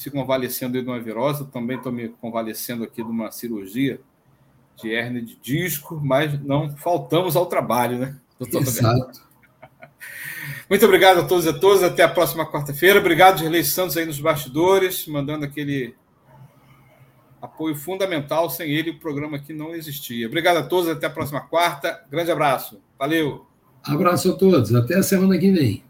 se 0.00 0.10
convalescendo 0.10 0.80
de 0.80 0.88
uma 0.88 0.98
virose, 0.98 1.46
também 1.48 1.76
estou 1.76 1.92
me 1.92 2.08
convalescendo 2.08 2.84
aqui 2.84 3.04
de 3.04 3.10
uma 3.10 3.30
cirurgia 3.30 4.00
de 4.80 4.88
hernia 4.88 5.20
de 5.20 5.36
disco, 5.36 6.00
mas 6.02 6.42
não 6.42 6.74
faltamos 6.74 7.36
ao 7.36 7.44
trabalho, 7.44 7.98
né? 7.98 8.16
Doutor 8.38 8.62
Exato. 8.64 9.20
Muito 10.70 10.86
obrigado 10.86 11.20
a 11.20 11.24
todos 11.24 11.44
e 11.44 11.50
a 11.50 11.52
todas. 11.52 11.82
Até 11.82 12.02
a 12.02 12.08
próxima 12.08 12.50
quarta-feira. 12.50 12.98
Obrigado, 12.98 13.40
Gerlei 13.40 13.62
Santos, 13.62 13.94
aí 13.94 14.06
nos 14.06 14.18
bastidores, 14.18 15.06
mandando 15.06 15.44
aquele 15.44 15.94
apoio 17.42 17.76
fundamental. 17.76 18.48
Sem 18.48 18.70
ele, 18.70 18.92
o 18.92 18.98
programa 18.98 19.36
aqui 19.36 19.52
não 19.52 19.74
existia. 19.74 20.26
Obrigado 20.26 20.56
a 20.56 20.62
todos. 20.62 20.88
Até 20.88 21.08
a 21.08 21.10
próxima 21.10 21.42
quarta. 21.42 22.02
Grande 22.10 22.30
abraço. 22.30 22.80
Valeu. 22.98 23.44
Abraço 23.84 24.32
a 24.32 24.34
todos. 24.34 24.74
Até 24.74 24.96
a 24.96 25.02
semana 25.02 25.36
que 25.36 25.52
vem. 25.52 25.89